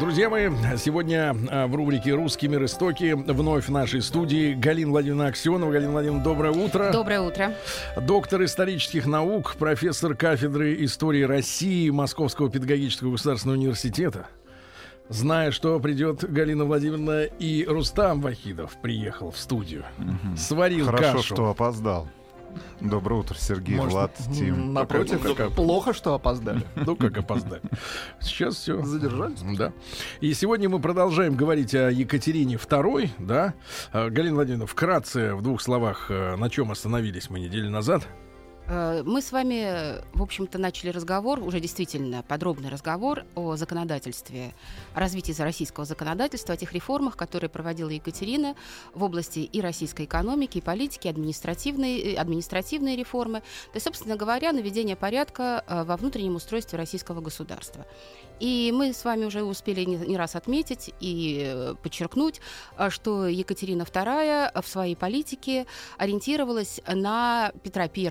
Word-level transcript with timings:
Друзья 0.00 0.30
мои, 0.30 0.48
сегодня 0.76 1.34
а, 1.50 1.66
в 1.66 1.74
рубрике 1.74 2.14
«Русский 2.14 2.46
мир. 2.46 2.64
Истоки» 2.64 3.14
вновь 3.14 3.66
в 3.66 3.70
нашей 3.70 4.00
студии 4.00 4.54
Галина 4.54 4.92
Владимировна 4.92 5.26
Аксенова. 5.26 5.72
Галина 5.72 5.90
Владимировна, 5.90 6.22
доброе 6.22 6.52
утро. 6.52 6.92
Доброе 6.92 7.20
утро. 7.20 7.54
Доктор 8.00 8.44
исторических 8.44 9.06
наук, 9.06 9.56
профессор 9.58 10.14
кафедры 10.14 10.84
истории 10.84 11.22
России 11.22 11.90
Московского 11.90 12.48
педагогического 12.48 13.10
государственного 13.10 13.58
университета. 13.58 14.28
Зная, 15.08 15.50
что 15.50 15.80
придет 15.80 16.30
Галина 16.30 16.64
Владимировна, 16.64 17.24
и 17.24 17.64
Рустам 17.66 18.20
Вахидов 18.20 18.76
приехал 18.80 19.32
в 19.32 19.38
студию. 19.38 19.84
Мгм. 19.96 20.36
Сварил 20.36 20.86
Хорошо, 20.86 21.12
кашу. 21.14 21.22
что 21.34 21.50
опоздал. 21.50 22.08
Доброе 22.80 23.20
утро, 23.20 23.34
Сергей, 23.38 23.76
Может, 23.76 23.92
Влад, 23.92 24.16
Тим. 24.34 24.72
Напротив, 24.72 25.20
Ну, 25.24 25.34
как- 25.34 25.52
плохо, 25.52 25.92
что 25.92 26.14
опоздали. 26.14 26.62
Ну, 26.76 26.96
как 26.96 27.16
опоздать. 27.18 27.62
Сейчас 28.20 28.56
все. 28.56 28.82
Задержались? 28.82 29.40
Да. 29.56 29.72
И 30.20 30.32
сегодня 30.34 30.68
мы 30.68 30.80
продолжаем 30.80 31.34
говорить 31.34 31.74
о 31.74 31.90
Екатерине 31.90 32.56
II, 32.56 33.10
да. 33.18 33.54
А, 33.92 34.10
Галина 34.10 34.36
Владимировна, 34.36 34.66
вкратце, 34.66 35.34
в 35.34 35.42
двух 35.42 35.60
словах, 35.60 36.06
э, 36.10 36.36
на 36.36 36.48
чем 36.50 36.70
остановились 36.70 37.30
мы 37.30 37.40
неделю 37.40 37.70
назад. 37.70 38.06
Э, 38.68 39.02
Мы 39.04 39.22
с 39.22 39.32
вами, 39.32 40.00
в 40.12 40.22
общем-то, 40.22 40.58
начали 40.58 40.90
разговор, 40.90 41.40
уже 41.40 41.60
действительно 41.60 42.22
подробный 42.22 42.68
разговор 42.68 43.24
о 43.34 43.56
законодательстве, 43.56 44.54
о 44.94 45.00
развитии 45.00 45.34
российского 45.40 45.86
законодательства, 45.86 46.54
о 46.54 46.56
тех 46.56 46.72
реформах, 46.72 47.16
которые 47.16 47.48
проводила 47.48 47.88
Екатерина 47.88 48.54
в 48.94 49.02
области 49.02 49.40
и 49.40 49.60
российской 49.60 50.04
экономики, 50.04 50.58
и 50.58 50.60
политики, 50.60 51.08
административные, 51.08 52.14
э, 52.14 52.16
административные 52.16 52.96
реформы. 52.96 53.40
То 53.40 53.76
есть, 53.76 53.86
собственно 53.86 54.16
говоря, 54.16 54.52
наведение 54.52 54.96
порядка 54.96 55.64
э, 55.66 55.84
во 55.84 55.96
внутреннем 55.96 56.36
устройстве 56.36 56.76
российского 56.78 57.20
государства. 57.20 57.86
И 58.38 58.72
мы 58.74 58.92
с 58.92 59.04
вами 59.04 59.24
уже 59.24 59.42
успели 59.42 59.84
не, 59.84 60.16
раз 60.16 60.36
отметить 60.36 60.94
и 61.00 61.42
э, 61.44 61.74
подчеркнуть, 61.82 62.40
что 62.90 63.26
Екатерина 63.26 63.82
II 63.82 64.62
в 64.62 64.68
своей 64.68 64.94
политике 64.94 65.66
ориентировалась 65.96 66.80
на 66.86 67.52
Петра 67.62 67.84
I, 67.84 68.08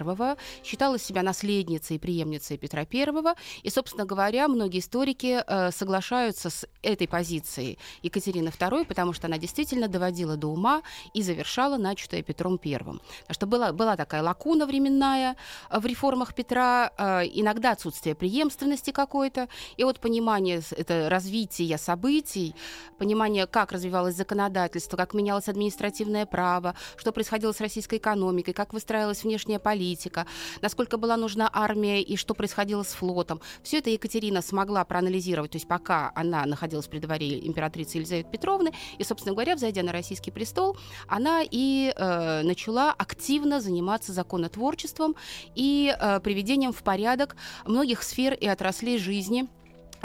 считала 0.64 1.00
себя 1.00 1.24
наследницей 1.24 1.96
и 1.96 2.00
преемницей 2.00 2.58
Петра 2.58 2.82
I. 2.82 3.36
И, 3.64 3.70
собственно 3.70 4.06
говоря, 4.06 4.48
многие 4.48 4.80
историки 4.80 5.44
э, 5.46 5.72
соглашаются 5.72 6.50
с 6.50 6.68
этой 6.82 7.08
позицией 7.08 7.78
Екатерины 8.04 8.50
II, 8.50 8.86
потому 8.86 9.14
что 9.14 9.28
она 9.28 9.38
действительно 9.38 9.88
доводила 9.88 10.38
до 10.38 10.48
ума 10.48 10.82
и 11.14 11.22
завершала 11.22 11.78
начатое 11.78 12.22
Петром 12.22 12.60
I. 12.64 12.78
Потому 12.78 13.00
что 13.30 13.46
была, 13.48 13.72
была 13.72 13.96
такая 13.96 14.22
лакуна 14.22 14.66
временная 14.66 15.36
э, 15.70 15.80
в 15.80 15.86
реформах 15.86 16.34
Петра, 16.34 16.92
э, 16.98 17.24
иногда 17.34 17.72
отсутствие 17.72 18.16
преемственности 18.16 18.92
какой-то, 18.92 19.48
и 19.78 19.84
вот 19.84 20.00
понимание 20.00 20.62
это 20.72 21.10
развития 21.10 21.78
событий, 21.78 22.56
понимание, 22.98 23.48
как 23.48 23.72
развивалось 23.72 24.16
законодательство, 24.16 24.98
как 24.98 25.14
менялось 25.14 25.48
административное 25.48 26.26
право, 26.26 26.76
что 26.96 27.12
происходило 27.12 27.52
с 27.52 27.62
российской 27.62 27.98
экономикой, 27.98 28.54
как 28.54 28.74
выстраивалась 28.74 29.24
внешняя 29.24 29.60
политика, 29.60 30.26
насколько 30.62 30.98
была 30.98 31.18
нужна 31.18 31.50
армия 31.52 32.02
и 32.02 32.16
что 32.16 32.34
происходило 32.34 32.84
с 32.84 32.94
флотом. 32.94 33.42
Все 33.64 33.80
это 33.80 33.90
Екатерина 33.90 34.42
смогла 34.42 34.84
проанализировать, 34.86 35.52
то 35.52 35.58
есть 35.58 35.68
пока 35.68 36.12
она 36.16 36.46
находилась 36.46 36.88
при 36.88 37.00
дворе 37.00 37.46
императрицы 37.46 37.98
Елизаветы 37.98 38.30
Петровны, 38.32 38.74
и, 38.98 39.04
собственно 39.04 39.34
говоря, 39.34 39.56
взойдя 39.56 39.84
на 39.84 39.92
российский 39.92 40.32
престол, 40.32 40.78
она 41.08 41.42
и 41.44 41.94
э, 41.96 42.42
начала 42.44 42.92
активно 42.92 43.62
заниматься 43.62 44.14
законотворчеством 44.14 45.16
и 45.56 45.96
э, 45.98 46.20
приведением 46.20 46.74
в 46.74 46.84
порядок 46.84 47.36
многих 47.66 48.04
сфер 48.04 48.34
и 48.34 48.48
отраслей 48.48 48.98
жизни 48.98 49.48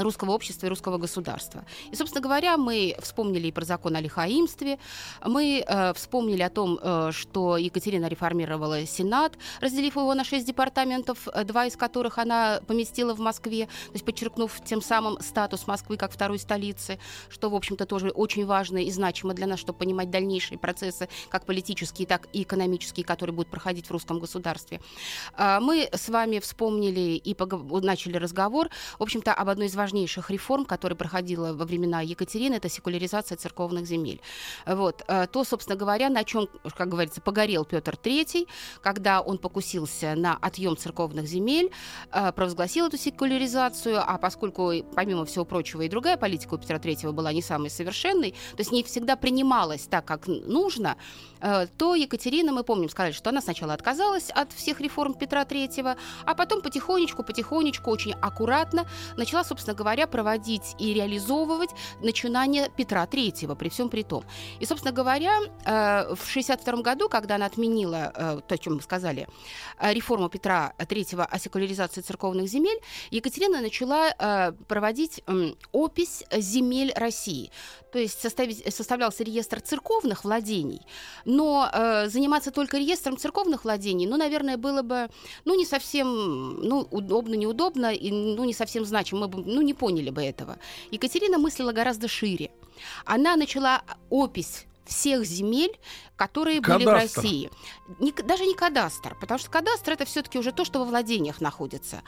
русского 0.03 0.33
общества 0.33 0.67
и 0.67 0.69
русского 0.69 0.99
государства. 0.99 1.65
И, 1.91 1.97
собственно 1.97 2.23
говоря, 2.23 2.57
мы 2.57 2.97
вспомнили 3.01 3.49
и 3.49 3.53
про 3.53 3.65
закон 3.65 3.97
о 3.97 4.01
лихаимстве, 4.01 4.79
мы 5.25 5.65
э, 5.67 5.95
вспомнили 5.95 6.43
о 6.43 6.51
том, 6.51 6.79
э, 6.81 7.11
что 7.13 7.57
Екатерина 7.57 8.07
реформировала 8.07 8.85
Сенат, 8.87 9.35
разделив 9.61 9.97
его 9.97 10.15
на 10.15 10.25
шесть 10.25 10.47
департаментов, 10.47 11.29
э, 11.29 11.45
два 11.45 11.67
из 11.67 11.77
которых 11.77 12.19
она 12.19 12.61
поместила 12.67 13.15
в 13.15 13.21
Москве, 13.21 13.67
то 13.67 13.93
есть 13.93 14.05
подчеркнув 14.05 14.61
тем 14.65 14.83
самым 14.83 15.21
статус 15.21 15.67
Москвы 15.67 15.97
как 15.97 16.13
второй 16.13 16.39
столицы, 16.39 16.99
что, 17.29 17.51
в 17.51 17.55
общем-то, 17.55 17.87
тоже 17.87 18.11
очень 18.11 18.47
важно 18.47 18.79
и 18.79 18.91
значимо 18.91 19.35
для 19.35 19.47
нас, 19.47 19.59
чтобы 19.59 19.79
понимать 19.79 20.11
дальнейшие 20.11 20.59
процессы, 20.59 21.09
как 21.29 21.47
политические, 21.47 22.07
так 22.07 22.29
и 22.33 22.43
экономические, 22.43 23.05
которые 23.05 23.35
будут 23.35 23.51
проходить 23.51 23.87
в 23.87 23.91
русском 23.91 24.19
государстве. 24.19 24.81
А, 25.35 25.61
Мы 25.61 25.89
с 25.93 26.09
вами 26.09 26.39
вспомнили 26.39 27.17
и 27.17 27.37
начали 27.83 28.17
разговор, 28.17 28.69
в 28.99 29.03
общем-то, 29.03 29.33
об 29.33 29.49
одной 29.49 29.67
из 29.67 29.75
важнейших 29.93 30.31
реформ, 30.31 30.65
которая 30.65 30.97
проходила 30.97 31.53
во 31.53 31.65
времена 31.65 32.01
Екатерины, 32.01 32.55
это 32.55 32.69
секуляризация 32.69 33.37
церковных 33.37 33.87
земель. 33.87 34.21
Вот. 34.67 35.03
э, 35.07 35.27
То, 35.27 35.45
собственно 35.45 35.77
говоря, 35.77 36.09
на 36.09 36.25
чем, 36.25 36.49
как 36.77 36.89
говорится, 36.89 37.21
погорел 37.21 37.65
Петр 37.65 37.99
III, 38.03 38.49
когда 38.81 39.21
он 39.21 39.39
покусился 39.39 40.15
на 40.17 40.39
отъем 40.41 40.77
церковных 40.77 41.27
земель, 41.27 41.71
э, 42.11 42.33
провозгласил 42.33 42.87
эту 42.87 42.97
секуляризацию, 42.97 44.01
а 44.01 44.19
поскольку, 44.19 44.73
помимо 44.95 45.25
всего 45.25 45.45
прочего, 45.45 45.83
и 45.83 45.89
другая 45.89 46.17
политика 46.17 46.55
у 46.55 46.59
Петра 46.59 46.79
III 46.79 47.13
была 47.13 47.33
не 47.33 47.43
самой 47.43 47.71
совершенной, 47.71 48.31
то 48.31 48.61
есть 48.61 48.73
не 48.73 48.83
всегда 48.83 49.17
принималась 49.17 49.87
так, 49.91 50.05
как 50.05 50.27
нужно, 50.27 50.97
э, 51.41 51.67
то 51.77 51.95
Екатерина, 51.95 52.53
мы 52.53 52.65
помним, 52.65 52.89
сказали, 52.89 53.13
что 53.13 53.31
она 53.31 53.41
сначала 53.43 53.75
отказалась 53.75 54.31
от 54.31 54.53
всех 54.53 54.81
реформ 54.81 55.15
Петра 55.15 55.43
III, 55.43 55.97
а 56.25 56.35
потом 56.35 56.63
потихонечку, 56.63 57.23
потихонечку, 57.23 57.91
очень 57.91 58.15
аккуратно 58.23 58.87
начала, 59.17 59.45
собственно 59.45 59.72
говоря, 59.75 60.07
проводить 60.07 60.75
и 60.79 60.95
реализовывать 60.95 61.71
начинания 62.01 62.71
Петра 62.77 63.05
III, 63.05 63.57
при 63.57 63.69
всем 63.69 63.89
при 63.89 64.03
том. 64.03 64.25
И, 64.61 64.67
собственно 64.67 64.93
говоря, 64.93 65.39
э, 65.65 66.15
в 66.15 66.23
1962 66.23 66.83
году, 66.83 67.09
когда 67.09 67.37
она 67.37 67.47
отменила 67.47 68.13
э, 68.15 68.41
то, 68.47 68.55
о 68.55 68.59
чем 68.59 68.77
мы 68.77 68.83
сказали, 68.83 69.29
э, 69.79 69.93
реформу 69.93 70.29
Петра 70.29 70.73
III 70.79 71.25
о 71.25 71.39
секуляризации 71.39 72.01
церковных 72.01 72.49
земель, 72.49 72.81
Екатерина 73.11 73.61
начала 73.61 74.53
проводить 74.69 75.23
опись 75.73 76.25
земель 76.33 76.93
России. 76.97 77.51
То 77.93 77.99
есть 77.99 78.21
составить, 78.21 78.75
составлялся 78.75 79.23
реестр 79.23 79.61
церковных 79.61 80.25
владений, 80.25 80.81
но 81.27 81.69
э, 81.71 82.09
заниматься 82.09 82.51
только 82.51 82.79
реестром 82.79 83.19
церковных 83.19 83.65
владений, 83.65 84.07
ну, 84.07 84.17
наверное, 84.17 84.57
было 84.57 84.83
бы, 84.83 85.11
ну, 85.45 85.55
не 85.55 85.67
совсем, 85.67 86.61
ну, 86.63 86.89
удобно, 86.91 87.35
неудобно, 87.35 87.93
и, 87.93 88.11
ну, 88.11 88.45
не 88.45 88.55
совсем 88.55 88.87
значимо, 88.87 89.21
мы 89.21 89.29
бы, 89.29 89.43
ну, 89.45 89.61
не 89.61 89.75
поняли 89.75 90.09
бы 90.09 90.23
этого. 90.23 90.59
Екатерина 90.91 91.37
мыслила 91.39 91.73
гораздо 91.73 92.09
шире. 92.09 92.51
Она 93.05 93.37
начала 93.37 93.83
опись 94.09 94.67
всех 94.85 95.25
земель, 95.25 95.79
которые 96.17 96.61
были 96.61 96.83
в 96.83 96.87
Кадастр. 96.87 97.21
России. 97.21 97.51
Не- 97.99 98.13
даже 98.13 98.45
не 98.47 98.55
кадастр, 98.55 99.17
потому 99.21 99.39
что 99.39 99.51
кадастр 99.51 99.93
это 99.93 100.05
все-таки 100.05 100.39
уже 100.39 100.53
то, 100.53 100.65
что 100.65 100.79
во 100.79 100.85
владениях 100.85 101.41
находится, 101.41 102.03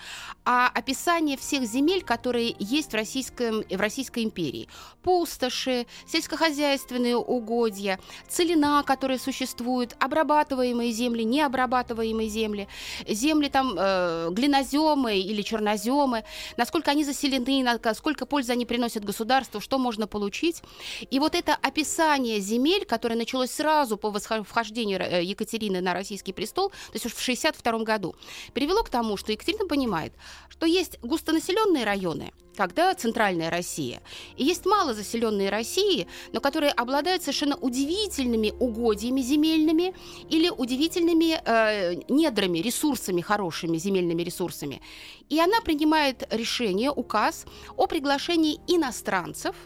а 0.44 0.68
описание 0.68 1.36
всех 1.36 1.64
земель, 1.64 2.02
которые 2.04 2.54
есть 2.58 2.92
в, 2.92 2.94
российском, 2.94 3.62
в 3.62 3.80
Российской 3.80 4.22
империи. 4.24 4.68
Пустоши, 5.02 5.86
сельскохозяйственные 6.06 7.16
угодья, 7.16 7.98
целина, 8.28 8.82
которые 8.84 9.18
существуют, 9.18 9.96
обрабатываемые 9.98 10.92
земли, 10.92 11.24
необрабатываемые 11.24 12.28
земли, 12.28 12.68
земли 13.08 13.48
там 13.48 13.74
э, 13.76 14.28
глиноземы 14.30 15.18
или 15.18 15.42
черноземы, 15.42 16.24
насколько 16.56 16.90
они 16.90 17.04
заселены, 17.04 17.62
на- 17.62 17.94
сколько 17.94 18.26
пользы 18.26 18.52
они 18.52 18.64
приносят 18.66 19.04
государству, 19.04 19.60
что 19.60 19.78
можно 19.78 20.06
получить. 20.06 20.62
И 21.10 21.18
вот 21.18 21.34
это 21.34 21.54
описание 21.62 22.40
земель, 22.40 22.63
которое 22.86 23.16
началось 23.16 23.50
сразу 23.50 23.96
по 23.96 24.10
вхождению 24.10 25.00
э, 25.00 25.22
Екатерины 25.22 25.80
на 25.80 25.94
российский 25.94 26.32
престол, 26.32 26.70
то 26.70 26.94
есть 26.94 27.06
уж 27.06 27.14
в 27.14 27.20
62 27.20 27.78
году, 27.84 28.14
привело 28.52 28.82
к 28.82 28.88
тому, 28.88 29.16
что 29.16 29.32
Екатерина 29.32 29.66
понимает, 29.66 30.12
что 30.48 30.66
есть 30.66 30.98
густонаселенные 31.02 31.84
районы, 31.84 32.32
когда 32.56 32.94
центральная 32.94 33.50
Россия, 33.50 34.00
и 34.36 34.44
есть 34.44 34.66
малозаселенные 34.66 35.50
России, 35.50 36.06
но 36.32 36.40
которые 36.40 36.72
обладают 36.72 37.22
совершенно 37.22 37.56
удивительными 37.56 38.52
угодьями 38.58 39.20
земельными 39.20 39.94
или 40.30 40.48
удивительными 40.48 41.40
э, 41.44 42.00
недрами, 42.08 42.58
ресурсами 42.58 43.20
хорошими, 43.20 43.78
земельными 43.78 44.22
ресурсами. 44.22 44.80
И 45.28 45.40
она 45.40 45.60
принимает 45.60 46.26
решение, 46.30 46.90
указ 46.90 47.44
о 47.76 47.86
приглашении 47.86 48.60
иностранцев 48.66 49.56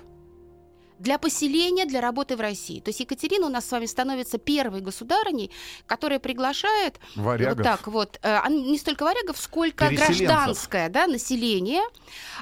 для 0.98 1.18
поселения, 1.18 1.84
для 1.84 2.00
работы 2.00 2.36
в 2.36 2.40
России. 2.40 2.80
То 2.80 2.90
есть 2.90 3.00
Екатерина 3.00 3.46
у 3.46 3.50
нас 3.50 3.66
с 3.66 3.72
вами 3.72 3.86
становится 3.86 4.38
первой 4.38 4.80
государыней, 4.80 5.50
которая 5.86 6.18
приглашает 6.18 6.96
Варягов. 7.16 7.56
вот 7.56 7.64
так 7.64 7.86
вот, 7.86 8.18
э, 8.22 8.38
не 8.48 8.78
столько 8.78 9.04
варягов, 9.04 9.38
сколько 9.38 9.88
гражданское 9.90 10.88
да, 10.88 11.06
население 11.06 11.82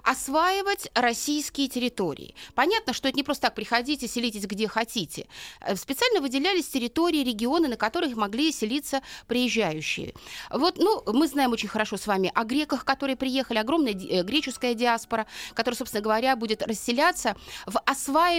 осваивать 0.03 0.88
российские 0.94 1.69
территории. 1.69 2.35
Понятно, 2.55 2.93
что 2.93 3.08
это 3.08 3.17
не 3.17 3.23
просто 3.23 3.43
так 3.43 3.55
приходите, 3.55 4.08
селитесь 4.08 4.47
где 4.47 4.69
хотите. 4.69 5.26
Э, 5.61 5.76
специально 5.76 6.20
выделялись 6.20 6.69
территории, 6.69 7.23
регионы, 7.25 7.69
на 7.69 7.76
которых 7.76 8.17
могли 8.17 8.52
селиться 8.52 9.02
приезжающие. 9.26 10.14
Вот, 10.50 10.79
ну, 10.79 11.02
мы 11.12 11.29
знаем 11.29 11.52
очень 11.52 11.69
хорошо 11.69 11.97
с 11.97 12.06
вами 12.06 12.32
о 12.35 12.44
греках, 12.44 12.85
которые 12.85 13.17
приехали, 13.17 13.59
огромная 13.59 13.93
э, 13.93 14.23
греческая 14.23 14.75
диаспора, 14.75 15.26
которая, 15.55 15.76
собственно 15.76 16.02
говоря, 16.02 16.37
будет 16.37 16.62
расселяться 16.62 17.37
в 17.67 17.79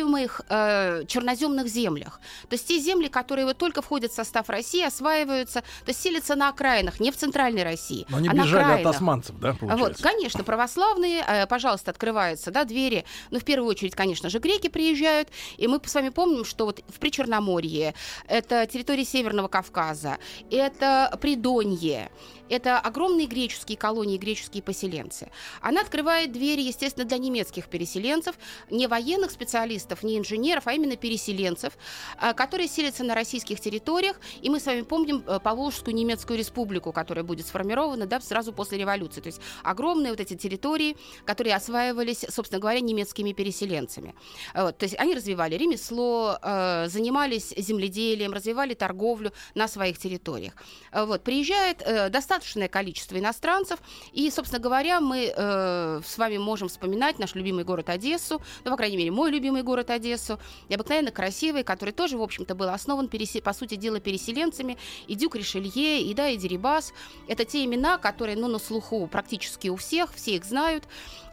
осваиваемых 0.07 0.42
э, 0.50 1.06
черноземных 1.07 1.68
землях. 1.68 2.19
То 2.50 2.54
есть 2.54 2.68
те 2.68 2.80
земли, 2.80 3.07
которые 3.07 3.45
вот 3.45 3.57
только 3.57 3.81
входят 3.81 4.12
в 4.12 4.15
состав 4.15 4.50
России, 4.50 4.83
осваиваются, 4.86 5.62
то 5.62 5.89
есть 5.89 6.01
селятся 6.01 6.36
на 6.36 6.50
окраинах, 6.50 7.00
не 7.00 7.12
в 7.12 7.18
центральной 7.18 7.63
России. 7.63 8.06
Но 8.09 8.18
они 8.18 8.30
а 8.30 8.33
бежали 8.33 8.81
от 8.81 8.88
османцев, 8.88 9.36
да, 9.39 9.54
получается? 9.54 9.77
Вот, 9.77 10.01
конечно, 10.01 10.44
православные, 10.44 11.24
э, 11.27 11.48
пожалуйста, 11.48 11.92
открываются, 11.92 12.51
да, 12.51 12.63
двери. 12.63 13.06
Ну, 13.31 13.39
в 13.39 13.44
первую 13.44 13.69
очередь, 13.69 13.95
конечно 13.95 14.30
же, 14.30 14.39
греки 14.39 14.69
приезжают, 14.69 15.30
и 15.57 15.68
мы 15.68 15.80
с 15.83 15.94
вами 15.94 16.10
помним, 16.10 16.45
что 16.45 16.65
вот 16.65 16.81
в 16.88 17.00
Причерноморье, 17.00 17.94
это 18.27 18.65
территория 18.65 19.06
Северного 19.06 19.48
Кавказа, 19.48 20.18
это 20.50 21.18
Придонье, 21.21 22.10
это 22.50 22.80
огромные 22.80 23.28
греческие 23.28 23.78
колонии, 23.78 24.18
греческие 24.18 24.64
поселенцы. 24.64 25.30
Она 25.62 25.82
открывает 25.82 26.32
двери, 26.32 26.62
естественно, 26.62 27.06
для 27.06 27.18
немецких 27.18 27.68
переселенцев, 27.68 28.36
не 28.70 28.88
военных 28.88 29.32
специалистов, 29.32 30.04
не 30.04 30.18
инженеров, 30.18 30.68
а 30.68 30.74
именно 30.74 30.96
переселенцев, 30.96 31.78
а, 32.18 32.34
которые 32.34 32.68
селятся 32.68 33.04
на 33.04 33.16
российских 33.16 33.60
территориях. 33.60 34.20
И 34.42 34.50
мы 34.50 34.60
с 34.60 34.66
вами 34.66 34.82
помним 34.82 35.24
э, 35.28 35.40
Поволжскую 35.40 35.96
немецкую 35.96 36.40
республику, 36.40 36.92
которая 36.92 37.24
будет 37.24 37.48
сформирована 37.48 38.06
да, 38.06 38.20
сразу 38.20 38.54
после 38.54 38.78
революции. 38.78 39.22
То 39.22 39.28
есть 39.28 39.42
огромные 39.64 40.12
вот 40.12 40.20
эти 40.20 40.36
территории, 40.36 40.98
которые 41.26 41.56
осваивались, 41.56 42.26
собственно 42.30 42.60
говоря, 42.60 42.80
немецкими 42.80 43.34
переселенцами. 43.34 44.16
Вот, 44.54 44.78
то 44.78 44.86
есть 44.86 44.96
они 44.98 45.14
развивали 45.14 45.56
ремесло, 45.56 46.38
э, 46.42 46.88
занимались 46.88 47.54
земледелием, 47.56 48.34
развивали 48.34 48.74
торговлю 48.74 49.32
на 49.56 49.68
своих 49.68 49.98
территориях. 49.98 50.54
Вот, 50.92 51.24
приезжает 51.24 51.82
э, 51.82 52.10
достаточно 52.10 52.37
достаточное 52.38 52.68
количество 52.68 53.18
иностранцев. 53.18 53.80
И, 54.13 54.30
собственно 54.30 54.62
говоря, 54.62 55.01
мы 55.01 55.34
э, 55.36 56.01
с 56.06 56.18
вами 56.18 56.38
можем 56.38 56.68
вспоминать 56.68 57.19
наш 57.19 57.36
любимый 57.36 57.63
город 57.63 57.89
Одессу, 57.89 58.42
ну, 58.63 58.72
по 58.72 58.78
крайней 58.78 58.98
мере, 58.98 59.12
мой 59.12 59.31
любимый 59.31 59.63
город 59.63 59.89
Одессу, 59.89 60.39
необыкновенно 60.69 61.12
красивый, 61.12 61.63
который 61.63 61.94
тоже, 61.94 62.18
в 62.18 62.22
общем-то, 62.22 62.54
был 62.56 62.69
основан, 62.69 63.07
пересе... 63.07 63.42
по 63.42 63.54
сути 63.54 63.75
дела, 63.75 64.00
переселенцами. 64.00 64.78
И 65.07 65.16
Дюк 65.16 65.36
Ришелье, 65.36 66.01
и, 66.01 66.13
да, 66.13 66.30
и 66.30 66.38
Дерибас. 66.38 66.94
Это 67.28 67.44
те 67.44 67.66
имена, 67.66 67.98
которые, 67.98 68.38
ну, 68.38 68.48
на 68.48 68.60
слуху 68.60 69.07
практически 69.07 69.69
у 69.69 69.75
всех, 69.75 70.13
все 70.13 70.36
их 70.36 70.45
знают. 70.45 70.84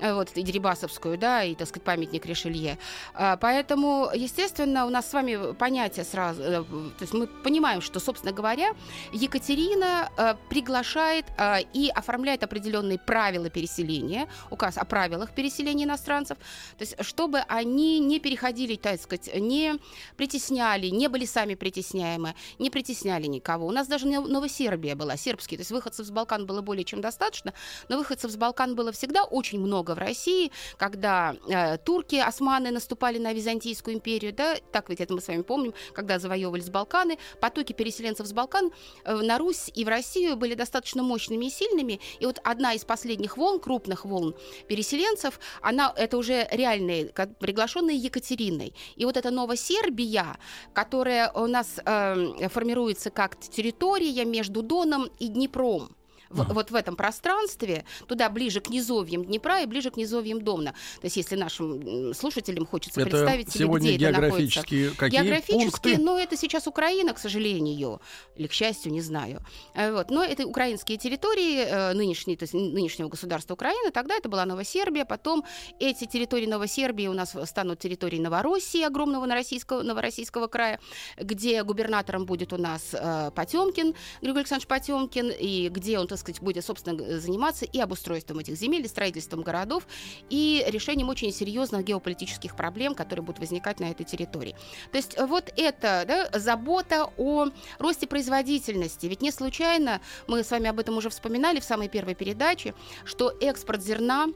Э, 0.01 0.15
вот, 0.15 0.31
и 0.35 0.43
Дерибасовскую, 0.43 1.19
да, 1.19 1.45
и, 1.45 1.55
так 1.55 1.69
сказать, 1.69 1.85
памятник 1.85 2.27
Ришелье. 2.27 2.79
А, 3.15 3.37
поэтому, 3.37 4.11
естественно, 4.15 4.87
у 4.87 4.91
нас 4.91 5.11
с 5.11 5.13
вами 5.13 5.53
понятие 5.53 6.05
сразу, 6.05 6.43
э, 6.43 6.65
то 6.65 7.03
есть 7.03 7.13
мы 7.13 7.27
понимаем, 7.27 7.81
что, 7.81 8.01
собственно 8.01 8.33
говоря, 8.33 8.73
Екатерина 9.13 10.11
э, 10.17 10.35
приглашает 10.49 10.94
приглашает 10.95 11.27
э, 11.39 11.63
и 11.73 11.91
оформляет 11.91 12.43
определенные 12.43 12.99
правила 12.99 13.51
переселения, 13.51 14.29
указ 14.51 14.79
о 14.79 14.85
правилах 14.85 15.35
переселения 15.35 15.85
иностранцев, 15.85 16.39
то 16.79 16.83
есть 16.83 16.95
чтобы 17.01 17.41
они 17.49 17.99
не 18.01 18.21
переходили, 18.21 18.77
так 18.77 19.01
сказать, 19.01 19.35
не 19.35 19.75
притесняли, 20.17 20.87
не 20.87 21.09
были 21.09 21.25
сами 21.27 21.55
притесняемы, 21.55 22.35
не 22.59 22.71
притесняли 22.71 23.27
никого. 23.27 23.67
У 23.67 23.71
нас 23.73 23.89
даже 23.89 24.07
Новосербия 24.07 24.95
была, 24.95 25.17
сербский, 25.17 25.57
то 25.57 25.61
есть 25.61 25.71
выходцев 25.71 26.07
с 26.07 26.11
Балкан 26.11 26.47
было 26.47 26.63
более 26.63 26.85
чем 26.85 27.01
достаточно, 27.01 27.53
но 27.89 27.99
выходцев 27.99 28.31
с 28.31 28.37
Балкан 28.37 28.75
было 28.75 28.93
всегда 28.93 29.25
очень 29.25 29.61
много 29.61 29.95
в 29.95 29.99
России, 29.99 30.51
когда 30.77 31.35
э, 31.49 31.79
турки, 31.79 32.17
османы 32.17 32.71
наступали 32.71 33.19
на 33.19 33.33
Византийскую 33.33 33.97
империю, 33.97 34.33
да, 34.33 34.57
так 34.73 34.89
ведь 34.89 35.01
это 35.01 35.13
мы 35.15 35.21
с 35.21 35.29
вами 35.29 35.43
помним, 35.43 35.75
когда 35.93 36.19
завоевывались 36.19 36.71
Балканы, 36.71 37.19
потоки 37.41 37.73
переселенцев 37.73 38.27
с 38.27 38.33
Балкан 38.33 38.71
э, 39.05 39.15
на 39.15 39.39
Русь 39.39 39.71
и 39.75 39.85
в 39.85 39.89
Россию 39.89 40.37
были 40.37 40.55
достаточно 40.55 40.84
достаточно 40.85 41.03
мощными 41.03 41.47
и 41.47 41.51
сильными. 41.51 42.01
И 42.21 42.27
вот 42.27 42.41
одна 42.45 42.75
из 42.75 42.85
последних 42.85 43.37
волн, 43.37 43.61
крупных 43.61 44.05
волн 44.05 44.35
переселенцев, 44.69 45.41
она, 45.63 45.93
это 45.97 46.19
уже 46.19 46.47
реальные, 46.53 47.07
как, 47.07 47.39
приглашенные 47.39 47.97
Екатериной. 47.97 48.75
И 48.97 49.05
вот 49.05 49.17
эта 49.17 49.31
Новосербия, 49.31 50.37
которая 50.75 51.31
у 51.33 51.47
нас 51.47 51.81
э, 51.85 52.49
формируется 52.49 53.11
как 53.11 53.41
территория 53.41 54.25
между 54.25 54.63
Доном 54.63 55.09
и 55.19 55.29
Днепром, 55.29 55.89
в, 56.35 56.53
вот 56.53 56.71
в 56.71 56.75
этом 56.75 56.97
пространстве, 56.97 57.85
туда 58.07 58.29
ближе 58.29 58.61
к 58.61 58.69
низовьям 58.69 59.25
Днепра 59.25 59.63
и 59.63 59.67
ближе 59.67 59.91
к 59.91 59.97
низовьям 59.97 60.43
Домна. 60.43 60.73
То 61.01 61.07
есть, 61.07 61.17
если 61.17 61.37
нашим 61.37 62.15
слушателям 62.15 62.67
хочется 62.67 63.01
это 63.01 63.11
представить 63.11 63.53
себе, 63.53 63.67
где 63.67 64.09
это 64.09 64.21
находится. 64.21 64.61
Какие 64.63 64.91
географические, 64.91 65.71
пункты? 65.71 65.99
ну, 65.99 66.19
это 66.19 66.37
сейчас 66.37 66.67
Украина, 66.67 67.15
к 67.15 67.19
сожалению, 67.19 68.01
или 68.37 68.47
к 68.47 68.53
счастью, 68.53 68.93
не 68.93 69.01
знаю. 69.01 69.41
Э, 69.75 69.93
вот. 69.93 70.11
Но 70.11 70.25
это 70.25 70.47
украинские 70.47 70.99
территории 70.99 71.65
э, 71.65 71.93
нынешней, 71.95 72.37
то 72.37 72.45
есть 72.45 72.55
нынешнего 72.55 73.09
государства 73.09 73.55
Украины, 73.55 73.91
тогда 73.91 74.15
это 74.17 74.29
была 74.29 74.45
Новосербия, 74.45 75.05
потом 75.05 75.45
эти 75.79 76.07
территории 76.07 76.47
Новосербии 76.47 77.07
у 77.07 77.13
нас 77.13 77.37
станут 77.45 77.79
территорией 77.79 78.23
Новороссии, 78.23 78.83
огромного 78.83 79.27
Новороссийского, 79.27 79.83
Новороссийского 79.83 80.47
края, 80.49 80.81
где 81.17 81.63
губернатором 81.63 82.27
будет 82.27 82.53
у 82.53 82.59
нас 82.59 82.91
э, 82.93 83.31
Потемкин, 83.35 83.95
Григорий 84.21 84.41
Александрович 84.41 84.69
Потемкин, 84.69 85.31
и 85.31 85.69
где 85.69 85.99
он, 85.99 86.07
так 86.07 86.19
сказать, 86.25 86.43
будет, 86.43 86.65
собственно, 86.65 87.21
заниматься 87.21 87.65
и 87.65 87.79
обустройством 87.79 88.39
этих 88.39 88.57
земель, 88.57 88.85
и 88.85 88.89
строительством 88.89 89.43
городов, 89.43 89.87
и 90.31 90.65
решением 90.69 91.09
очень 91.09 91.33
серьезных 91.33 91.85
геополитических 91.85 92.57
проблем, 92.57 92.95
которые 92.95 93.25
будут 93.25 93.41
возникать 93.41 93.81
на 93.81 93.91
этой 93.91 94.05
территории. 94.05 94.57
То 94.91 94.97
есть 94.97 95.19
вот 95.19 95.53
это 95.57 96.05
да, 96.07 96.39
забота 96.39 97.11
о 97.17 97.49
росте 97.79 98.07
производительности. 98.07 99.07
Ведь 99.07 99.23
не 99.23 99.31
случайно, 99.31 100.01
мы 100.27 100.43
с 100.43 100.51
вами 100.51 100.69
об 100.69 100.79
этом 100.79 100.97
уже 100.97 101.11
вспоминали 101.11 101.61
в 101.61 101.65
самой 101.65 101.89
первой 101.89 102.15
передаче, 102.15 102.75
что 103.05 103.33
экспорт 103.41 103.83
зерна 103.83 104.29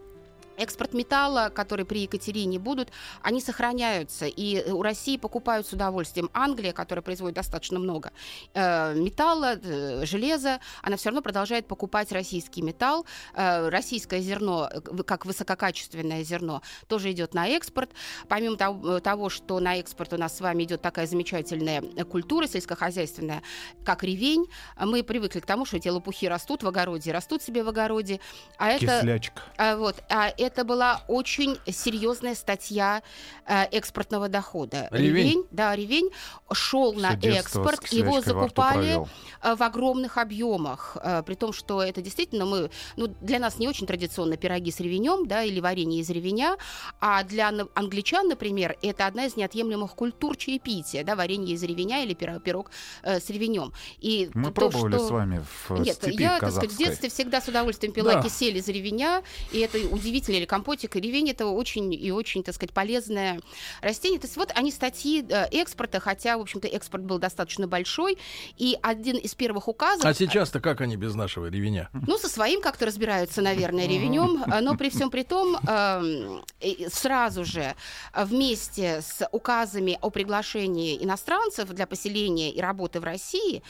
Экспорт 0.58 0.93
металла, 0.93 1.50
который 1.55 1.84
при 1.84 2.00
Екатерине 2.00 2.58
будут, 2.58 2.90
они 3.22 3.40
сохраняются. 3.40 4.26
И 4.26 4.70
у 4.70 4.82
России 4.82 5.16
покупают 5.16 5.66
с 5.66 5.72
удовольствием. 5.72 6.31
Англия, 6.34 6.72
которая 6.72 7.02
производит 7.02 7.37
достаточно 7.37 7.78
много 7.78 8.12
э, 8.55 8.94
металла, 8.94 9.56
э, 9.62 10.05
железа, 10.05 10.60
она 10.82 10.96
все 10.96 11.10
равно 11.10 11.22
продолжает 11.22 11.66
покупать 11.66 12.10
российский 12.12 12.60
металл. 12.62 13.06
Э, 13.34 13.69
российское 13.69 14.20
зерно, 14.20 14.69
э, 14.72 14.81
как 15.05 15.27
высококачественное 15.27 16.24
зерно, 16.24 16.62
тоже 16.88 17.12
идет 17.12 17.34
на 17.34 17.48
экспорт. 17.48 17.91
Помимо 18.27 18.56
того, 18.56 18.96
э, 18.96 19.00
того, 19.00 19.29
что 19.29 19.60
на 19.60 19.77
экспорт 19.77 20.12
у 20.12 20.17
нас 20.17 20.36
с 20.36 20.41
вами 20.41 20.65
идет 20.65 20.82
такая 20.82 21.06
замечательная 21.06 21.82
культура 22.05 22.48
сельскохозяйственная, 22.48 23.43
как 23.84 24.03
ревень, 24.03 24.46
мы 24.77 25.03
привыкли 25.03 25.41
к 25.41 25.46
тому, 25.46 25.65
что 25.65 25.77
эти 25.77 25.88
лопухи 25.88 26.27
растут 26.27 26.62
в 26.62 26.69
огороде, 26.69 27.12
растут 27.12 27.43
себе 27.43 27.62
в 27.62 27.69
огороде. 27.69 28.20
А 28.56 28.70
это, 28.70 29.00
Кислячка. 29.00 29.43
А, 29.56 29.77
вот, 29.77 29.96
а 30.08 30.32
это 30.36 30.47
была 30.64 31.02
очень 31.08 31.58
серьезная 31.67 32.34
статья 32.34 33.02
э, 33.46 33.64
экспортного 33.72 34.28
дохода. 34.28 34.88
Ревень? 34.90 35.44
да, 35.50 35.74
ревень 35.74 36.10
шел 36.52 36.93
на 36.93 37.19
экспорт, 37.22 37.86
его 37.93 38.20
закупали 38.20 39.00
э, 39.43 39.55
в 39.55 39.62
огромных 39.62 40.19
объемах, 40.19 40.96
э, 41.02 41.22
при 41.24 41.34
том, 41.34 41.52
что 41.52 41.82
это 41.82 42.00
действительно 42.00 42.46
мы, 42.46 42.70
ну, 42.96 43.08
для 43.20 43.38
нас 43.38 43.58
не 43.58 43.69
очень 43.69 43.86
традиционно 43.86 44.36
пироги 44.36 44.70
с 44.70 44.81
ревенем, 44.81 45.26
да, 45.26 45.43
или 45.43 45.60
варенье 45.60 46.00
из 46.00 46.10
ревеня, 46.10 46.56
а 47.00 47.22
для 47.24 47.52
англичан, 47.74 48.28
например, 48.28 48.76
это 48.82 49.06
одна 49.06 49.26
из 49.26 49.36
неотъемлемых 49.36 49.94
культур 49.94 50.36
чаепития, 50.36 51.05
да, 51.05 51.17
варенье 51.17 51.55
из 51.55 51.62
ревеня 51.62 52.05
или 52.05 52.14
пирог, 52.14 52.43
пирог 52.43 52.70
э, 53.02 53.20
с 53.20 53.31
ревенем. 53.31 53.72
И 53.98 54.31
мы 54.34 54.46
то, 54.46 54.52
пробовали 54.52 54.96
что... 54.96 55.06
с 55.06 55.10
вами 55.10 55.44
в 55.69 55.81
Нет, 55.81 55.96
степи 55.96 56.22
я, 56.22 56.38
так 56.38 56.50
сказать, 56.50 56.72
в 56.72 56.76
детстве 56.76 57.08
всегда 57.08 57.40
с 57.40 57.48
удовольствием 57.48 57.93
пила 57.93 58.14
да. 58.14 58.22
кисель 58.22 58.56
из 58.56 58.69
ревеня, 58.69 59.22
и 59.52 59.58
это 59.58 59.78
удивительно, 59.88 60.38
или 60.39 60.47
компотик, 60.47 60.97
и 60.97 61.01
ревень 61.01 61.31
это 61.31 61.47
очень 61.47 61.93
и 61.93 62.11
очень, 62.11 62.43
так 62.43 62.55
сказать, 62.55 62.73
полезное 62.73 63.41
растение. 63.81 64.19
То 64.21 64.27
есть 64.27 64.37
вот 64.37 64.53
они 64.55 64.71
статьи 64.71 65.25
э, 65.29 65.47
экспорта, 65.53 66.01
хотя, 66.01 66.39
в 66.39 66.41
общем-то, 66.41 66.69
экспорт 66.69 67.05
был 67.05 67.19
достаточно 67.19 67.67
большой, 67.67 68.19
и 68.57 68.79
один 68.83 69.17
из 69.17 69.35
первых 69.35 69.69
указов... 69.69 70.05
А 70.05 70.15
сейчас-то 70.15 70.61
как 70.61 70.81
они 70.81 70.97
без 70.97 71.15
нашего 71.15 71.47
ревеня? 71.47 71.91
Ну, 71.93 72.19
со 72.19 72.29
своим 72.29 72.61
как-то 72.61 72.87
разбираются, 72.87 73.43
наверное, 73.43 73.87
ревенем, 73.87 74.45
но 74.63 74.77
при 74.77 74.91
всем 74.91 75.11
при 75.11 75.23
том 75.23 75.57
эм, 75.57 76.45
сразу 76.91 77.45
же 77.45 77.75
вместе 78.15 79.03
с 79.03 79.27
указами 79.33 79.99
о 80.01 80.11
приглашении 80.11 81.03
иностранцев 81.03 81.69
для 81.71 81.87
поселения 81.87 82.51
и 82.51 82.61
работы 82.61 83.01
в 83.01 83.05
России 83.05 83.63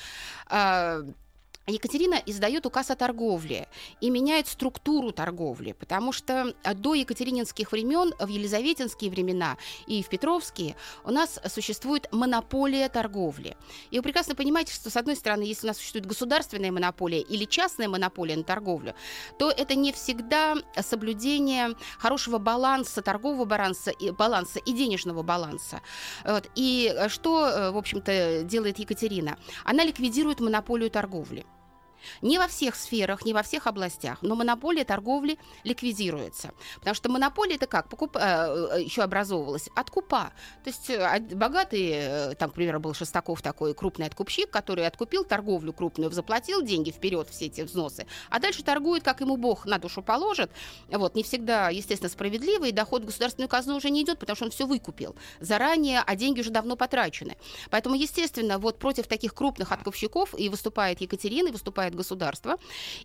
э, 0.50 1.02
Екатерина 1.68 2.14
издает 2.24 2.64
указ 2.64 2.90
о 2.90 2.96
торговле 2.96 3.68
и 4.00 4.08
меняет 4.10 4.48
структуру 4.48 5.12
торговли, 5.12 5.72
потому 5.72 6.12
что 6.12 6.54
э, 6.64 6.74
до 6.74 6.94
екатерининских 6.94 7.72
времен, 7.72 8.14
в 8.18 8.26
елизаветинские 8.28 9.10
времена 9.10 9.58
и 9.86 10.02
в 10.02 10.08
петровские 10.08 10.76
у 11.04 11.10
нас 11.10 11.38
существует 11.46 12.08
монополия 12.10 12.88
торговли. 12.88 13.56
И 13.90 13.98
вы 13.98 14.02
прекрасно 14.02 14.34
понимаете, 14.34 14.72
что, 14.72 14.88
с 14.90 14.96
одной 14.96 15.16
стороны, 15.16 15.42
если 15.42 15.66
у 15.66 15.68
нас 15.68 15.76
существует 15.76 16.06
государственная 16.06 16.72
монополия 16.72 17.20
или 17.20 17.44
частная 17.44 17.88
монополия 17.88 18.36
на 18.36 18.44
торговлю, 18.44 18.94
то 19.38 19.50
это 19.50 19.74
не 19.74 19.92
всегда 19.92 20.54
соблюдение 20.80 21.74
хорошего 21.98 22.38
баланса, 22.38 23.02
торгового 23.02 23.44
баланса, 23.44 23.90
и, 23.90 24.10
баланса 24.10 24.58
и 24.58 24.72
денежного 24.72 25.22
баланса. 25.22 25.82
Вот. 26.24 26.48
И 26.54 26.92
э, 26.94 27.08
что, 27.08 27.46
э, 27.46 27.70
в 27.72 27.76
общем-то, 27.76 28.42
делает 28.44 28.78
Екатерина? 28.78 29.36
Она 29.64 29.84
ликвидирует 29.84 30.40
монополию 30.40 30.90
торговли. 30.90 31.44
Не 32.22 32.38
во 32.38 32.48
всех 32.48 32.74
сферах, 32.74 33.24
не 33.24 33.32
во 33.34 33.42
всех 33.42 33.66
областях, 33.66 34.18
но 34.22 34.34
монополия 34.34 34.84
торговли 34.84 35.38
ликвидируется. 35.64 36.52
Потому 36.76 36.94
что 36.94 37.08
монополия 37.08 37.56
это 37.56 37.66
как? 37.66 37.88
Покуп... 37.88 38.16
Э, 38.16 38.68
э, 38.72 38.82
еще 38.82 39.02
образовывалась 39.02 39.68
откупа. 39.74 40.32
То 40.64 40.70
есть 40.70 40.90
э, 40.90 41.20
богатый, 41.34 42.34
там, 42.36 42.50
к 42.50 42.54
примеру, 42.54 42.80
был 42.80 42.94
Шестаков 42.94 43.42
такой 43.42 43.74
крупный 43.74 44.06
откупщик, 44.06 44.50
который 44.50 44.86
откупил 44.86 45.24
торговлю 45.24 45.72
крупную, 45.72 46.10
заплатил 46.10 46.62
деньги 46.62 46.90
вперед, 46.90 47.28
все 47.28 47.46
эти 47.46 47.60
взносы, 47.62 48.06
а 48.30 48.38
дальше 48.38 48.62
торгует, 48.62 49.02
как 49.02 49.20
ему 49.20 49.36
Бог 49.36 49.66
на 49.66 49.78
душу 49.78 50.02
положит. 50.02 50.50
Вот, 50.90 51.14
не 51.14 51.22
всегда, 51.22 51.68
естественно, 51.70 52.08
справедливо, 52.08 52.66
и 52.66 52.72
доход 52.72 53.02
в 53.02 53.06
государственную 53.06 53.48
казну 53.48 53.76
уже 53.76 53.90
не 53.90 54.02
идет, 54.02 54.18
потому 54.18 54.36
что 54.36 54.46
он 54.46 54.50
все 54.50 54.66
выкупил 54.66 55.14
заранее, 55.40 56.02
а 56.04 56.16
деньги 56.16 56.40
уже 56.40 56.50
давно 56.50 56.76
потрачены. 56.76 57.36
Поэтому, 57.70 57.94
естественно, 57.94 58.58
вот 58.58 58.78
против 58.78 59.06
таких 59.06 59.34
крупных 59.34 59.72
откупщиков 59.72 60.38
и 60.38 60.48
выступает 60.48 61.00
Екатерина, 61.00 61.48
и 61.48 61.52
выступает 61.52 61.87
государства. 61.94 62.58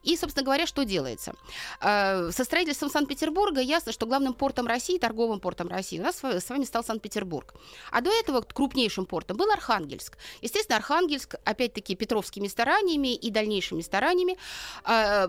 И, 0.04 0.18
собственно 0.18 0.46
говоря, 0.46 0.66
что 0.68 0.84
делается? 0.84 1.34
Э, 1.82 2.32
со 2.32 2.44
строительством 2.44 2.90
Санкт-Петербурга 2.90 3.62
ясно, 3.62 3.92
что 3.92 4.06
главным 4.06 4.34
портом 4.34 4.68
России, 4.68 4.98
торговым 4.98 5.40
портом 5.40 5.68
России 5.68 6.00
у 6.00 6.04
нас 6.04 6.24
с 6.24 6.50
вами 6.50 6.66
стал 6.66 6.84
Санкт-Петербург. 6.84 7.54
А 7.92 8.02
до 8.02 8.12
этого 8.12 8.42
крупнейшим 8.42 9.06
портом 9.06 9.38
был 9.38 9.52
Архангельск. 9.52 10.18
Естественно, 10.42 10.78
Архангельск, 10.78 11.36
опять-таки, 11.44 11.96
петровскими 11.96 12.48
стараниями 12.48 13.16
и 13.16 13.30
дальнейшими 13.30 13.82
стараниями 13.82 14.38
э, 14.86 15.28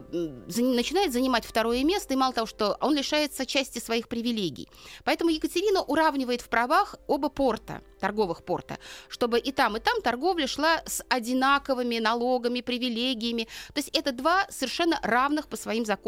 начинает 0.56 1.12
занимать 1.12 1.44
второе 1.44 1.84
место, 1.84 2.14
и 2.14 2.16
мало 2.16 2.32
того, 2.32 2.46
что 2.46 2.76
он 2.80 2.94
лишается 2.94 3.46
части 3.46 3.78
своих 3.78 4.08
привилегий. 4.08 4.68
Поэтому 5.04 5.30
Екатерина 5.30 5.82
уравнивает 5.82 6.40
в 6.40 6.48
правах 6.48 6.96
оба 7.06 7.28
порта, 7.28 7.82
торговых 8.04 8.44
порта, 8.44 8.78
чтобы 9.08 9.38
и 9.38 9.50
там, 9.50 9.78
и 9.78 9.80
там 9.80 10.02
торговля 10.02 10.46
шла 10.46 10.82
с 10.84 11.02
одинаковыми 11.08 11.98
налогами, 12.00 12.60
привилегиями, 12.60 13.48
то 13.72 13.78
есть 13.78 13.88
это 13.94 14.12
два 14.12 14.46
совершенно 14.50 15.00
равных 15.02 15.48
по 15.48 15.56
своим 15.56 15.86
законам, 15.86 16.04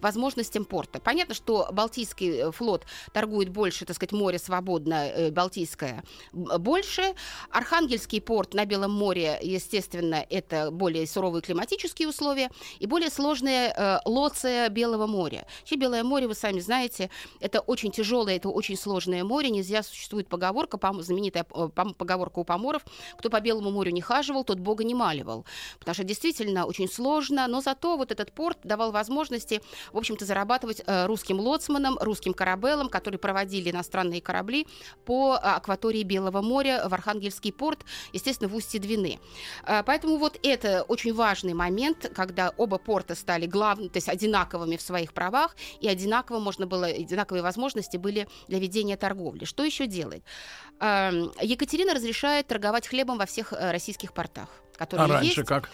возможностям 0.00 0.64
порта. 0.64 0.98
Понятно, 1.00 1.34
что 1.36 1.68
Балтийский 1.70 2.40
э, 2.40 2.50
флот 2.50 2.86
торгует 3.12 3.50
больше, 3.50 3.84
так 3.84 3.94
сказать, 3.94 4.10
море 4.10 4.38
свободно, 4.40 5.06
э, 5.06 5.30
Балтийское 5.30 6.02
больше. 6.32 7.14
Архангельский 7.50 8.20
порт 8.20 8.54
на 8.54 8.64
Белом 8.64 8.90
море, 8.90 9.38
естественно, 9.40 10.26
это 10.28 10.72
более 10.72 11.06
суровые 11.06 11.42
климатические 11.42 12.08
условия 12.08 12.50
и 12.80 12.86
более 12.86 13.10
сложная 13.10 13.72
э, 13.76 13.98
лоция 14.06 14.68
Белого 14.70 15.06
моря. 15.06 15.46
Вообще 15.60 15.76
Белое 15.76 16.02
море, 16.02 16.26
вы 16.26 16.34
сами 16.34 16.58
знаете, 16.58 17.10
это 17.38 17.60
очень 17.60 17.92
тяжелое, 17.92 18.36
это 18.36 18.48
очень 18.48 18.76
сложное 18.76 19.22
море. 19.22 19.50
Нельзя, 19.50 19.84
существует 19.84 20.26
поговорка, 20.26 20.78
знаменитая 21.00 21.27
э, 21.36 21.68
поговорка 21.96 22.38
у 22.38 22.44
поморов, 22.44 22.82
кто 23.18 23.30
по 23.30 23.40
Белому 23.40 23.70
морю 23.70 23.90
не 23.90 24.00
хаживал, 24.00 24.44
тот 24.44 24.58
Бога 24.58 24.84
не 24.84 24.94
маливал. 24.94 25.44
Потому 25.78 25.94
что 25.94 26.04
действительно 26.04 26.66
очень 26.66 26.88
сложно, 26.88 27.46
но 27.46 27.60
зато 27.60 27.96
вот 27.96 28.12
этот 28.12 28.32
порт 28.32 28.58
давал 28.64 28.92
возможности, 28.92 29.60
в 29.92 29.98
общем-то, 29.98 30.24
зарабатывать 30.24 30.82
э, 30.86 31.06
русским 31.06 31.40
лоцманам, 31.40 31.98
русским 32.00 32.34
корабелам, 32.34 32.88
которые 32.88 33.18
проводили 33.18 33.70
иностранные 33.70 34.20
корабли 34.20 34.66
по 35.04 35.34
э, 35.34 35.38
акватории 35.38 36.02
Белого 36.02 36.42
моря 36.42 36.88
в 36.88 36.94
Архангельский 36.94 37.52
порт, 37.52 37.84
естественно, 38.12 38.48
в 38.48 38.54
устье 38.54 38.80
Двины. 38.80 39.18
Поэтому 39.86 40.16
вот 40.16 40.38
это 40.42 40.82
очень 40.82 41.14
важный 41.14 41.54
момент, 41.54 42.10
когда 42.14 42.52
оба 42.56 42.78
порта 42.78 43.14
стали 43.14 43.46
главными, 43.46 43.88
то 43.88 43.96
есть 43.98 44.08
одинаковыми 44.08 44.76
в 44.76 44.82
своих 44.82 45.12
правах, 45.12 45.56
и 45.80 45.88
одинаково 45.88 46.38
можно 46.38 46.66
было, 46.66 46.86
одинаковые 46.86 47.42
возможности 47.42 47.96
были 47.96 48.28
для 48.48 48.58
ведения 48.58 48.96
торговли. 48.96 49.44
Что 49.44 49.64
еще 49.64 49.86
делает? 49.86 50.24
Эм, 50.80 51.32
Екатерина 51.40 51.94
разрешает 51.94 52.46
торговать 52.46 52.86
хлебом 52.86 53.18
во 53.18 53.26
всех 53.26 53.52
российских 53.52 54.12
портах 54.12 54.48
которые 54.78 55.06
а 55.06 55.12
раньше 55.18 55.40
есть. 55.40 55.48
как? 55.48 55.70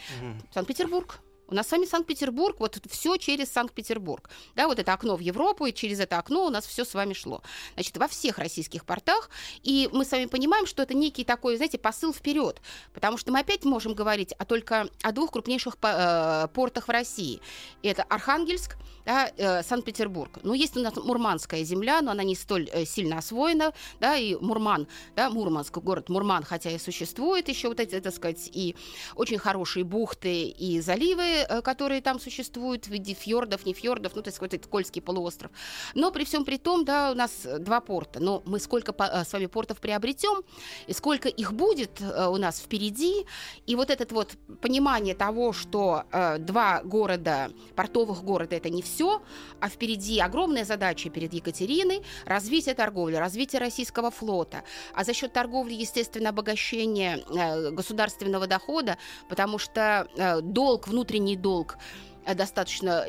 Санкт-Петербург. 0.52 1.20
У 1.48 1.54
нас 1.54 1.68
с 1.68 1.72
вами 1.72 1.84
Санкт-Петербург, 1.84 2.56
вот 2.58 2.80
все 2.88 3.16
через 3.16 3.50
Санкт-Петербург. 3.50 4.30
Да, 4.56 4.66
вот 4.66 4.78
это 4.78 4.92
окно 4.92 5.16
в 5.16 5.20
Европу, 5.20 5.66
и 5.66 5.74
через 5.74 6.00
это 6.00 6.18
окно 6.18 6.46
у 6.46 6.50
нас 6.50 6.66
все 6.66 6.84
с 6.84 6.94
вами 6.94 7.12
шло. 7.12 7.42
Значит, 7.74 7.96
во 7.98 8.08
всех 8.08 8.38
российских 8.38 8.84
портах. 8.84 9.28
И 9.62 9.90
мы 9.92 10.04
с 10.04 10.12
вами 10.12 10.24
понимаем, 10.26 10.66
что 10.66 10.82
это 10.82 10.94
некий 10.94 11.24
такой, 11.24 11.56
знаете, 11.56 11.76
посыл 11.76 12.14
вперед. 12.14 12.62
Потому 12.94 13.18
что 13.18 13.30
мы 13.30 13.40
опять 13.40 13.64
можем 13.64 13.94
говорить 13.94 14.32
о 14.32 14.44
только 14.46 14.88
о 15.02 15.12
двух 15.12 15.32
крупнейших 15.32 15.76
э, 15.82 16.48
портах 16.54 16.88
в 16.88 16.90
России. 16.90 17.40
Это 17.82 18.04
Архангельск, 18.04 18.76
да, 19.04 19.30
э, 19.36 19.62
Санкт-Петербург. 19.62 20.38
Ну, 20.42 20.54
есть 20.54 20.76
у 20.76 20.80
нас 20.80 20.96
Мурманская 20.96 21.62
земля, 21.64 22.00
но 22.00 22.12
она 22.12 22.24
не 22.24 22.36
столь 22.36 22.70
э, 22.72 22.86
сильно 22.86 23.18
освоена, 23.18 23.74
да, 24.00 24.16
и 24.16 24.34
Мурман, 24.36 24.86
да, 25.14 25.28
Мурманск, 25.28 25.76
город 25.78 26.08
Мурман, 26.08 26.42
хотя 26.42 26.70
и 26.70 26.78
существует 26.78 27.48
еще 27.48 27.68
вот 27.68 27.80
эти, 27.80 28.00
так 28.00 28.14
сказать, 28.14 28.48
и 28.52 28.74
очень 29.14 29.38
хорошие 29.38 29.84
бухты 29.84 30.44
и 30.44 30.80
заливы, 30.80 31.33
э, 31.42 31.62
которые 31.62 32.00
там 32.00 32.20
существуют 32.20 32.86
в 32.86 32.90
виде 32.90 33.14
фьордов, 33.14 33.66
не 33.66 33.74
фьордов, 33.74 34.14
ну, 34.14 34.22
то 34.22 34.28
есть 34.28 34.40
вот 34.40 34.54
этот 34.54 34.70
Кольский 34.70 35.02
полуостров. 35.02 35.50
Но 35.94 36.10
при 36.10 36.24
всем 36.24 36.44
при 36.44 36.58
том, 36.58 36.84
да, 36.84 37.10
у 37.12 37.14
нас 37.14 37.46
два 37.58 37.80
порта, 37.80 38.20
но 38.20 38.42
мы 38.46 38.58
сколько 38.58 38.94
э, 38.98 39.24
с 39.24 39.32
вами 39.32 39.46
портов 39.46 39.80
приобретем, 39.80 40.42
и 40.86 40.92
сколько 40.92 41.28
их 41.28 41.52
будет 41.52 42.00
э, 42.00 42.28
у 42.28 42.36
нас 42.36 42.60
впереди, 42.60 43.26
и 43.66 43.76
вот 43.76 43.90
это 43.90 44.06
вот 44.14 44.36
понимание 44.60 45.14
того, 45.14 45.52
что 45.52 46.04
два 46.38 46.82
города, 46.82 47.50
портовых 47.74 48.22
города, 48.22 48.56
это 48.56 48.68
не 48.70 48.82
все, 48.82 49.22
а 49.60 49.68
впереди 49.68 50.20
огромная 50.20 50.64
задача 50.64 51.10
перед 51.10 51.32
Екатериной– 51.32 52.02
развитие 52.26 52.74
торговли, 52.74 53.16
развитие 53.16 53.60
российского 53.60 54.10
флота. 54.10 54.62
А 54.94 55.04
за 55.04 55.14
счет 55.14 55.32
торговли, 55.32 55.74
естественно, 55.74 56.30
обогащение 56.30 57.24
государственного 57.72 58.46
дохода, 58.46 58.98
потому 59.28 59.58
что 59.58 60.08
долг, 60.42 60.88
внутренний 60.88 61.23
долг 61.36 61.78
э, 62.26 62.34
достаточно 62.34 63.04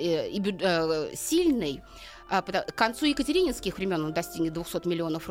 сильный. 1.15 1.81
А, 2.29 2.41
к 2.41 2.75
концу 2.75 3.05
екатерининских 3.05 3.77
времен 3.77 4.03
он 4.05 4.13
достигнет 4.13 4.53
200 4.53 4.87
миллионов 4.87 5.29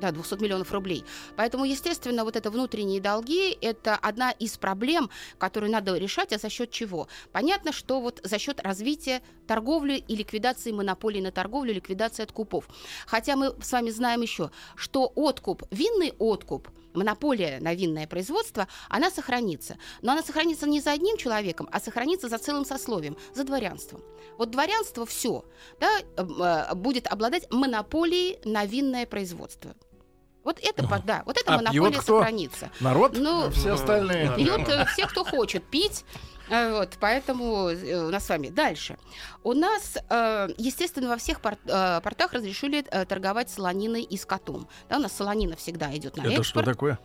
да, 0.00 0.12
200 0.12 0.42
миллионов 0.42 0.72
рублей. 0.72 1.04
Поэтому, 1.36 1.64
естественно, 1.64 2.24
вот 2.24 2.36
это 2.36 2.50
внутренние 2.50 3.00
долги– 3.00 3.56
это 3.60 3.94
одна 3.94 4.30
из 4.30 4.58
проблем, 4.58 5.10
которую 5.38 5.72
надо 5.72 5.96
решать, 5.96 6.32
а 6.32 6.38
за 6.38 6.48
счет 6.50 6.70
чего? 6.70 7.08
Понятно, 7.32 7.72
что 7.72 8.00
вот 8.00 8.20
за 8.22 8.38
счет 8.38 8.60
развития 8.60 9.22
торговли 9.46 9.94
и 9.94 10.16
ликвидации 10.16 10.72
монополий 10.72 11.20
на 11.20 11.32
торговлю, 11.32 11.72
ликвидации 11.72 12.22
откупов. 12.22 12.68
Хотя 13.06 13.36
мы 13.36 13.54
с 13.60 13.72
вами 13.72 13.90
знаем 13.90 14.22
еще, 14.22 14.50
что 14.74 15.10
откуп, 15.14 15.62
винный 15.70 16.12
откуп– 16.18 16.68
монополия 16.96 17.58
на 17.60 17.74
винное 17.74 18.06
производство, 18.06 18.66
она 18.88 19.10
сохранится. 19.10 19.78
Но 20.02 20.12
она 20.12 20.22
сохранится 20.22 20.66
не 20.66 20.80
за 20.80 20.92
одним 20.92 21.16
человеком, 21.16 21.68
а 21.70 21.80
сохранится 21.80 22.28
за 22.28 22.38
целым 22.38 22.64
сословием, 22.64 23.16
за 23.34 23.44
дворянством. 23.44 24.02
Вот 24.38 24.50
дворянство 24.50 25.06
все 25.06 25.44
да, 25.80 25.90
э, 26.16 26.74
будет 26.74 27.06
обладать 27.06 27.50
монополией 27.50 28.38
на 28.44 28.64
винное 28.64 29.06
производство. 29.06 29.74
Вот 30.46 30.60
это, 30.62 31.02
да, 31.04 31.24
вот 31.26 31.36
эта 31.36 31.54
а 31.54 31.56
монополия 31.56 32.00
сохранится. 32.00 32.70
Народ? 32.78 33.16
Ну, 33.16 33.50
все 33.50 33.72
остальные. 33.72 34.32
Пьют 34.36 34.68
э, 34.68 34.84
все, 34.92 35.08
кто 35.08 35.24
хочет 35.24 35.64
пить. 35.64 36.04
Э, 36.48 36.72
вот, 36.72 36.96
поэтому 37.00 37.68
э, 37.68 38.06
у 38.06 38.10
нас 38.10 38.24
с 38.26 38.28
вами 38.28 38.48
дальше. 38.48 38.96
У 39.42 39.52
нас, 39.52 39.96
естественно, 40.58 41.08
во 41.08 41.16
всех 41.16 41.40
портах 41.40 42.32
разрешили 42.32 42.82
торговать 42.82 43.50
солониной 43.50 44.02
и 44.02 44.16
скотом. 44.16 44.68
Да, 44.88 44.96
у 44.96 45.00
нас 45.00 45.12
солонина 45.12 45.56
всегда 45.56 45.94
идет 45.96 46.16
на 46.16 46.22
Это 46.22 46.30
экспорт. 46.30 46.46
что 46.46 46.62
такое? 46.62 46.98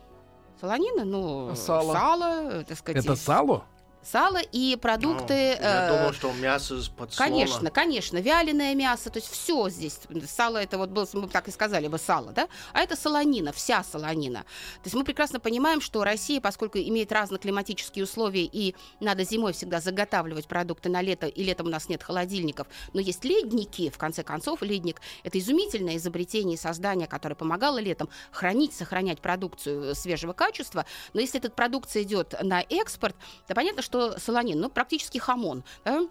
Солонина, 0.60 1.04
ну, 1.04 1.54
сало, 1.56 1.92
сало 1.92 2.64
так 2.64 2.78
сказать. 2.78 3.04
Это 3.04 3.16
сало? 3.16 3.64
Сало 4.02 4.38
и 4.38 4.76
продукты. 4.76 5.56
Ну, 5.60 5.64
я 5.66 5.88
э, 5.88 5.98
думал, 5.98 6.12
что 6.12 6.32
мясо 6.32 6.76
подслона. 6.96 7.30
Конечно, 7.30 7.70
конечно, 7.70 8.18
вяленое 8.18 8.74
мясо, 8.74 9.10
то 9.10 9.18
есть 9.18 9.30
все 9.30 9.68
здесь. 9.68 9.98
Сало 10.28 10.58
это 10.58 10.78
вот 10.78 10.90
было, 10.90 11.06
мы 11.12 11.28
так 11.28 11.48
и 11.48 11.50
сказали 11.50 11.88
бы 11.88 11.98
сало, 11.98 12.32
да? 12.32 12.48
А 12.72 12.80
это 12.80 12.96
солонина, 12.96 13.52
вся 13.52 13.82
солонина. 13.84 14.40
То 14.40 14.84
есть 14.84 14.94
мы 14.94 15.04
прекрасно 15.04 15.40
понимаем, 15.40 15.80
что 15.80 16.04
Россия, 16.04 16.40
поскольку 16.40 16.78
имеет 16.78 17.12
разные 17.12 17.38
климатические 17.38 18.04
условия 18.04 18.44
и 18.44 18.74
надо 19.00 19.24
зимой 19.24 19.52
всегда 19.52 19.80
заготавливать 19.80 20.46
продукты 20.46 20.88
на 20.88 21.02
лето, 21.02 21.26
и 21.26 21.42
летом 21.42 21.66
у 21.66 21.70
нас 21.70 21.88
нет 21.88 22.02
холодильников, 22.02 22.66
но 22.92 23.00
есть 23.00 23.24
ледники, 23.24 23.90
в 23.90 23.98
конце 23.98 24.22
концов, 24.22 24.62
ледник– 24.62 25.00
это 25.24 25.38
изумительное 25.38 25.96
изобретение 25.96 26.56
и 26.56 26.58
создание, 26.58 27.06
которое 27.06 27.34
помогало 27.34 27.78
летом 27.78 28.08
хранить, 28.30 28.74
сохранять 28.74 29.20
продукцию 29.20 29.94
свежего 29.94 30.32
качества. 30.32 30.86
Но 31.12 31.20
если 31.20 31.38
эта 31.38 31.50
продукция 31.50 32.02
идет 32.02 32.34
на 32.42 32.60
экспорт, 32.62 33.16
то 33.46 33.54
понятно, 33.54 33.82
что 33.82 33.91
что 33.92 34.18
солонин, 34.18 34.58
ну, 34.58 34.70
практически 34.70 35.18
хамон, 35.18 35.64
да? 35.84 36.06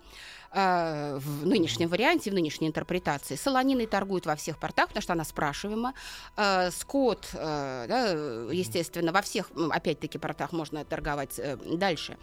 э, 0.54 1.18
в 1.18 1.48
нынешнем 1.48 1.90
варианте, 1.90 2.30
в 2.30 2.34
нынешней 2.34 2.68
интерпретации. 2.68 3.36
Солониной 3.36 3.88
торгуют 3.88 4.28
во 4.28 4.36
всех 4.36 4.60
портах, 4.60 4.90
потому 4.90 5.02
что 5.02 5.14
она 5.14 5.24
спрашиваема. 5.24 5.94
Э, 6.38 6.70
скот, 6.70 7.30
э, 7.34 7.86
да, 7.88 8.10
естественно, 8.54 9.12
во 9.12 9.24
всех, 9.24 9.50
опять-таки, 9.72 10.20
портах 10.20 10.52
можно 10.52 10.86
торговать 10.86 11.40
э, 11.40 11.58
дальше. 11.58 12.18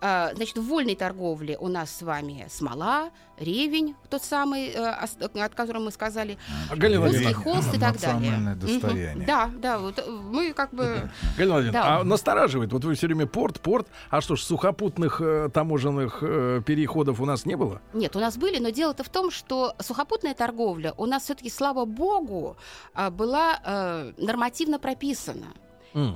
Значит, 0.00 0.58
в 0.58 0.68
вольной 0.68 0.94
торговле 0.94 1.58
у 1.58 1.66
нас 1.66 1.90
с 1.90 2.02
вами 2.02 2.46
смола, 2.48 3.10
ревень, 3.40 3.94
тот 4.10 4.22
самый, 4.22 4.68
э, 4.68 4.86
от 4.86 5.54
которого 5.54 5.84
мы 5.84 5.90
сказали, 5.90 6.38
а, 6.70 6.76
Галина 6.76 7.06
русский 7.06 7.32
холст 7.32 7.74
и 7.74 7.78
так 7.78 7.98
далее. 8.00 8.54
достояние. 8.54 9.26
Да, 9.26 9.50
да, 9.56 9.78
вот 9.78 9.98
э, 9.98 10.10
мы 10.10 10.52
как 10.52 10.72
бы... 10.72 11.10
Галина 11.36 11.72
да. 11.72 11.98
а 11.98 12.04
настораживает, 12.04 12.72
вот 12.72 12.84
вы 12.84 12.94
все 12.94 13.06
время 13.06 13.26
порт, 13.26 13.60
порт, 13.60 13.88
а 14.10 14.20
что 14.20 14.36
ж, 14.36 14.42
сухопутных 14.42 15.20
э, 15.20 15.48
таможенных 15.52 16.18
э, 16.22 16.62
переходов 16.64 17.20
у 17.20 17.26
нас 17.26 17.46
не 17.46 17.56
было? 17.56 17.80
Нет, 17.92 18.16
у 18.16 18.20
нас 18.20 18.36
были, 18.36 18.58
но 18.58 18.70
дело-то 18.70 19.04
в 19.04 19.08
том, 19.08 19.30
что 19.30 19.74
сухопутная 19.80 20.34
торговля 20.34 20.94
у 20.96 21.06
нас 21.06 21.24
все-таки, 21.24 21.50
слава 21.50 21.84
богу, 21.84 22.56
а, 22.94 23.10
была 23.10 23.60
э, 23.64 24.12
нормативно 24.16 24.78
прописана. 24.78 25.46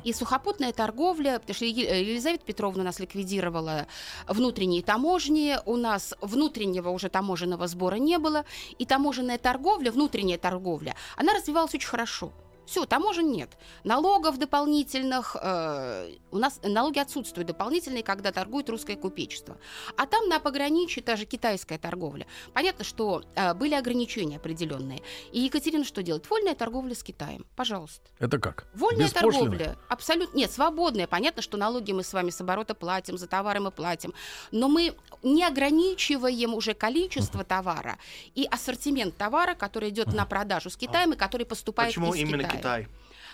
И 0.04 0.12
сухопутная 0.12 0.72
торговля, 0.72 1.38
потому 1.38 1.54
что 1.54 1.64
Елизавета 1.64 2.44
Петровна 2.44 2.82
у 2.82 2.84
нас 2.84 3.00
ликвидировала 3.00 3.86
внутренние 4.28 4.82
таможни, 4.82 5.56
у 5.66 5.76
нас 5.76 6.14
внутреннего 6.20 6.90
уже 6.90 7.08
таможенного 7.08 7.66
сбора 7.66 7.96
не 7.96 8.18
было, 8.18 8.44
и 8.78 8.86
таможенная 8.86 9.38
торговля, 9.38 9.90
внутренняя 9.90 10.38
торговля, 10.38 10.94
она 11.16 11.34
развивалась 11.34 11.74
очень 11.74 11.88
хорошо. 11.88 12.32
Все, 12.72 12.86
таможен 12.86 13.30
нет. 13.30 13.50
Налогов 13.84 14.38
дополнительных, 14.38 15.36
э, 15.38 16.14
у 16.30 16.38
нас 16.38 16.58
налоги 16.62 17.00
отсутствуют 17.00 17.48
дополнительные, 17.48 18.02
когда 18.02 18.32
торгует 18.32 18.70
русское 18.70 18.96
купечество. 18.96 19.58
А 19.98 20.06
там 20.06 20.26
на 20.26 20.40
пограничье 20.40 21.02
та 21.02 21.16
же 21.16 21.26
китайская 21.26 21.76
торговля. 21.76 22.26
Понятно, 22.54 22.82
что 22.82 23.24
э, 23.34 23.52
были 23.52 23.74
ограничения 23.74 24.36
определенные. 24.36 25.02
И 25.32 25.40
Екатерина 25.40 25.84
что 25.84 26.02
делает? 26.02 26.30
Вольная 26.30 26.54
торговля 26.54 26.94
с 26.94 27.02
Китаем. 27.02 27.44
Пожалуйста. 27.56 28.08
Это 28.18 28.38
как? 28.38 28.66
Вольная 28.72 29.10
торговля. 29.10 29.76
Абсолютно. 29.90 30.34
Нет, 30.34 30.50
свободная. 30.50 31.06
Понятно, 31.06 31.42
что 31.42 31.58
налоги 31.58 31.92
мы 31.92 32.02
с 32.02 32.14
вами 32.14 32.30
с 32.30 32.40
оборота 32.40 32.74
платим, 32.74 33.18
за 33.18 33.26
товары 33.26 33.60
мы 33.60 33.70
платим. 33.70 34.14
Но 34.50 34.68
мы 34.68 34.96
не 35.22 35.44
ограничиваем 35.44 36.54
уже 36.54 36.72
количество 36.72 37.44
товара 37.44 37.98
и 38.34 38.48
ассортимент 38.50 39.14
товара, 39.18 39.54
который 39.54 39.90
идет 39.90 40.14
на 40.14 40.24
продажу 40.24 40.70
с 40.70 40.76
Китаем 40.78 41.12
и 41.12 41.16
который 41.16 41.44
поступает 41.44 41.90
Почему 41.90 42.14
из 42.14 42.20
именно 42.20 42.44
Китая. 42.44 42.61
Китай? 42.62 42.88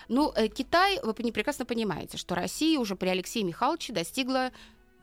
Ну, 0.09 0.33
э, 0.35 0.47
Китай, 0.47 0.99
вы 1.03 1.13
прекрасно 1.13 1.65
понимаете, 1.65 2.17
что 2.17 2.35
Россия 2.35 2.79
уже 2.79 2.95
при 2.95 3.09
Алексее 3.09 3.43
Михайловиче 3.43 3.93
достигла 3.93 4.51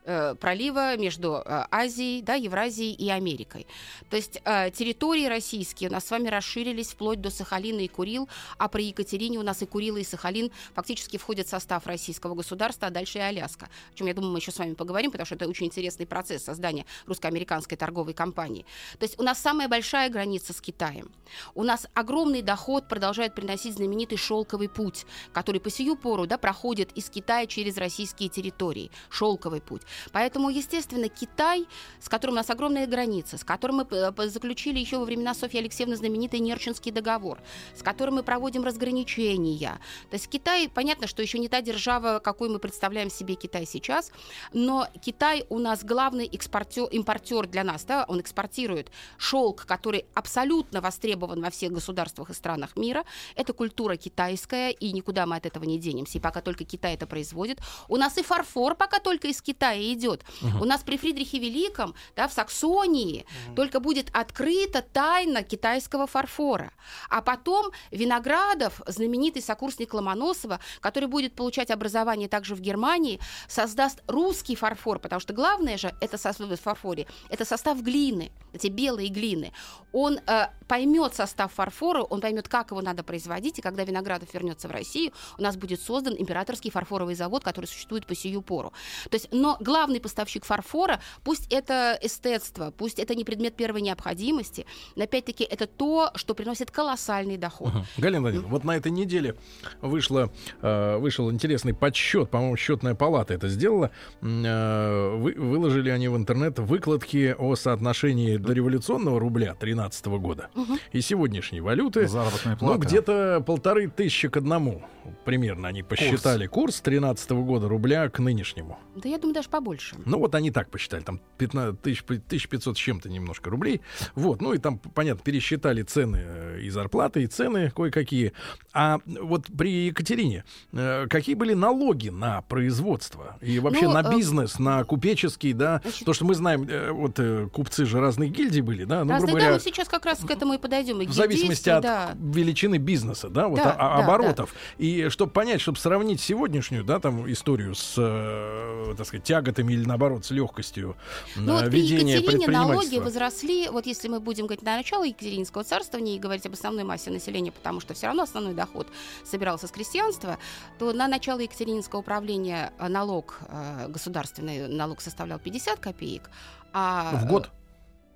э, 0.07 0.35
пролива 0.35 0.97
между 0.97 1.43
э, 1.45 1.65
Азией, 1.69 2.21
да, 2.21 2.33
Евразией 2.33 2.93
и 2.93 3.09
Америкой. 3.09 3.67
То 4.09 4.15
есть 4.15 4.41
э, 4.43 4.71
территории 4.71 5.27
российские 5.27 5.89
у 5.89 5.93
нас 5.93 6.05
с 6.05 6.11
вами 6.11 6.29
расширились 6.29 6.91
вплоть 6.91 7.21
до 7.21 7.29
Сахалина 7.29 7.81
и 7.81 7.87
Курил, 7.87 8.27
а 8.57 8.67
при 8.69 8.85
Екатерине 8.85 9.37
у 9.37 9.43
нас 9.43 9.61
и 9.61 9.65
Курил, 9.65 9.97
и 9.97 10.03
Сахалин 10.03 10.51
фактически 10.73 11.17
входят 11.17 11.47
в 11.47 11.49
состав 11.49 11.85
российского 11.85 12.33
государства, 12.35 12.87
а 12.87 12.91
дальше 12.91 13.17
и 13.19 13.21
Аляска. 13.21 13.69
О 13.93 13.95
чем, 13.95 14.07
я 14.07 14.13
думаю, 14.13 14.31
мы 14.31 14.39
еще 14.39 14.51
с 14.51 14.57
вами 14.57 14.73
поговорим, 14.73 15.11
потому 15.11 15.25
что 15.25 15.35
это 15.35 15.47
очень 15.47 15.67
интересный 15.67 16.07
процесс 16.07 16.43
создания 16.43 16.85
русско-американской 17.05 17.77
торговой 17.77 18.13
компании. 18.13 18.65
То 18.97 19.03
есть 19.03 19.19
у 19.19 19.23
нас 19.23 19.39
самая 19.39 19.67
большая 19.67 20.09
граница 20.09 20.53
с 20.53 20.61
Китаем. 20.61 21.11
У 21.53 21.63
нас 21.63 21.87
огромный 21.93 22.41
доход 22.41 22.87
продолжает 22.87 23.35
приносить 23.35 23.75
знаменитый 23.75 24.17
шелковый 24.17 24.69
путь, 24.69 25.05
который 25.33 25.59
по 25.59 25.69
сию 25.69 25.95
пору 25.95 26.25
да, 26.25 26.37
проходит 26.37 26.91
из 26.93 27.09
Китая 27.09 27.45
через 27.45 27.77
российские 27.77 28.29
территории. 28.29 28.91
Шелковый 29.09 29.61
путь. 29.61 29.81
Поэтому, 30.11 30.49
естественно, 30.49 31.09
Китай, 31.09 31.67
с 31.99 32.09
которым 32.09 32.35
у 32.35 32.37
нас 32.37 32.49
огромная 32.49 32.87
граница, 32.87 33.37
с 33.37 33.43
которым 33.43 33.77
мы 33.77 33.87
э, 33.89 34.27
заключили 34.27 34.79
еще 34.79 34.97
во 34.97 35.05
времена 35.05 35.33
Софьи 35.33 35.59
Алексеевны 35.59 35.95
знаменитый 35.95 36.39
Нерчинский 36.39 36.91
договор, 36.91 37.39
с 37.75 37.83
которым 37.83 38.15
мы 38.15 38.23
проводим 38.23 38.63
разграничения. 38.63 39.79
То 40.09 40.15
есть 40.15 40.27
Китай, 40.29 40.69
понятно, 40.69 41.07
что 41.07 41.21
еще 41.21 41.39
не 41.39 41.49
та 41.49 41.61
держава, 41.61 42.19
какой 42.19 42.49
мы 42.49 42.59
представляем 42.59 43.09
себе 43.09 43.35
Китай 43.35 43.65
сейчас, 43.65 44.11
но 44.53 44.87
Китай 45.01 45.45
у 45.49 45.59
нас 45.59 45.83
главный 45.83 46.27
экспортер, 46.27 46.85
импортер 46.85 47.47
для 47.47 47.63
нас, 47.63 47.83
да, 47.85 48.05
он 48.07 48.21
экспортирует 48.21 48.91
шелк, 49.17 49.65
который 49.65 50.05
абсолютно 50.13 50.81
востребован 50.81 51.41
во 51.41 51.49
всех 51.49 51.71
государствах 51.71 52.29
и 52.29 52.33
странах 52.33 52.75
мира. 52.75 53.05
Это 53.35 53.53
культура 53.53 53.95
китайская, 53.95 54.71
и 54.71 54.91
никуда 54.91 55.25
мы 55.25 55.35
от 55.35 55.45
этого 55.45 55.63
не 55.63 55.79
денемся. 55.79 56.17
И 56.17 56.21
пока 56.21 56.41
только 56.41 56.63
Китай 56.65 56.93
это 56.93 57.07
производит. 57.07 57.59
У 57.87 57.97
нас 57.97 58.17
и 58.17 58.23
фарфор 58.23 58.75
пока 58.75 58.99
только 58.99 59.27
из 59.27 59.41
Китая 59.41 59.86
идет. 59.93 60.23
Угу. 60.41 60.63
У 60.63 60.65
нас 60.65 60.83
при 60.83 60.97
Фридрихе 60.97 61.39
Великом, 61.39 61.95
да, 62.15 62.27
в 62.27 62.33
Саксонии, 62.33 63.25
угу. 63.47 63.55
только 63.55 63.79
будет 63.79 64.09
открыта 64.13 64.81
тайна 64.81 65.43
китайского 65.43 66.07
фарфора. 66.07 66.71
А 67.09 67.21
потом 67.21 67.71
Виноградов, 67.91 68.81
знаменитый 68.87 69.41
сокурсник 69.41 69.93
Ломоносова, 69.93 70.59
который 70.79 71.07
будет 71.07 71.33
получать 71.33 71.71
образование 71.71 72.27
также 72.27 72.55
в 72.55 72.61
Германии, 72.61 73.19
создаст 73.47 74.01
русский 74.07 74.55
фарфор, 74.55 74.99
потому 74.99 75.19
что 75.19 75.33
главное 75.33 75.77
же 75.77 75.93
это 76.01 76.17
состав 76.17 76.47
в 76.49 76.55
фарфоре, 76.57 77.07
это 77.29 77.45
состав 77.45 77.81
глины, 77.81 78.31
эти 78.57 78.67
белые 78.67 79.09
глины. 79.09 79.51
Он 79.93 80.19
э, 80.27 80.47
поймет 80.67 81.15
состав 81.15 81.53
фарфора, 81.53 82.03
он 82.03 82.21
поймет, 82.21 82.47
как 82.47 82.71
его 82.71 82.81
надо 82.81 83.03
производить, 83.03 83.59
и 83.59 83.61
когда 83.61 83.83
Виноградов 83.83 84.33
вернется 84.33 84.67
в 84.67 84.71
Россию, 84.71 85.11
у 85.37 85.41
нас 85.41 85.55
будет 85.55 85.81
создан 85.81 86.15
императорский 86.17 86.71
фарфоровый 86.71 87.15
завод, 87.15 87.43
который 87.43 87.65
существует 87.65 88.05
по 88.05 88.15
сию 88.15 88.41
пору. 88.41 88.73
То 89.09 89.15
есть, 89.15 89.29
но 89.31 89.57
главный 89.59 89.99
поставщик 89.99 90.45
фарфора, 90.45 90.99
пусть 91.23 91.51
это 91.51 91.97
эстетство, 92.01 92.73
пусть 92.77 92.99
это 92.99 93.15
не 93.15 93.23
предмет 93.23 93.55
первой 93.55 93.81
необходимости, 93.81 94.65
но 94.95 95.05
опять-таки 95.05 95.43
это 95.43 95.67
то, 95.67 96.11
что 96.15 96.35
приносит 96.35 96.69
колоссальный 96.71 97.37
доход. 97.37 97.69
Угу. 97.69 97.85
Галина 97.97 98.21
Владимировна, 98.21 98.51
вот 98.51 98.63
на 98.63 98.75
этой 98.75 98.91
неделе 98.91 99.35
вышло, 99.81 100.31
э, 100.61 100.97
вышел 100.97 101.31
интересный 101.31 101.73
подсчет, 101.73 102.29
по-моему, 102.29 102.57
счетная 102.57 102.95
палата 102.95 103.33
это 103.33 103.47
сделала. 103.47 103.91
Э, 104.21 105.15
вы, 105.15 105.33
выложили 105.33 105.89
они 105.89 106.07
в 106.07 106.17
интернет 106.17 106.59
выкладки 106.59 107.35
о 107.37 107.55
соотношении 107.55 108.37
дореволюционного 108.47 109.19
рубля 109.19 109.55
2013 109.59 110.05
года 110.07 110.49
угу. 110.55 110.77
и 110.91 111.01
сегодняшней 111.01 111.61
валюты. 111.61 112.07
Заработная 112.07 112.55
плата. 112.55 112.73
Ну, 112.73 112.79
где-то 112.79 113.43
полторы 113.45 113.87
тысячи 113.89 114.27
к 114.27 114.37
одному 114.37 114.83
примерно 115.23 115.69
они 115.69 115.83
посчитали 115.83 116.47
курс, 116.47 116.75
курс 116.75 116.81
2013 116.81 117.31
года 117.31 117.69
рубля 117.69 118.09
к 118.09 118.19
нынешнему. 118.19 118.77
Да 118.95 119.07
я 119.07 119.17
думаю, 119.17 119.35
даже 119.35 119.47
побольше 119.47 119.67
больше. 119.67 119.95
Ну, 120.05 120.19
вот 120.19 120.35
они 120.35 120.51
так 120.51 120.69
посчитали, 120.69 121.01
там 121.01 121.19
15, 121.37 121.81
тысяч, 121.81 122.03
1500 122.03 122.77
с 122.77 122.79
чем-то 122.79 123.09
немножко 123.09 123.49
рублей. 123.49 123.81
Вот, 124.15 124.41
ну 124.41 124.53
и 124.53 124.57
там, 124.57 124.77
понятно, 124.79 125.23
пересчитали 125.23 125.83
цены 125.83 126.19
э, 126.21 126.59
и 126.61 126.69
зарплаты, 126.69 127.23
и 127.23 127.27
цены 127.27 127.71
кое-какие. 127.75 128.33
А 128.73 128.99
вот 129.05 129.45
при 129.57 129.87
Екатерине 129.87 130.43
э, 130.73 131.07
какие 131.09 131.35
были 131.35 131.53
налоги 131.53 132.09
на 132.09 132.41
производство 132.43 133.37
и 133.41 133.59
вообще 133.59 133.87
ну, 133.87 133.93
на 133.93 134.07
э, 134.07 134.15
бизнес, 134.15 134.59
э, 134.59 134.63
на 134.63 134.83
купеческий, 134.83 135.53
да? 135.53 135.81
Значит, 135.83 136.05
То, 136.05 136.13
что 136.13 136.25
мы 136.25 136.35
знаем, 136.35 136.67
вот 136.93 137.19
купцы 137.51 137.85
же 137.85 137.99
разных 137.99 138.31
гильдий 138.37 138.61
были, 138.61 138.83
да? 138.83 139.03
Ну, 139.03 139.11
разные, 139.11 139.29
говоря, 139.29 139.47
да, 139.47 139.53
мы 139.55 139.59
сейчас 139.59 139.87
как 139.87 140.05
раз 140.05 140.19
к 140.19 140.29
этому 140.29 140.53
и 140.53 140.57
подойдем. 140.57 141.01
И 141.01 141.07
в 141.07 141.13
зависимости 141.13 141.69
от 141.69 141.83
да. 141.83 142.15
величины 142.19 142.77
бизнеса, 142.77 143.29
да, 143.29 143.47
вот 143.47 143.57
да, 143.57 143.75
а, 143.77 143.97
да, 143.97 144.03
оборотов. 144.03 144.53
Да. 144.53 144.83
И 144.83 145.09
чтобы 145.09 145.31
понять, 145.31 145.61
чтобы 145.61 145.77
сравнить 145.77 146.21
сегодняшнюю, 146.21 146.83
да, 146.83 146.99
там 146.99 147.29
историю 147.31 147.75
с, 147.75 147.95
э, 147.97 148.95
так 148.97 149.05
сказать, 149.05 149.23
тяготами 149.23 149.73
или 149.73 149.85
наоборот 149.85 150.25
с 150.25 150.31
легкостью 150.31 150.95
ну, 151.35 151.53
вот 151.53 151.67
ведения 151.67 152.21
при 152.21 152.45
налоги 152.47 152.97
возросли, 152.97 153.69
вот 153.69 153.85
если 153.85 154.07
мы 154.07 154.19
будем 154.19 154.45
говорить 154.45 154.63
на 154.63 154.77
начало 154.77 155.03
Екатеринского 155.03 155.63
царства, 155.63 155.97
не 155.97 156.19
говорить 156.19 156.45
об 156.45 156.53
основной 156.53 156.83
массе 156.83 157.09
населения, 157.09 157.51
потому 157.51 157.79
что 157.79 157.93
все 157.93 158.07
равно 158.07 158.23
основной 158.23 158.53
доход 158.53 158.87
собирался 159.23 159.67
с 159.67 159.71
крестьянства, 159.71 160.37
то 160.79 160.93
на 160.93 161.07
начало 161.07 161.39
Екатерининского 161.39 161.99
управления 161.99 162.73
э, 162.77 162.87
налог, 162.87 163.39
э, 163.49 163.87
государственный 163.89 164.67
налог 164.67 165.01
составлял 165.01 165.39
50 165.39 165.79
копеек. 165.79 166.29
А, 166.73 167.21
в 167.23 167.27
год? 167.27 167.49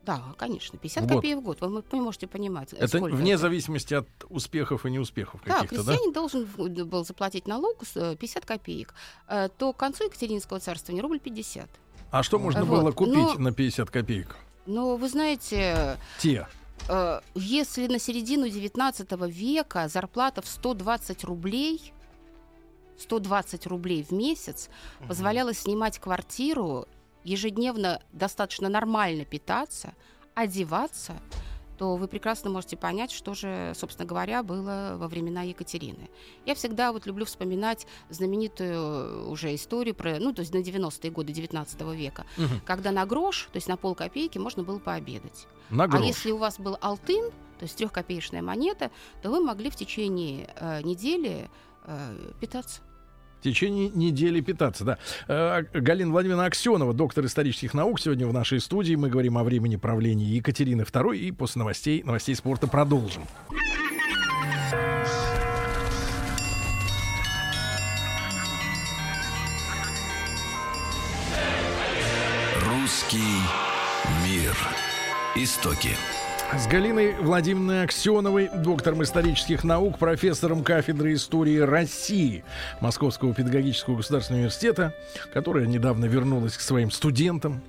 Да, 0.04 0.34
конечно, 0.38 0.80
50 0.80 1.04
в 1.04 1.08
копеек 1.08 1.40
в 1.40 1.42
год. 1.42 1.62
Вы, 1.62 1.84
вы 1.92 2.02
можете 2.02 2.26
понимать. 2.28 2.74
Это 2.74 2.98
вне 3.00 3.34
это. 3.34 3.42
зависимости 3.42 3.94
от 3.94 4.08
успехов 4.30 4.86
и 4.86 4.92
неуспехов 4.92 5.42
да, 5.46 5.56
каких-то, 5.56 5.84
да? 5.84 5.92
крестьянин 5.92 6.14
должен 6.14 6.46
был 6.88 7.06
заплатить 7.06 7.48
налог 7.48 7.84
50 7.86 8.46
копеек. 8.46 8.94
Э, 9.28 9.50
то 9.56 9.74
к 9.74 9.78
концу 9.78 10.06
Екатерининского 10.06 10.60
царства 10.60 10.92
не 10.92 11.02
рубль 11.02 11.20
50. 11.20 11.70
А 12.12 12.24
что 12.24 12.40
можно 12.40 12.66
вот. 12.66 12.80
было 12.80 12.92
купить 12.92 13.14
Но, 13.14 13.36
на 13.38 13.54
50 13.54 13.90
копеек? 13.92 14.36
Ну, 14.66 14.96
вы 14.96 15.08
знаете... 15.08 15.98
Те. 16.20 16.48
Э, 16.90 17.22
если 17.36 17.88
на 17.88 18.00
середину 18.00 18.50
19 18.50 19.12
века 19.28 19.88
зарплата 19.88 20.42
в 20.42 20.48
120 20.48 21.24
рублей 21.26 21.94
120 22.98 23.68
рублей 23.68 24.04
в 24.04 24.12
месяц 24.12 24.70
угу. 25.00 25.10
позволяла 25.10 25.54
снимать 25.54 26.00
квартиру 26.00 26.88
ежедневно 27.24 28.02
достаточно 28.12 28.70
нормально 28.70 29.26
питаться, 29.26 29.94
одеваться, 30.34 31.14
то 31.82 31.96
вы 31.96 32.08
прекрасно 32.08 32.52
можете 32.52 32.78
понять, 32.78 33.12
что 33.12 33.34
же, 33.34 33.74
собственно 33.76 34.08
говоря, 34.08 34.44
было 34.44 34.94
во 34.98 35.08
времена 35.08 35.42
Екатерины. 35.42 36.12
Я 36.46 36.54
всегда 36.54 36.92
вот 36.92 37.08
люблю 37.08 37.26
вспоминать 37.26 37.88
знаменитую 38.10 39.28
уже 39.32 39.56
историю 39.56 39.96
про, 39.96 40.20
ну, 40.20 40.32
то 40.32 40.42
есть 40.42 40.54
на 40.54 40.60
90-е 40.60 41.10
годы 41.10 41.34
19 41.34 41.82
века, 41.96 42.28
угу. 42.38 42.62
когда 42.66 42.92
на 42.92 43.04
грош, 43.08 43.50
то 43.52 43.58
есть 43.58 43.68
на 43.68 43.78
пол 43.78 43.96
копейки 43.96 44.38
можно 44.38 44.62
было 44.62 44.78
пообедать. 44.78 45.48
На 45.72 45.88
грош. 45.88 46.04
А 46.04 46.06
если 46.06 46.30
у 46.30 46.38
вас 46.38 46.60
был 46.60 46.78
алтын, 46.82 47.32
то 47.58 47.64
есть 47.64 47.78
трехкопеечная 47.78 48.44
монета, 48.44 48.92
то 49.24 49.32
вы 49.32 49.40
могли 49.40 49.72
в 49.72 49.76
течение 49.76 50.54
э, 50.56 50.84
недели 50.84 51.50
э, 51.86 52.32
питаться. 52.40 52.82
В 53.42 53.44
течение 53.44 53.90
недели 53.90 54.40
питаться, 54.40 54.86
да. 54.86 54.98
Э, 55.28 55.64
Галина 55.74 56.12
Владимировна 56.12 56.46
Аксенова, 56.46 56.94
доктор 56.94 57.26
исторических 57.26 57.74
наук, 57.74 58.00
сегодня 58.00 58.28
в 58.28 58.34
нашей 58.34 58.60
студии. 58.60 58.94
Мы 58.94 59.10
говорим 59.10 59.36
о 59.36 59.44
времени 59.44 59.78
правления 59.78 60.26
Екатерины 60.26 60.84
II 60.84 61.18
и 61.18 61.32
после 61.32 61.58
новостей, 61.58 62.04
новостей 62.04 62.36
спорта 62.36 62.68
продолжим. 62.68 63.24
Русский 72.64 73.40
мир. 74.24 74.56
Истоки. 75.34 75.96
С 76.58 76.68
Галиной 76.68 77.16
Владимировной 77.16 77.84
Аксеновой, 77.84 78.50
доктором 78.54 79.04
исторических 79.04 79.64
наук, 79.64 79.98
профессором 79.98 80.66
кафедры 80.66 81.14
истории 81.14 81.58
России 81.60 82.44
Московского 82.82 83.34
педагогического 83.34 83.96
государственного 83.96 84.42
университета, 84.42 84.94
которая 85.34 85.66
недавно 85.66 86.06
вернулась 86.06 86.58
к 86.58 86.62
своим 86.62 86.92
студентам. 86.92 87.62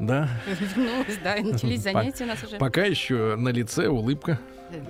Да. 0.00 0.28
Вернулась, 0.76 1.18
да, 1.22 1.36
начались 1.40 1.82
занятия 1.82 2.24
у 2.24 2.26
нас 2.26 2.42
уже. 2.42 2.56
Пока 2.56 2.84
еще 2.84 3.36
на 3.36 3.50
лице 3.50 3.86
улыбка. 3.86 4.40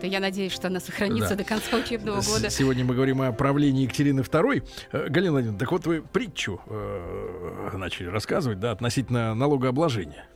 Да, 0.01 0.07
я 0.07 0.21
надеюсь, 0.21 0.53
что 0.53 0.69
она 0.69 0.81
сохранится 0.81 1.31
да. 1.31 1.37
до 1.37 1.45
конца 1.45 1.77
учебного 1.77 2.23
года. 2.23 2.49
Сегодня 2.49 2.85
мы 2.85 2.95
говорим 2.95 3.21
о 3.21 3.31
правлении 3.33 3.83
Екатерины 3.83 4.21
II. 4.21 4.63
Э, 4.93 5.09
Галина 5.09 5.33
Владимировна, 5.33 5.59
так 5.59 5.71
вот 5.71 5.87
вы 5.87 6.01
притчу 6.01 6.63
э, 6.67 7.71
начали 7.75 8.07
рассказывать, 8.07 8.59
да, 8.59 8.71
относительно 8.71 9.35
налогообложения. 9.35 10.27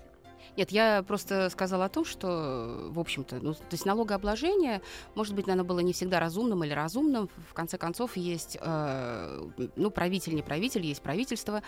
Нет, 0.56 0.70
я 0.70 1.02
просто 1.02 1.50
сказала 1.50 1.86
о 1.86 1.88
том, 1.88 2.04
что, 2.04 2.88
в 2.90 3.00
общем-то, 3.00 3.36
ну, 3.40 3.54
то 3.54 3.60
есть 3.72 3.86
налогообложение, 3.86 4.82
может 5.14 5.34
быть, 5.34 5.46
наверное, 5.46 5.66
было 5.66 5.80
не 5.80 5.92
всегда 5.92 6.20
разумным 6.20 6.62
или 6.64 6.72
разумным. 6.72 7.28
В 7.50 7.54
конце 7.54 7.76
концов, 7.76 8.16
есть, 8.16 8.56
э, 8.60 9.48
ну, 9.76 9.90
правитель, 9.90 10.34
не 10.34 10.42
правитель, 10.42 10.86
есть 10.86 11.02
правительство, 11.02 11.62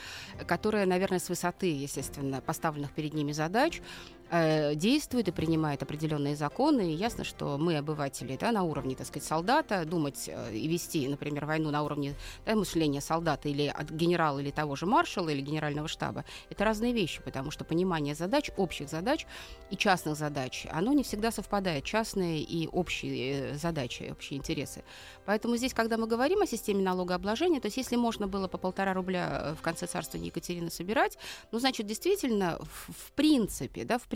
которое, 0.47 0.87
наверное, 0.87 1.19
с 1.19 1.29
высоты, 1.29 1.67
естественно, 1.67 2.41
поставленных 2.41 2.93
перед 2.93 3.15
ними 3.15 3.33
задач, 3.33 3.83
э, 4.31 4.75
действует 4.75 5.29
и 5.29 5.33
принимает 5.33 5.83
определенные 5.83 6.37
законы. 6.37 6.93
И 6.93 6.95
ясно, 6.95 7.25
что 7.25 7.59
мы, 7.59 7.77
обыватели, 7.77 8.37
да, 8.37 8.53
на 8.53 8.63
уровне, 8.63 8.95
так 8.95 9.07
сказать, 9.07 9.27
солдата, 9.27 9.85
думать 9.85 10.29
э, 10.29 10.55
и 10.55 10.67
вести, 10.69 11.07
например, 11.09 11.47
войну 11.47 11.71
на 11.71 11.83
уровне 11.83 12.15
да, 12.45 12.55
мышления 12.55 13.01
солдата 13.01 13.49
или 13.49 13.67
от 13.67 13.91
генерала 13.91 14.39
или 14.39 14.51
того 14.51 14.77
же 14.77 14.87
маршала 14.87 15.29
или 15.29 15.41
генерального 15.41 15.89
штаба, 15.89 16.25
это 16.51 16.65
разные 16.65 16.93
вещи, 16.93 17.23
потому 17.23 17.51
что 17.51 17.65
понимание 17.65 18.15
задач, 18.15 18.51
общих 18.57 18.89
задач 18.89 19.27
и 19.71 19.77
частных 19.77 20.17
задач, 20.17 20.67
оно 20.71 20.93
не 20.93 21.03
всегда 21.03 21.31
совпадает, 21.31 21.85
частные 21.85 22.43
и 22.43 22.69
общие 22.69 23.53
э, 23.53 23.55
задачи, 23.55 24.09
общие 24.11 24.39
интересы. 24.39 24.85
Поэтому 25.25 25.57
здесь, 25.57 25.75
когда 25.75 25.97
мы 25.97 26.07
говорим 26.07 26.43
о 26.43 26.47
системе 26.47 26.83
налогообложения, 26.83 27.61
то 27.61 27.67
есть 27.67 27.77
если 27.77 27.97
можно 27.97 28.27
было 28.27 28.49
по 28.49 28.59
полтора 28.59 28.93
рубля 28.95 29.55
в 29.59 29.63
конце 29.63 29.87
царства 29.87 30.19
Екатерины 30.19 30.71
собирать, 30.71 31.19
ну, 31.53 31.59
значит, 31.59 31.87
действительно, 31.87 32.59
в, 32.61 32.93
в 32.93 33.13
принципе, 33.13 33.85
да, 33.85 33.99
в 33.99 34.03
принципе. 34.03 34.16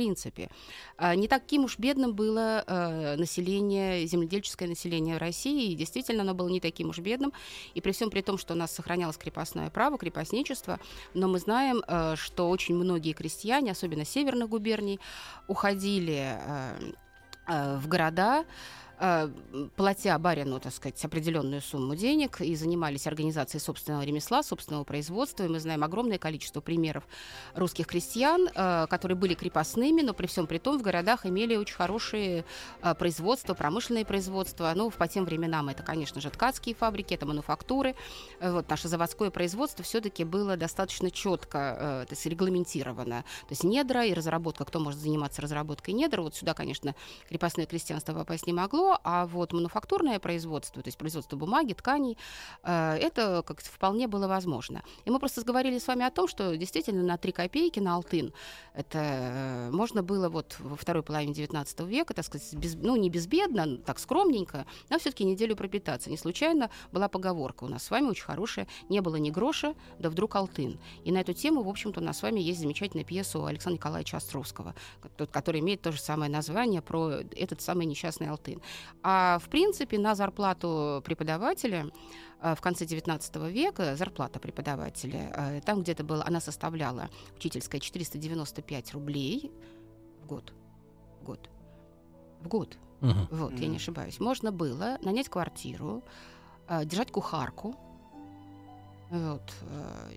А, 0.97 1.15
не 1.15 1.29
таким 1.29 1.65
уж 1.65 1.79
бедным 1.79 2.15
было 2.15 2.65
э, 2.67 3.17
население, 3.17 4.07
земледельческое 4.07 4.69
население 4.69 5.19
России, 5.19 5.73
и 5.73 5.75
действительно 5.75 6.23
оно 6.23 6.35
было 6.35 6.49
не 6.49 6.61
таким 6.61 6.91
уж 6.91 6.99
бедным, 6.99 7.33
и 7.75 7.81
при 7.81 7.93
всем 7.93 8.11
при 8.11 8.23
том, 8.23 8.39
что 8.39 8.55
у 8.55 8.57
нас 8.57 8.73
сохранялось 8.73 9.17
крепостное 9.17 9.71
право, 9.71 9.99
крепостничество, 9.99 10.81
но 11.15 11.29
мы 11.29 11.39
знаем, 11.39 11.83
э, 11.87 12.15
что 12.17 12.49
очень 12.49 12.75
многие 12.75 13.13
крестьяне, 13.13 13.73
особенно 13.73 14.05
северных 14.05 14.49
губерний, 14.49 15.01
уходили 15.49 16.39
э, 17.47 17.77
в 17.79 17.89
города, 17.89 18.45
Э, 19.03 19.31
платя 19.77 20.19
барину, 20.19 20.61
так 20.61 20.75
сказать, 20.75 21.03
определенную 21.03 21.63
сумму 21.63 21.97
денег 21.97 22.43
и 22.43 22.55
занимались 22.55 23.07
организацией 23.07 23.63
собственного 23.63 24.03
ремесла, 24.03 24.43
собственного 24.43 24.85
производства. 24.85 25.45
И 25.45 25.49
мы 25.49 25.59
знаем 25.59 25.83
огромное 25.83 26.19
количество 26.19 26.61
примеров 26.61 27.05
русских 27.55 27.87
крестьян, 27.87 28.49
э, 28.55 28.87
которые 28.91 29.17
были 29.17 29.33
крепостными, 29.33 30.03
но 30.03 30.13
при 30.13 30.27
всем 30.27 30.47
при 30.47 30.59
том 30.59 30.79
в 30.79 30.83
городах 30.83 31.25
имели 31.25 31.57
очень 31.57 31.77
хорошие 31.77 32.45
э, 32.83 32.95
производства, 32.95 33.55
промышленные 33.55 34.05
производства. 34.05 34.71
Ну, 34.77 34.91
по 34.91 35.09
тем 35.09 35.25
временам 35.25 35.71
это, 35.71 35.83
конечно 35.83 36.21
же, 36.21 36.29
ткацкие 36.29 36.75
фабрики, 36.75 37.15
это 37.15 37.25
мануфактуры. 37.25 37.95
Вот 38.43 38.69
наше 38.69 38.89
заводское 38.89 39.31
производство 39.31 39.83
все-таки 39.83 40.25
было 40.25 40.59
достаточно 40.59 41.11
четко 41.11 42.05
то 42.07 42.07
есть, 42.11 42.27
регламентировано. 42.27 43.23
То 43.23 43.51
есть 43.51 43.65
недра 43.65 44.05
и 44.05 44.13
разработка, 44.13 44.65
кто 44.67 44.79
может 44.79 45.01
заниматься 45.01 45.41
разработкой 45.41 45.95
недр. 45.95 46.21
Вот 46.21 46.35
сюда, 46.35 46.53
конечно, 46.53 46.95
крепостное 47.29 47.67
крестьянство 47.67 48.13
попасть 48.13 48.47
не 48.47 48.53
могло, 48.53 48.90
а 49.03 49.27
вот 49.27 49.53
мануфактурное 49.53 50.19
производство, 50.19 50.83
то 50.83 50.89
есть 50.89 50.99
производство 50.99 51.37
бумаги, 51.37 51.73
тканей, 51.73 52.17
э, 52.63 52.97
это 52.97 53.43
как 53.47 53.61
вполне 53.61 54.09
было 54.09 54.29
возможно. 54.29 54.83
И 55.05 55.11
мы 55.11 55.19
просто 55.19 55.43
говорили 55.43 55.79
с 55.79 55.87
вами 55.87 56.05
о 56.05 56.11
том, 56.11 56.29
что 56.29 56.57
действительно 56.57 57.03
на 57.03 57.17
3 57.17 57.33
копейки 57.33 57.81
на 57.81 57.95
алтын 57.95 58.33
это 58.75 58.99
э, 58.99 59.71
можно 59.71 60.03
было 60.03 60.29
вот 60.29 60.57
во 60.61 60.77
второй 60.77 61.03
половине 61.03 61.35
19 61.35 61.81
века, 61.81 62.15
так 62.15 62.25
сказать, 62.25 62.55
без, 62.55 62.75
ну 62.75 62.97
не 62.97 63.11
безбедно, 63.11 63.79
так 63.79 63.99
скромненько, 63.99 64.67
но 64.89 64.99
все-таки 64.99 65.25
неделю 65.25 65.57
пропитаться. 65.57 66.11
Не 66.11 66.17
случайно 66.17 66.71
была 66.93 67.09
поговорка 67.09 67.65
у 67.65 67.69
нас 67.69 67.85
с 67.85 67.91
вами 67.91 68.07
очень 68.07 68.25
хорошая, 68.25 68.67
не 68.89 69.01
было 69.01 69.17
ни 69.17 69.31
гроша, 69.31 69.75
да 69.99 70.11
вдруг 70.11 70.37
алтын. 70.37 70.79
И 71.05 71.13
на 71.13 71.19
эту 71.19 71.33
тему, 71.33 71.63
в 71.63 71.69
общем-то, 71.69 72.01
у 72.01 72.05
нас 72.05 72.19
с 72.19 72.23
вами 72.23 72.41
есть 72.41 72.61
замечательная 72.61 73.05
пьеса 73.05 73.39
у 73.39 73.45
Александра 73.45 73.79
Николаевича 73.79 74.17
Островского, 74.17 74.75
который 75.31 75.61
имеет 75.61 75.83
то 75.83 75.93
же 75.93 76.01
самое 76.01 76.31
название 76.31 76.83
про 76.83 77.21
этот 77.37 77.61
самый 77.61 77.87
несчастный 77.87 78.29
алтын. 78.29 78.61
А 79.03 79.39
в 79.39 79.49
принципе 79.49 79.99
на 79.99 80.15
зарплату 80.15 81.03
преподавателя 81.05 81.87
э, 82.41 82.55
в 82.55 82.61
конце 82.61 82.87
19 82.87 83.37
века 83.51 83.97
зарплата 83.97 84.39
преподавателя, 84.39 85.33
э, 85.35 85.61
там 85.65 85.83
где-то 85.83 86.05
была, 86.05 86.25
она 86.27 86.41
составляла 86.41 87.09
учительская 87.37 87.81
495 87.81 88.93
рублей 88.93 89.51
в 90.23 90.27
год. 90.27 90.53
В 91.21 91.25
год. 91.25 91.49
В 92.41 92.49
год. 92.49 92.79
Uh-huh. 93.01 93.27
Вот, 93.31 93.53
uh-huh. 93.53 93.63
я 93.63 93.69
не 93.69 93.77
ошибаюсь. 93.77 94.21
Можно 94.21 94.53
было 94.53 94.99
нанять 95.03 95.29
квартиру, 95.29 96.03
э, 96.69 96.85
держать 96.85 97.11
кухарку, 97.11 97.77
вот, 99.11 99.43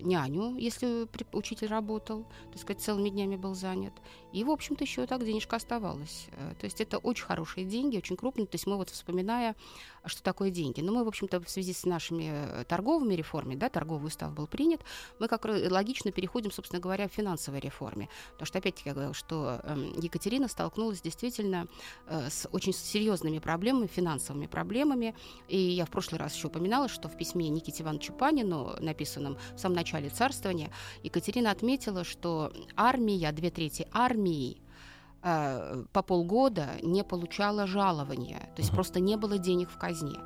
няню, 0.00 0.56
если 0.56 1.08
учитель 1.32 1.68
работал, 1.68 2.24
так 2.52 2.60
сказать, 2.60 2.82
целыми 2.82 3.08
днями 3.08 3.36
был 3.36 3.54
занят, 3.54 3.92
и, 4.34 4.42
в 4.42 4.50
общем-то, 4.50 4.82
еще 4.82 5.06
так 5.06 5.24
денежка 5.24 5.56
оставалась. 5.56 6.26
Э, 6.32 6.54
то 6.58 6.64
есть 6.64 6.80
это 6.80 6.98
очень 6.98 7.24
хорошие 7.24 7.64
деньги, 7.64 7.96
очень 7.96 8.16
крупные. 8.16 8.46
То 8.46 8.56
есть 8.56 8.66
мы 8.66 8.76
вот 8.76 8.90
вспоминая, 8.90 9.54
что 10.06 10.22
такое 10.22 10.50
деньги. 10.50 10.80
Но 10.80 10.92
мы, 10.92 11.04
в 11.04 11.08
общем-то, 11.08 11.40
в 11.40 11.48
связи 11.48 11.72
с 11.72 11.84
нашими 11.84 12.30
э, 12.32 12.64
торговыми 12.64 13.14
реформами, 13.14 13.56
да, 13.56 13.68
торговый 13.68 14.08
устав 14.08 14.32
был 14.32 14.46
принят, 14.46 14.80
мы 15.18 15.28
как 15.28 15.44
логично 15.44 16.12
переходим, 16.12 16.50
собственно 16.50 16.80
говоря, 16.80 17.08
к 17.08 17.12
финансовой 17.12 17.60
реформе. 17.60 18.08
Потому 18.32 18.46
что, 18.46 18.58
опять-таки, 18.58 18.88
я 18.88 18.94
говорила, 18.94 19.14
что 19.14 19.60
эм, 19.64 19.92
Екатерина 19.98 20.48
столкнулась 20.48 21.00
действительно 21.00 21.66
э, 22.06 22.28
с 22.30 22.48
очень 22.52 22.72
серьезными 22.72 23.38
проблемами, 23.38 23.86
финансовыми 23.86 24.46
проблемами. 24.46 25.14
И 25.48 25.58
я 25.58 25.84
в 25.86 25.90
прошлый 25.90 26.18
раз 26.20 26.34
еще 26.34 26.48
упоминала, 26.48 26.88
что 26.88 27.08
в 27.08 27.16
письме 27.16 27.48
Никите 27.48 27.82
Ивановичу 27.82 28.12
Панину, 28.12 28.76
написанном 28.80 29.38
в 29.54 29.58
самом 29.58 29.76
начале 29.76 30.10
царствования, 30.10 30.70
Екатерина 31.02 31.50
отметила, 31.50 32.04
что 32.04 32.52
армия, 32.76 33.32
две 33.32 33.50
трети 33.50 33.86
армии 33.92 34.63
э, 35.24 35.84
по 35.92 36.02
полгода 36.02 36.76
не 36.82 37.02
получала 37.02 37.66
жалования, 37.66 38.40
то 38.54 38.62
есть 38.62 38.70
uh-huh. 38.70 38.74
просто 38.74 39.00
не 39.00 39.16
было 39.16 39.38
денег 39.38 39.70
в 39.70 39.78
казне. 39.78 40.20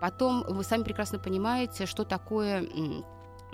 Потом 0.00 0.44
вы 0.48 0.64
сами 0.64 0.82
прекрасно 0.82 1.18
понимаете, 1.18 1.86
что 1.86 2.04
такое 2.04 2.66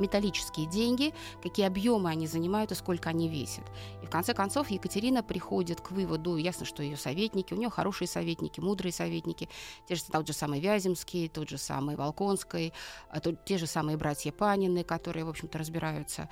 металлические 0.01 0.67
деньги, 0.67 1.15
какие 1.43 1.67
объемы 1.67 2.11
они 2.11 2.27
занимают 2.27 2.73
и 2.73 2.75
сколько 2.75 3.11
они 3.11 3.29
весят. 3.29 3.65
И 4.03 4.07
в 4.07 4.11
конце 4.11 4.35
концов 4.35 4.71
Екатерина 4.71 5.23
приходит 5.23 5.81
к 5.81 5.91
выводу, 5.91 6.37
ясно, 6.37 6.67
что 6.67 6.83
ее 6.83 6.97
советники, 6.97 7.55
у 7.55 7.57
нее 7.57 7.71
хорошие 7.71 8.09
советники, 8.09 8.61
мудрые 8.61 8.93
советники, 8.93 9.49
те 9.87 9.95
же, 9.95 10.03
тот 10.05 10.27
же 10.27 10.33
самый 10.33 10.61
Вяземский, 10.61 11.29
тот 11.29 11.49
же 11.49 11.59
самый 11.59 11.97
Волконский, 11.97 12.73
а 13.11 13.21
тот, 13.21 13.45
те 13.45 13.59
же 13.59 13.67
самые 13.67 13.97
братья 13.97 14.33
Панины, 14.33 14.83
которые, 14.83 15.25
в 15.25 15.29
общем-то, 15.29 15.59
разбираются 15.59 16.29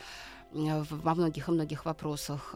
во 0.53 1.15
многих 1.15 1.49
и 1.49 1.53
многих 1.53 1.85
вопросах. 1.85 2.55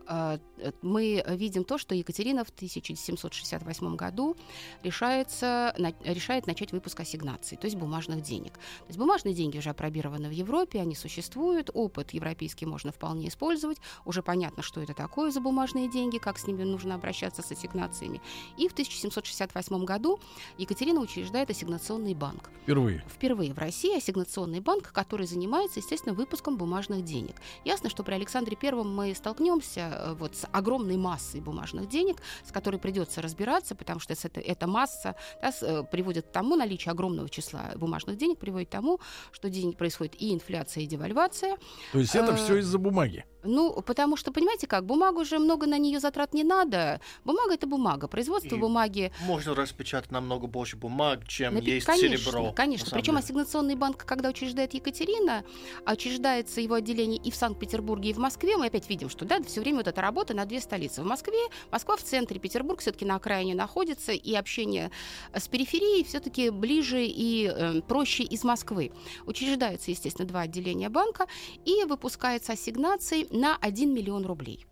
Мы 0.80 1.24
видим 1.28 1.64
то, 1.64 1.78
что 1.78 1.94
Екатерина 1.94 2.44
в 2.44 2.48
1768 2.48 3.96
году 3.96 4.36
решается, 4.82 5.74
решает 6.04 6.46
начать 6.46 6.72
выпуск 6.72 7.00
ассигнаций, 7.00 7.58
то 7.58 7.66
есть 7.66 7.76
бумажных 7.76 8.22
денег. 8.22 8.54
То 8.54 8.86
есть 8.88 8.98
бумажные 8.98 9.34
деньги 9.34 9.58
уже 9.58 9.70
опробированы 9.70 10.28
в 10.28 10.32
Европе, 10.32 10.80
они 10.80 10.94
существуют, 10.94 11.70
опыт 11.74 12.12
европейский 12.12 12.64
можно 12.64 12.92
вполне 12.92 13.28
использовать, 13.28 13.78
уже 14.04 14.22
понятно, 14.22 14.62
что 14.62 14.80
это 14.80 14.94
такое 14.94 15.30
за 15.30 15.40
бумажные 15.40 15.90
деньги, 15.90 16.18
как 16.18 16.38
с 16.38 16.46
ними 16.46 16.62
нужно 16.62 16.94
обращаться 16.94 17.42
с 17.42 17.52
ассигнациями. 17.52 18.22
И 18.56 18.68
в 18.68 18.72
1768 18.72 19.84
году 19.84 20.18
Екатерина 20.56 21.00
учреждает 21.00 21.50
ассигнационный 21.50 22.14
банк. 22.14 22.50
Впервые. 22.62 23.04
Впервые 23.08 23.52
в 23.52 23.58
России 23.58 23.96
ассигнационный 23.96 24.60
банк, 24.60 24.92
который 24.92 25.26
занимается, 25.26 25.80
естественно, 25.80 26.14
выпуском 26.14 26.56
бумажных 26.56 27.04
денег. 27.04 27.36
Ясно, 27.82 27.90
что 27.90 28.04
при 28.04 28.14
Александре 28.14 28.56
Первом 28.56 28.94
мы 28.94 29.12
столкнемся 29.12 29.80
э, 29.80 30.14
вот 30.14 30.36
с 30.36 30.46
огромной 30.52 30.96
массой 30.96 31.40
бумажных 31.40 31.88
денег, 31.88 32.18
с 32.46 32.52
которой 32.52 32.76
придется 32.76 33.20
разбираться, 33.20 33.74
потому 33.74 33.98
что 33.98 34.12
это, 34.12 34.38
эта 34.38 34.68
масса 34.68 35.16
да, 35.42 35.50
э, 35.60 35.82
приводит 35.90 36.26
к 36.26 36.30
тому, 36.30 36.54
наличие 36.54 36.92
огромного 36.92 37.28
числа 37.28 37.72
бумажных 37.74 38.16
денег 38.18 38.38
приводит 38.38 38.68
к 38.68 38.70
тому, 38.70 39.00
что 39.32 39.50
день 39.50 39.72
происходит 39.72 40.14
и 40.22 40.32
инфляция, 40.32 40.84
и 40.84 40.86
девальвация. 40.86 41.56
То 41.90 41.98
есть 41.98 42.14
это 42.14 42.36
все 42.36 42.58
из-за 42.58 42.78
бумаги? 42.78 43.24
Ну, 43.44 43.82
потому 43.82 44.16
что, 44.16 44.32
понимаете 44.32 44.66
как, 44.66 44.84
бумагу 44.84 45.24
же 45.24 45.38
много 45.38 45.66
на 45.66 45.78
нее 45.78 46.00
затрат 46.00 46.34
не 46.34 46.44
надо. 46.44 47.00
Бумага— 47.24 47.54
это 47.54 47.66
бумага. 47.66 48.08
Производство 48.08 48.54
и 48.54 48.58
бумаги... 48.58 49.12
Можно 49.22 49.54
распечатать 49.54 50.10
намного 50.10 50.46
больше 50.46 50.76
бумаг, 50.76 51.26
чем 51.26 51.54
Напи... 51.54 51.72
есть 51.72 51.86
конечно, 51.86 52.16
серебро. 52.16 52.52
Конечно, 52.52 52.88
Причем 52.92 53.16
ассигнационный 53.16 53.74
банк, 53.74 54.04
когда 54.04 54.28
учреждает 54.28 54.74
Екатерина, 54.74 55.44
учреждается 55.86 56.60
его 56.60 56.74
отделение 56.74 57.20
и 57.20 57.30
в 57.30 57.34
Санкт-Петербурге, 57.34 58.10
и 58.10 58.12
в 58.12 58.18
Москве, 58.18 58.56
мы 58.56 58.66
опять 58.66 58.88
видим, 58.88 59.08
что 59.08 59.24
да, 59.24 59.42
все 59.42 59.60
время 59.60 59.78
вот 59.78 59.88
эта 59.88 60.00
работа 60.00 60.34
на 60.34 60.44
две 60.44 60.60
столицы. 60.60 61.02
В 61.02 61.06
Москве, 61.06 61.38
Москва 61.70 61.96
в 61.96 62.02
центре, 62.02 62.38
Петербург 62.38 62.80
все-таки 62.80 63.04
на 63.04 63.16
окраине 63.16 63.54
находится, 63.54 64.12
и 64.12 64.34
общение 64.34 64.90
с 65.34 65.48
периферией 65.48 66.04
все-таки 66.04 66.50
ближе 66.50 67.04
и 67.04 67.46
э, 67.52 67.80
проще 67.82 68.22
из 68.22 68.44
Москвы. 68.44 68.92
Учреждаются, 69.26 69.90
естественно, 69.90 70.28
два 70.28 70.42
отделения 70.42 70.88
банка, 70.88 71.26
и 71.64 71.84
выпускается 71.84 72.52
ассигнации 72.52 73.26
на 73.32 73.56
1 73.56 73.92
миллион 73.92 74.26
рублей 74.26 74.66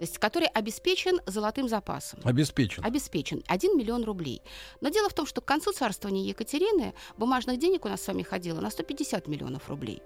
то 0.00 0.04
есть 0.04 0.16
который 0.16 0.48
обеспечен 0.48 1.20
золотым 1.26 1.68
запасом. 1.68 2.20
Обеспечен. 2.24 2.82
Обеспечен. 2.82 3.44
1 3.46 3.76
миллион 3.76 4.02
рублей. 4.04 4.40
Но 4.80 4.88
дело 4.88 5.10
в 5.10 5.12
том, 5.12 5.26
что 5.26 5.42
к 5.42 5.44
концу 5.44 5.72
царствования 5.72 6.24
Екатерины 6.24 6.94
бумажных 7.18 7.58
денег 7.58 7.84
у 7.84 7.88
нас 7.90 8.00
с 8.00 8.08
вами 8.08 8.22
ходило 8.22 8.62
на 8.62 8.70
150 8.70 9.28
миллионов 9.28 9.68
рублей. 9.68 10.02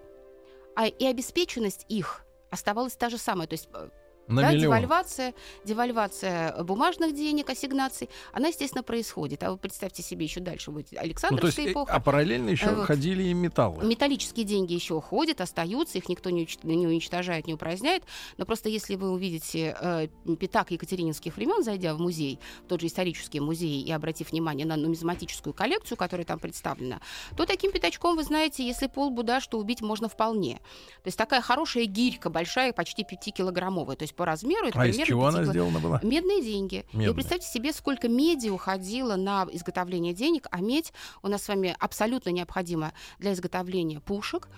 А 0.75 0.89
и 0.89 1.07
обеспеченность 1.07 1.87
их 1.89 2.27
оставалась 2.51 2.97
та 2.97 3.09
же 3.09 3.19
самая. 3.19 3.47
То 3.47 3.53
есть 3.53 3.69
э, 3.73 3.89
на 4.29 4.43
да, 4.43 4.53
миллион. 4.53 4.63
девальвация, 4.63 5.35
девальвация 5.65 6.63
бумажных 6.63 7.15
денег, 7.15 7.51
ассигнаций, 7.51 8.09
она, 8.33 8.49
естественно, 8.49 8.83
происходит. 8.83 9.43
А 9.43 9.51
вы 9.51 9.59
представьте 9.59 10.03
себе, 10.03 10.25
еще 10.25 10.41
дальше 10.41 10.71
будет 10.71 10.93
Александровская 10.97 11.51
ну, 11.51 11.53
то 11.53 11.61
есть, 11.63 11.73
эпоха. 11.73 11.93
А 11.93 12.01
параллельно 12.01 12.51
еще 12.51 12.71
вот. 12.71 12.87
ходили 12.87 13.25
и 13.25 13.35
металлы. 13.35 13.85
Металлические 13.85 14.45
деньги 14.45 14.73
еще 14.73 15.01
ходят, 15.01 15.41
остаются, 15.41 15.99
их 15.99 16.09
никто 16.09 16.31
не, 16.31 16.49
не 16.63 16.87
уничтожает, 16.87 17.47
не 17.47 17.55
упраздняет. 17.55 18.05
Но 18.37 18.47
просто 18.47 18.69
если 18.69 18.97
вы 18.97 19.11
увидите 19.11 19.77
э, 19.81 20.09
пятак 20.39 20.71
екатерининских 20.71 21.37
времен, 21.37 21.63
зайдя 21.63 21.95
в 21.95 22.01
музей, 22.01 22.39
в 22.65 22.69
тот 22.69 22.81
же 22.81 22.87
исторический 22.87 23.41
музей, 23.41 23.83
и 23.83 23.93
обратив 23.93 24.33
внимание 24.33 24.67
на 24.67 24.77
нумизматическую 24.77 25.53
коллекцию, 25.53 25.99
которая 25.99 26.25
там 26.25 26.39
представлена, 26.39 27.01
то 27.37 27.47
таким 27.47 27.73
пятачком, 27.73 28.17
вы 28.17 28.23
знаете, 28.23 28.67
если 28.67 28.87
полбуда, 28.87 29.41
что 29.41 29.59
убить 29.59 29.81
можно 29.81 30.09
вполне. 30.09 30.57
То 31.03 31.09
есть 31.09 31.19
такая 31.19 31.41
хорошая 31.41 31.85
гирька, 31.85 32.31
большая, 32.31 32.73
почти 32.73 33.03
5-килограммовая. 33.03 33.97
То 33.97 34.03
есть 34.03 34.14
по 34.15 34.25
размеру. 34.25 34.69
Это 34.69 34.81
а 34.81 34.87
из 34.87 34.97
чего 34.97 35.27
она 35.27 35.45
сделана 35.45 35.81
была? 35.81 36.01
Медные 36.03 36.43
деньги. 36.43 36.85
Медные. 36.93 37.11
И 37.11 37.15
представьте 37.15 37.49
себе, 37.49 37.73
сколько 37.73 38.09
меди 38.09 38.49
уходило 38.49 39.17
на 39.17 39.47
изготовление 39.53 40.15
денег, 40.15 40.47
а 40.51 40.61
медь 40.61 40.93
у 41.23 41.29
нас 41.29 41.43
с 41.43 41.49
вами 41.49 41.77
абсолютно 41.79 42.31
необходима 42.31 42.93
для 43.19 43.33
изготовления 43.33 44.01
пушек. 44.01 44.49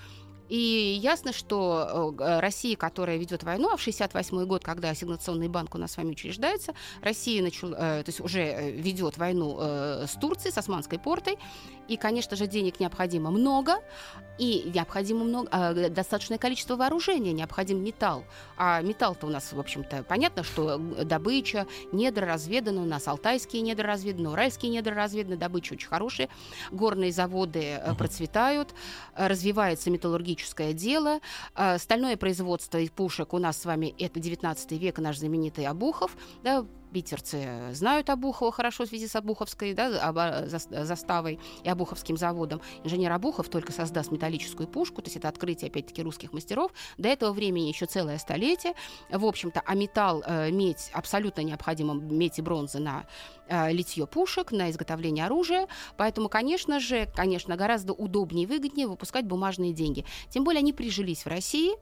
И 0.49 0.99
ясно, 1.03 1.33
что 1.33 2.15
э, 2.19 2.41
Россия, 2.41 2.77
которая 2.77 3.17
ведет 3.17 3.43
войну, 3.43 3.71
а 3.73 3.77
в 3.77 3.81
68 3.81 4.45
год, 4.45 4.65
когда 4.65 4.91
ассигнационный 4.91 5.49
банк 5.49 5.75
у 5.75 5.79
нас 5.79 5.93
с 5.93 5.97
вами 5.97 6.11
учреждается, 6.11 6.75
Россия 7.03 7.43
начал, 7.43 7.73
э, 7.73 8.03
то 8.03 8.09
есть 8.09 8.21
уже 8.21 8.41
э, 8.41 8.71
ведет 8.71 9.19
войну 9.19 9.57
с 9.59 10.13
Турцией, 10.21 10.53
с 10.53 10.59
Османской 10.59 10.99
портой, 10.99 11.39
и, 11.89 11.97
конечно 11.97 12.37
же, 12.37 12.47
денег 12.47 12.81
необходимо 12.81 13.31
много, 13.31 13.77
и 14.39 14.71
необходимо 14.75 15.25
много, 15.25 15.89
достаточное 15.89 16.39
количество 16.39 16.77
вооружения, 16.77 17.33
необходим 17.33 17.83
металл. 17.83 18.25
А 18.57 18.81
металл-то 18.83 19.27
у 19.27 19.31
нас, 19.31 19.53
в 19.53 19.59
общем-то, 19.59 20.03
понятно, 20.03 20.43
что 20.43 20.79
добыча, 20.79 21.67
недра 21.93 22.27
разведаны, 22.27 22.81
у 22.81 22.85
нас 22.85 23.07
алтайские 23.09 23.63
недра 23.63 23.87
разведаны, 23.87 24.31
уральские 24.31 24.73
недра 24.73 24.95
разведаны, 24.95 25.37
добыча 25.37 25.75
очень 25.75 25.89
хорошая, 25.89 26.29
горные 26.71 27.13
заводы 27.13 27.81
процветают, 27.99 28.75
развивается 29.15 29.91
металлургия 29.91 30.36
историческое 30.37 30.72
дело. 30.72 31.20
А, 31.55 31.79
стальное 31.79 32.16
производство 32.16 32.79
из 32.79 32.90
пушек 32.90 33.33
у 33.33 33.38
нас 33.38 33.59
с 33.59 33.64
вами 33.64 33.94
это 33.99 34.20
19 34.20 34.72
век, 34.72 34.99
наш 34.99 35.18
знаменитый 35.18 35.66
Обухов. 35.66 36.16
Да, 36.42 36.66
питерцы 36.97 37.75
знают 37.75 38.09
Обухова 38.09 38.51
хорошо 38.51 38.87
в 38.87 38.89
связи 38.89 39.07
с 39.07 39.15
Обуховской 39.17 39.75
да, 39.75 40.47
заставой 40.47 41.39
и 41.63 41.69
Обуховским 41.69 42.17
заводом. 42.17 42.63
Инженер 42.85 43.13
Обухов 43.13 43.51
только 43.51 43.71
создаст 43.71 44.11
металлическую 44.11 44.67
пушку, 44.67 45.03
то 45.03 45.09
есть 45.09 45.19
это 45.19 45.29
открытие, 45.29 45.69
опять-таки, 45.69 46.03
русских 46.03 46.33
мастеров. 46.33 46.73
До 46.97 47.11
этого 47.11 47.35
времени 47.35 47.69
еще 47.69 47.85
целое 47.85 48.17
столетие. 48.17 48.73
В 49.11 49.27
общем-то, 49.27 49.61
а 49.63 49.75
металл, 49.75 50.23
э, 50.27 50.51
медь 50.51 50.91
абсолютно 50.95 51.43
необходимо, 51.43 51.93
медь 51.93 52.39
и 52.39 52.43
бронза 52.43 52.79
на 52.79 53.05
э, 53.47 53.73
литье 53.73 54.07
пушек, 54.07 54.51
на 54.51 54.71
изготовление 54.71 55.27
оружия. 55.27 55.69
Поэтому, 55.99 56.31
конечно 56.31 56.81
же, 56.81 57.11
конечно, 57.15 57.57
гораздо 57.57 57.93
удобнее 57.93 58.45
и 58.45 58.47
выгоднее 58.47 58.87
выпускать 58.87 59.27
бумажные 59.27 59.75
деньги. 59.75 60.07
Тем 60.31 60.45
более 60.45 60.61
они 60.61 60.73
прижились 60.73 61.27
в 61.27 61.29
России, 61.29 61.73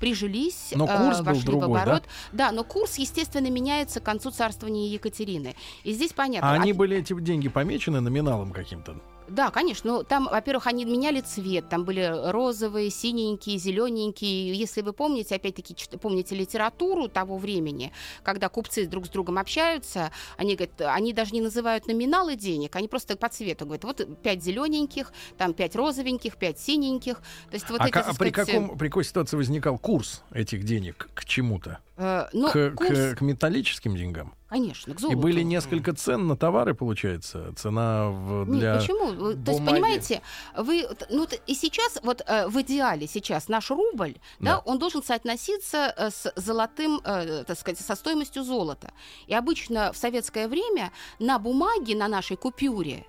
прижились, 0.00 0.72
но 0.74 0.88
курс 0.88 1.20
э, 1.20 1.22
был 1.22 1.26
вошли 1.26 1.46
другой, 1.46 1.68
в 1.68 1.72
оборот. 1.72 2.02
Да? 2.32 2.48
да, 2.48 2.52
но 2.52 2.64
курс, 2.64 2.98
естественно, 2.98 3.48
меняется 3.48 4.00
к 4.00 4.02
концу 4.02 4.32
царствования 4.64 4.88
Екатерины. 4.88 5.54
И 5.84 5.92
здесь 5.92 6.12
понятно. 6.12 6.50
А 6.50 6.54
они 6.54 6.72
от... 6.72 6.76
были, 6.76 6.96
эти 6.96 7.18
деньги, 7.20 7.48
помечены 7.48 8.00
номиналом 8.00 8.52
каким-то? 8.52 8.96
Да, 9.28 9.50
конечно. 9.50 9.90
Ну, 9.90 10.02
там, 10.02 10.28
во-первых, 10.30 10.66
они 10.66 10.84
меняли 10.84 11.20
цвет. 11.20 11.68
Там 11.70 11.84
были 11.84 12.30
розовые, 12.30 12.90
синенькие, 12.90 13.58
зелененькие. 13.58 14.54
Если 14.54 14.82
вы 14.82 14.92
помните, 14.92 15.36
опять-таки, 15.36 15.74
помните 15.98 16.34
литературу 16.34 17.08
того 17.08 17.38
времени, 17.38 17.92
когда 18.22 18.48
купцы 18.50 18.86
друг 18.86 19.06
с 19.06 19.08
другом 19.08 19.38
общаются, 19.38 20.10
они 20.36 20.56
говорят, 20.56 20.80
они 20.82 21.14
даже 21.14 21.32
не 21.32 21.40
называют 21.40 21.86
номиналы 21.86 22.36
денег, 22.36 22.76
они 22.76 22.86
просто 22.86 23.16
по 23.16 23.28
цвету 23.28 23.64
говорят, 23.64 23.84
вот 23.84 24.22
пять 24.22 24.42
зелененьких, 24.42 25.12
там 25.38 25.54
пять 25.54 25.74
розовеньких, 25.74 26.36
пять 26.36 26.58
синеньких. 26.58 27.16
То 27.16 27.54
есть 27.54 27.70
вот 27.70 27.80
а, 27.80 27.88
эти, 27.88 27.96
а 27.96 28.02
сказать, 28.02 28.18
при, 28.18 28.30
каком, 28.30 28.76
при 28.76 28.88
какой 28.88 29.04
ситуации 29.04 29.36
возникал 29.38 29.78
курс 29.78 30.22
этих 30.32 30.64
денег 30.64 31.08
к 31.14 31.24
чему-то? 31.24 31.78
Э, 31.96 32.26
ну, 32.32 32.50
к, 32.50 32.74
курс... 32.74 32.90
к, 32.90 33.14
к 33.16 33.20
металлическим 33.22 33.96
деньгам? 33.96 34.34
Конечно, 34.54 34.94
к 34.94 35.00
золоту. 35.00 35.18
И 35.18 35.20
были 35.20 35.42
несколько 35.42 35.92
цен 35.94 36.28
на 36.28 36.36
товары, 36.36 36.74
получается. 36.74 37.52
Цена 37.56 38.10
в, 38.10 38.44
для 38.44 38.74
Нет, 38.74 38.80
почему? 38.82 39.12
Бумаги. 39.12 39.44
То 39.44 39.50
есть, 39.50 39.64
понимаете, 39.64 40.22
вы, 40.56 40.86
ну, 41.10 41.26
и 41.48 41.54
сейчас, 41.54 41.98
вот 42.04 42.22
э, 42.24 42.46
в 42.46 42.62
идеале 42.62 43.08
сейчас 43.08 43.48
наш 43.48 43.72
рубль, 43.72 44.14
да. 44.38 44.52
да, 44.52 44.58
он 44.60 44.78
должен 44.78 45.02
соотноситься 45.02 45.92
э, 45.96 46.10
с 46.10 46.32
золотым, 46.36 47.00
э, 47.04 47.42
так 47.44 47.58
сказать, 47.58 47.80
со 47.80 47.96
стоимостью 47.96 48.44
золота. 48.44 48.92
И 49.26 49.34
обычно 49.34 49.92
в 49.92 49.96
советское 49.96 50.46
время 50.46 50.92
на 51.18 51.40
бумаге, 51.40 51.96
на 51.96 52.06
нашей 52.06 52.36
купюре, 52.36 53.06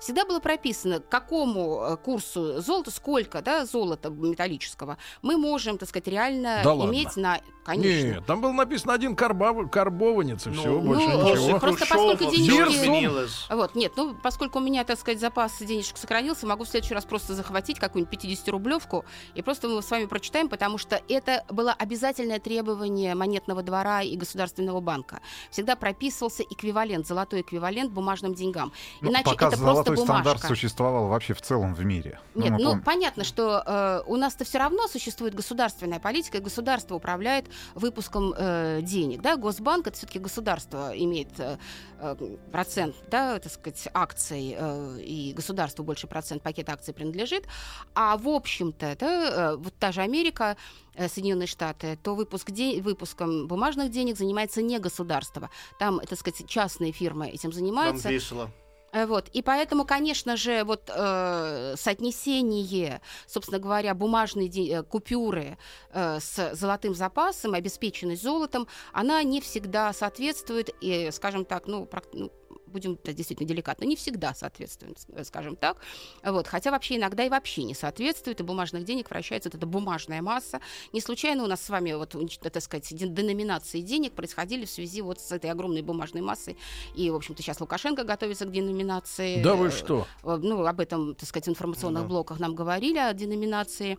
всегда 0.00 0.24
было 0.24 0.40
прописано, 0.40 0.98
к 0.98 1.08
какому 1.08 1.96
курсу 2.04 2.60
золота, 2.60 2.90
сколько, 2.90 3.40
да, 3.40 3.64
золота 3.66 4.10
металлического 4.10 4.98
мы 5.22 5.36
можем, 5.36 5.78
так 5.78 5.88
сказать, 5.88 6.08
реально 6.08 6.62
да 6.64 6.74
иметь 6.74 7.16
ладно. 7.16 7.22
на... 7.22 7.40
Конечно. 7.62 8.06
Нет, 8.14 8.26
там 8.26 8.40
было 8.40 8.52
написано 8.52 8.94
один 8.94 9.14
карбов, 9.14 9.70
карбованец, 9.70 10.39
и 10.46 10.50
Ну, 10.50 10.60
все, 10.60 10.78
больше 10.80 11.08
ну, 11.08 11.22
ничего. 11.22 11.58
Просто 11.58 11.86
поскольку 11.86 12.24
денежки-. 12.24 13.54
Вот, 13.54 13.74
нет, 13.74 13.92
ну, 13.96 14.14
поскольку 14.14 14.58
у 14.58 14.62
меня, 14.62 14.84
так 14.84 14.98
сказать, 14.98 15.20
запас 15.20 15.58
денежек 15.60 15.96
сохранился, 15.96 16.46
могу 16.46 16.64
в 16.64 16.68
следующий 16.68 16.94
раз 16.94 17.04
просто 17.04 17.34
захватить 17.34 17.78
какую-нибудь 17.78 18.24
50-рублевку, 18.24 19.04
и 19.34 19.42
просто 19.42 19.68
мы 19.68 19.82
с 19.82 19.90
вами 19.90 20.06
прочитаем, 20.06 20.48
потому 20.48 20.78
что 20.78 21.00
это 21.08 21.44
было 21.48 21.72
обязательное 21.72 22.38
требование 22.38 23.14
монетного 23.14 23.62
двора 23.62 24.02
и 24.02 24.16
Государственного 24.16 24.80
банка. 24.80 25.20
Всегда 25.50 25.76
прописывался 25.76 26.42
эквивалент, 26.42 27.06
золотой 27.06 27.40
эквивалент 27.42 27.92
бумажным 27.92 28.34
деньгам. 28.34 28.72
Ну, 29.00 29.10
Иначе 29.10 29.24
пока 29.24 29.48
это 29.48 29.56
просто 29.56 29.64
золотой 29.64 29.96
стандарт 29.96 30.24
бумажка. 30.24 30.48
существовал 30.48 31.08
вообще 31.08 31.34
в 31.34 31.42
целом 31.42 31.74
в 31.74 31.84
мире. 31.84 32.20
Нет, 32.34 32.50
мы 32.50 32.58
ну 32.58 32.74
пом- 32.74 32.82
понятно, 32.82 33.24
что 33.24 33.62
э, 33.64 34.02
у 34.06 34.16
нас-то 34.16 34.44
все 34.44 34.58
равно 34.58 34.88
существует 34.88 35.34
государственная 35.34 36.00
политика, 36.00 36.38
и 36.38 36.40
государство 36.40 36.94
управляет 36.94 37.46
выпуском 37.74 38.34
э, 38.36 38.80
денег. 38.82 39.22
Да? 39.22 39.36
Госбанк 39.36 39.86
это 39.86 39.96
все-таки 39.96 40.18
государство 40.30 40.92
имеет 40.96 41.28
э, 41.40 41.58
э, 41.98 42.36
процент, 42.52 42.94
да, 43.10 43.38
так 43.40 43.52
сказать, 43.52 43.88
акций, 43.92 44.54
э, 44.56 45.00
и 45.02 45.32
государству 45.32 45.84
больше 45.84 46.06
процент 46.06 46.42
пакета 46.42 46.72
акций 46.72 46.94
принадлежит. 46.94 47.46
А 47.94 48.16
в 48.16 48.28
общем-то, 48.28 48.96
да, 49.00 49.56
вот 49.56 49.74
та 49.78 49.90
же 49.92 50.02
Америка 50.02 50.56
Соединенные 50.96 51.46
Штаты, 51.48 51.98
то 52.02 52.14
выпуск 52.14 52.50
де- 52.50 52.80
выпуском 52.80 53.48
бумажных 53.48 53.90
денег 53.90 54.16
занимается 54.16 54.62
не 54.62 54.78
государство. 54.78 55.50
Там, 55.78 56.00
так 56.00 56.18
сказать, 56.18 56.46
частные 56.46 56.92
фирмы 56.92 57.28
этим 57.28 57.50
Нам 57.50 57.52
занимаются. 57.52 58.08
весело. 58.08 58.50
Э, 58.92 59.06
Вот. 59.06 59.28
И 59.28 59.42
поэтому, 59.42 59.84
конечно 59.84 60.36
же, 60.36 60.64
вот 60.64 60.90
э, 60.94 61.74
соотнесение, 61.76 63.00
собственно 63.26 63.58
говоря, 63.58 63.94
бумажные 63.94 64.48
де- 64.48 64.72
э, 64.72 64.82
купюры 64.82 65.58
э, 65.92 66.18
с 66.20 66.54
золотым 66.54 66.94
запасом, 66.94 67.54
обеспеченность 67.54 68.22
золотом, 68.22 68.66
она 68.92 69.22
не 69.22 69.40
всегда 69.40 69.92
соответствует, 69.92 70.70
и, 70.80 71.10
скажем 71.12 71.44
так, 71.44 71.66
ну, 71.66 71.88
ну, 72.12 72.30
будем 72.70 72.98
да, 73.04 73.12
действительно 73.12 73.48
деликатно, 73.48 73.84
не 73.84 73.96
всегда 73.96 74.34
соответствует, 74.34 74.98
скажем 75.24 75.56
так. 75.56 75.76
Вот. 76.24 76.46
Хотя 76.46 76.70
вообще 76.70 76.96
иногда 76.96 77.24
и 77.24 77.28
вообще 77.28 77.64
не 77.64 77.74
соответствует, 77.74 78.40
и 78.40 78.42
бумажных 78.42 78.84
денег 78.84 79.10
вращается 79.10 79.48
вот 79.48 79.56
эта 79.56 79.66
бумажная 79.66 80.22
масса. 80.22 80.60
Не 80.92 81.00
случайно 81.00 81.44
у 81.44 81.46
нас 81.46 81.62
с 81.62 81.68
вами, 81.68 81.92
вот, 81.92 82.14
так 82.40 82.62
сказать, 82.62 82.88
де- 82.94 83.08
деноминации 83.08 83.80
денег 83.80 84.12
происходили 84.12 84.64
в 84.64 84.70
связи 84.70 85.02
вот 85.02 85.20
с 85.20 85.32
этой 85.32 85.50
огромной 85.50 85.82
бумажной 85.82 86.22
массой. 86.22 86.56
И, 86.94 87.10
в 87.10 87.14
общем-то, 87.16 87.42
сейчас 87.42 87.60
Лукашенко 87.60 88.04
готовится 88.04 88.44
к 88.44 88.52
деноминации. 88.52 89.42
Да 89.42 89.54
вы 89.54 89.70
что? 89.70 90.06
э, 90.24 90.38
ну, 90.42 90.64
об 90.64 90.80
этом, 90.80 91.14
так 91.14 91.28
сказать, 91.28 91.46
в 91.46 91.50
информационных 91.50 92.02
Да. 92.02 92.08
блоках 92.08 92.38
нам 92.40 92.54
говорили, 92.54 92.98
о 92.98 93.12
деноминации 93.12 93.98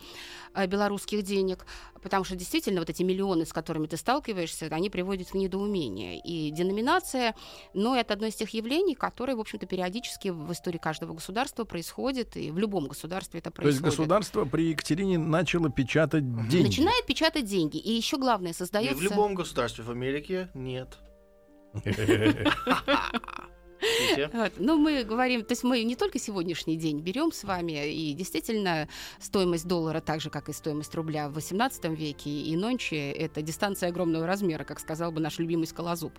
э, 0.54 0.68
белорусских 0.68 1.24
денег, 1.24 1.66
потому 2.02 2.24
что 2.24 2.36
действительно 2.36 2.80
вот 2.80 2.90
эти 2.90 3.04
миллионы, 3.04 3.46
с 3.46 3.54
которыми 3.54 3.88
ты 3.88 3.98
сталкиваешься, 3.98 4.68
они 4.72 4.90
приводят 4.90 5.30
в 5.30 5.36
недоумение. 5.36 6.20
И 6.20 6.52
деноминация, 6.52 7.36
ну, 7.74 7.96
это 7.96 8.14
одно 8.14 8.28
из 8.28 8.36
тех 8.36 8.50
явлений, 8.62 8.96
которые, 8.96 9.36
в 9.36 9.40
общем-то, 9.40 9.66
периодически 9.66 10.30
в 10.30 10.52
истории 10.52 10.78
каждого 10.78 11.14
государства 11.14 11.66
происходит, 11.66 12.38
и 12.38 12.52
в 12.52 12.58
любом 12.58 12.88
государстве 12.88 13.40
это 13.40 13.52
То 13.52 13.64
есть 13.64 13.80
происходит. 13.80 13.98
государство 13.98 14.46
при 14.46 14.70
Екатерине 14.70 15.18
начало 15.18 15.70
печатать 15.70 16.24
деньги. 16.48 16.68
Начинает 16.68 17.06
печатать 17.06 17.46
деньги. 17.46 17.78
И 17.78 17.92
еще 17.92 18.18
главное, 18.18 18.52
И 18.52 18.54
создается... 18.54 18.96
в 18.96 19.02
любом 19.02 19.36
государстве, 19.36 19.84
в 19.84 19.92
Америке 19.92 20.50
нет. 20.54 20.98
Вот. 24.34 24.54
Ну, 24.58 24.78
мы 24.78 25.04
говорим, 25.04 25.44
то 25.44 25.54
есть 25.54 25.64
мы 25.64 25.84
не 25.84 25.96
только 25.96 26.20
сегодняшний 26.20 26.78
день 26.78 27.00
берем 27.00 27.32
с 27.32 27.44
вами, 27.44 27.92
и 27.92 28.14
действительно 28.14 28.88
стоимость 29.20 29.68
доллара, 29.68 30.02
так 30.02 30.22
же, 30.22 30.30
как 30.30 30.50
и 30.50 30.54
стоимость 30.54 30.94
рубля 30.94 31.30
в 31.30 31.38
XVIII 31.38 31.96
веке 31.96 32.30
и 32.30 32.56
нонче, 32.56 33.12
это 33.12 33.42
дистанция 33.42 33.90
огромного 33.90 34.28
размера, 34.28 34.64
как 34.66 34.80
сказал 34.80 35.12
бы 35.12 35.20
наш 35.20 35.40
любимый 35.40 35.66
скалозуб. 35.66 36.14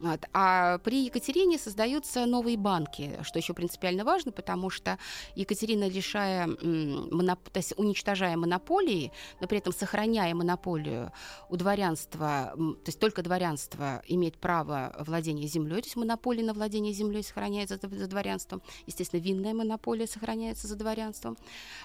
Вот. 0.00 0.20
А 0.32 0.78
при 0.78 1.04
Екатерине 1.04 1.58
создаются 1.58 2.24
новые 2.24 2.56
банки, 2.56 3.18
что 3.22 3.38
еще 3.38 3.52
принципиально 3.52 4.02
важно, 4.04 4.32
потому 4.32 4.70
что 4.70 4.98
Екатерина, 5.36 5.88
лишая, 5.88 6.46
м, 6.46 7.08
моноп- 7.10 7.50
то 7.52 7.58
есть 7.58 7.74
уничтожая 7.76 8.36
монополии, 8.38 9.12
но 9.40 9.46
при 9.46 9.58
этом 9.58 9.74
сохраняя 9.74 10.34
монополию 10.34 11.12
у 11.50 11.56
дворянства, 11.56 12.54
то 12.56 12.88
есть 12.88 12.98
только 12.98 13.22
дворянство 13.22 14.02
имеет 14.08 14.38
право 14.38 14.94
владения 15.06 15.46
землей, 15.46 15.82
то 15.82 15.86
есть 15.86 15.96
монополия 15.96 16.44
на 16.44 16.54
владение 16.54 16.94
землей 16.94 17.22
сохраняется 17.22 17.78
за, 17.80 17.88
за 17.88 18.06
дворянством, 18.06 18.62
естественно, 18.86 19.20
винная 19.20 19.52
монополия 19.52 20.06
сохраняется 20.06 20.66
за 20.66 20.76
дворянством, 20.76 21.36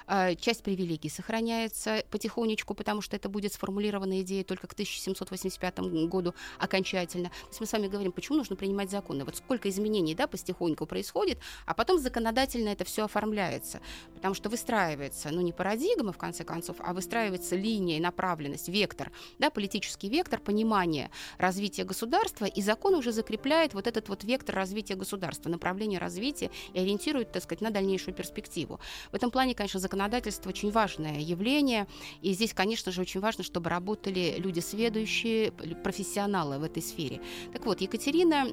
А, 0.07 0.35
часть 0.35 0.63
привилегий 0.63 1.09
сохраняется 1.09 2.03
потихонечку, 2.11 2.75
потому 2.75 3.01
что 3.01 3.15
это 3.17 3.27
будет 3.27 3.53
сформулирована 3.53 4.21
идея 4.21 4.43
только 4.43 4.67
к 4.67 4.73
1785 4.73 6.07
году 6.07 6.33
окончательно. 6.59 7.29
То 7.29 7.47
есть 7.49 7.59
мы 7.59 7.65
с 7.65 7.73
вами 7.73 7.87
говорим, 7.87 8.04
почему 8.11 8.37
нужно 8.37 8.55
принимать 8.55 8.89
законы. 8.89 9.23
Вот 9.25 9.37
сколько 9.37 9.69
изменений, 9.69 10.15
да, 10.15 10.27
потихоньку 10.27 10.85
происходит, 10.85 11.39
а 11.65 11.73
потом 11.73 11.99
законодательно 11.99 12.69
это 12.69 12.83
все 12.83 13.05
оформляется, 13.05 13.81
потому 14.13 14.33
что 14.33 14.49
выстраивается, 14.49 15.29
ну, 15.31 15.41
не 15.41 15.53
парадигма, 15.53 16.11
в 16.11 16.17
конце 16.17 16.43
концов, 16.43 16.77
а 16.79 16.93
выстраивается 16.93 17.55
линия, 17.55 18.01
направленность, 18.01 18.69
вектор, 18.69 19.11
да, 19.39 19.49
политический 19.49 20.09
вектор 20.09 20.39
понимания 20.39 21.09
развития 21.37 21.83
государства, 21.83 22.45
и 22.45 22.61
закон 22.61 22.93
уже 22.93 23.11
закрепляет 23.11 23.73
вот 23.73 23.87
этот 23.87 24.09
вот 24.09 24.23
вектор 24.23 24.55
развития 24.55 24.95
государства, 24.95 25.49
направление 25.49 25.99
развития 25.99 26.51
и 26.73 26.79
ориентирует, 26.79 27.31
так 27.31 27.43
сказать, 27.43 27.61
на 27.61 27.71
дальнейшую 27.71 28.13
перспективу. 28.13 28.79
В 29.11 29.15
этом 29.15 29.31
плане, 29.31 29.55
конечно, 29.55 29.79
законодательство 29.79 30.49
очень 30.49 30.71
важное 30.71 31.19
явление, 31.19 31.87
и 32.21 32.33
здесь, 32.33 32.53
конечно 32.53 32.91
же, 32.91 33.01
очень 33.01 33.19
важно, 33.19 33.43
чтобы 33.43 33.69
работали 33.69 34.35
люди 34.37 34.59
сведущие, 34.59 35.51
профессионалы 35.51 36.59
в 36.59 36.63
этой 36.63 36.81
сфере. 36.81 37.21
Так 37.53 37.65
вот, 37.65 37.81
Екатерина, 37.81 37.94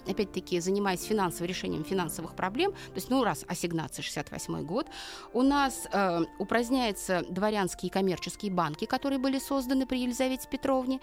опять-таки, 0.07 0.61
занимаясь 0.61 1.02
финансовым 1.02 1.48
решением 1.48 1.85
финансовых 1.85 2.35
проблем, 2.35 2.72
то 2.72 2.96
есть, 2.96 3.11
ну, 3.11 3.24
раз 3.24 3.44
ассигнация 3.48 4.02
68 4.02 4.64
год, 4.64 4.87
у 5.33 5.42
нас 5.42 5.87
э, 5.92 6.20
упраздняются 6.38 7.24
дворянские 7.28 7.90
коммерческие 7.90 8.52
банки, 8.52 8.85
которые 8.85 9.18
были 9.18 9.38
созданы 9.38 9.87
при 9.87 10.00
Елизавете 10.00 10.48
Петровне, 10.48 11.00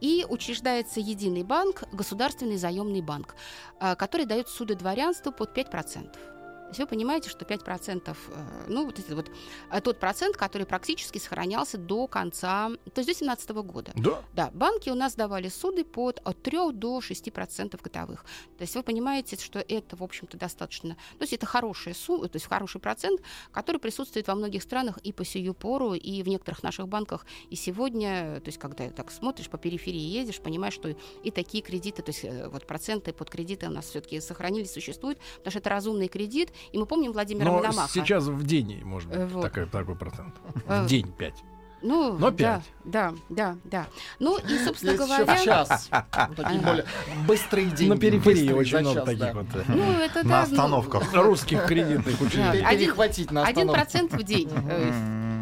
и 0.00 0.26
учреждается 0.28 1.00
единый 1.00 1.42
банк, 1.42 1.84
государственный 1.92 2.56
заемный 2.56 3.00
банк, 3.00 3.36
э, 3.80 3.94
который 3.96 4.26
дает 4.26 4.48
суды 4.48 4.74
дворянству 4.74 5.32
под 5.32 5.56
5%. 5.56 6.35
То 6.66 6.70
есть 6.70 6.80
вы 6.80 6.86
понимаете, 6.88 7.30
что 7.30 7.44
5%, 7.44 8.08
э, 8.08 8.64
ну, 8.66 8.86
вот 8.86 8.98
это 8.98 9.14
вот 9.14 9.30
э, 9.70 9.80
тот 9.80 10.00
процент, 10.00 10.36
который 10.36 10.66
практически 10.66 11.18
сохранялся 11.18 11.78
до 11.78 12.08
конца, 12.08 12.70
то 12.92 13.00
есть 13.00 13.08
до 13.08 13.26
2017 13.26 13.50
года. 13.50 13.92
Да. 13.94 14.22
Да, 14.32 14.50
банки 14.52 14.90
у 14.90 14.96
нас 14.96 15.14
давали 15.14 15.48
суды 15.48 15.84
под 15.84 16.20
от 16.24 16.42
3 16.42 16.72
до 16.72 16.98
6% 16.98 17.80
годовых. 17.80 18.24
То 18.58 18.62
есть 18.62 18.74
вы 18.74 18.82
понимаете, 18.82 19.36
что 19.36 19.60
это, 19.60 19.94
в 19.94 20.02
общем-то, 20.02 20.36
достаточно... 20.36 20.94
То 20.94 21.22
есть 21.22 21.32
это 21.32 21.46
хорошая 21.46 21.94
сумма, 21.94 22.28
то 22.28 22.36
есть 22.36 22.46
хороший 22.46 22.80
процент, 22.80 23.20
который 23.52 23.78
присутствует 23.78 24.26
во 24.26 24.34
многих 24.34 24.62
странах 24.62 24.98
и 24.98 25.12
по 25.12 25.24
сию 25.24 25.54
пору, 25.54 25.94
и 25.94 26.22
в 26.24 26.28
некоторых 26.28 26.64
наших 26.64 26.88
банках. 26.88 27.26
И 27.48 27.54
сегодня, 27.54 28.40
то 28.40 28.48
есть 28.48 28.58
когда 28.58 28.90
так 28.90 29.12
смотришь, 29.12 29.48
по 29.48 29.58
периферии 29.58 30.00
ездишь, 30.00 30.40
понимаешь, 30.40 30.74
что 30.74 30.96
и 31.22 31.30
такие 31.30 31.62
кредиты, 31.62 32.02
то 32.02 32.10
есть 32.10 32.24
э, 32.24 32.48
вот 32.48 32.66
проценты 32.66 33.12
под 33.12 33.30
кредиты 33.30 33.68
у 33.68 33.70
нас 33.70 33.86
все-таки 33.86 34.20
сохранились, 34.20 34.72
существуют, 34.72 35.20
потому 35.38 35.52
что 35.52 35.60
это 35.60 35.70
разумный 35.70 36.08
кредит. 36.08 36.50
И 36.72 36.78
мы 36.78 36.86
помним 36.86 37.12
Владимира 37.12 37.46
Но 37.46 37.56
Мономаха. 37.58 37.88
сейчас 37.92 38.24
в 38.24 38.44
день, 38.44 38.82
может 38.84 39.08
быть, 39.08 39.18
Э, 39.18 39.26
вот. 39.26 39.42
такой, 39.42 39.66
такой 39.66 39.94
процент. 39.96 40.34
Э, 40.66 40.82
В 40.84 40.86
день 40.86 41.10
5. 41.12 41.34
Ну, 41.82 42.14
Но 42.18 42.30
да, 42.30 42.36
пять. 42.36 42.62
да, 42.84 43.14
да, 43.28 43.56
да. 43.64 43.86
Ну 44.18 44.38
и, 44.38 44.58
собственно 44.64 44.92
Есть 44.92 45.02
еще 45.04 45.24
говоря... 45.24 45.36
в 45.36 45.44
час. 45.44 45.90
Такие 46.36 46.60
более 46.60 46.84
быстрые 47.28 47.66
деньги. 47.66 47.90
На 47.92 47.98
периферии 47.98 48.50
очень 48.50 48.78
много 48.80 48.94
час, 49.00 49.04
таких 49.04 49.20
да. 49.20 49.32
вот 49.34 49.46
э, 49.54 49.64
Ну, 49.68 49.92
это 49.92 50.22
На 50.24 50.28
да, 50.30 50.46
ну, 50.48 50.52
остановках. 50.52 51.12
русских 51.14 51.66
кредитных 51.66 52.18
учреждений. 52.20 52.62
Да. 52.62 52.68
Один- 52.68 52.80
Перехватить 52.86 53.30
на 53.30 53.42
Один 53.44 53.68
остановке. 53.70 53.80
процент 53.82 54.12
в 54.14 54.22
день. 54.24 54.48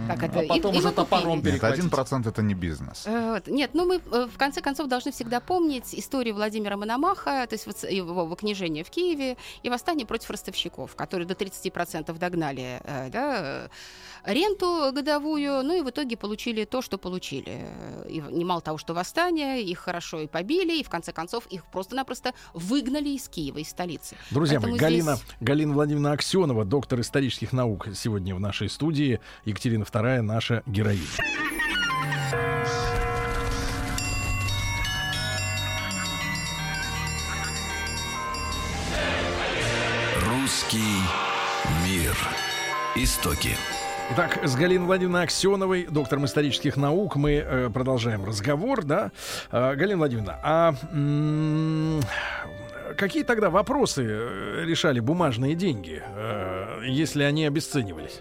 Как 0.06 0.22
это? 0.22 0.40
А 0.40 0.42
И- 0.44 0.48
потом 0.48 0.74
и 0.74 0.78
уже 0.78 0.88
мы 0.88 0.94
топором. 0.94 1.34
Нет, 1.36 1.44
перехватить. 1.44 1.78
один 1.78 1.90
процент 1.90 2.26
это 2.26 2.42
не 2.42 2.54
бизнес. 2.54 3.04
Э, 3.06 3.32
вот. 3.34 3.46
Нет, 3.48 3.70
ну 3.74 3.86
мы 3.86 3.96
э, 3.96 4.26
в 4.32 4.36
конце 4.38 4.60
концов 4.60 4.88
должны 4.88 5.12
всегда 5.12 5.40
помнить 5.40 5.94
историю 5.94 6.34
Владимира 6.34 6.76
Мономаха, 6.76 7.46
то 7.48 7.54
есть 7.54 7.66
его 7.90 8.26
выкнижение 8.26 8.84
в 8.84 8.90
Киеве 8.90 9.36
и 9.62 9.70
восстание 9.70 10.06
против 10.06 10.30
ростовщиков, 10.30 10.94
которые 10.96 11.26
до 11.26 11.34
30% 11.34 12.18
догнали 12.18 12.80
э, 12.84 13.08
да, 13.10 13.68
ренту 14.24 14.90
годовую, 14.92 15.62
ну 15.62 15.78
и 15.78 15.82
в 15.82 15.90
итоге 15.90 16.16
получили 16.16 16.64
то, 16.64 16.82
что 16.82 16.98
получили. 16.98 17.66
И 18.08 18.22
немало 18.30 18.60
того, 18.60 18.78
что 18.78 18.94
восстание, 18.94 19.62
их 19.62 19.78
хорошо 19.78 20.20
и 20.20 20.26
побили, 20.26 20.78
и 20.80 20.84
в 20.84 20.88
конце 20.90 21.12
концов 21.12 21.46
их 21.46 21.64
просто-напросто 21.66 22.32
выгнали 22.52 23.10
из 23.10 23.28
Киева, 23.28 23.58
из 23.58 23.68
столицы. 23.68 24.16
Друзья 24.30 24.58
мои, 24.60 24.70
Поэтому 24.72 24.80
Галина, 24.80 25.16
здесь- 25.16 25.26
Галина 25.40 25.74
Владимировна 25.74 26.12
Аксенова, 26.12 26.64
доктор 26.64 27.00
исторических 27.00 27.52
наук, 27.52 27.88
сегодня 27.94 28.34
в 28.34 28.40
нашей 28.40 28.68
студии. 28.68 29.20
Екатерина 29.44 29.84
II, 29.84 30.22
наша 30.22 30.62
героиня. 30.66 31.02
Русский 40.26 41.00
мир. 41.84 42.16
Истоки. 42.96 43.56
Итак, 44.12 44.38
с 44.44 44.54
Галиной 44.54 44.86
Владимировной 44.86 45.22
Аксеновой, 45.24 45.86
доктором 45.86 46.26
исторических 46.26 46.76
наук, 46.76 47.16
мы 47.16 47.32
э, 47.36 47.70
продолжаем 47.70 48.24
разговор, 48.24 48.84
да. 48.84 49.10
Э, 49.50 49.74
Галина 49.74 49.98
Владимировна, 49.98 50.38
а 50.42 50.74
м, 50.92 52.00
какие 52.98 53.22
тогда 53.22 53.48
вопросы 53.50 54.04
э, 54.06 54.64
решали 54.66 55.00
бумажные 55.00 55.54
деньги, 55.54 56.02
э, 56.04 56.82
если 56.86 57.22
они 57.22 57.46
обесценивались? 57.46 58.20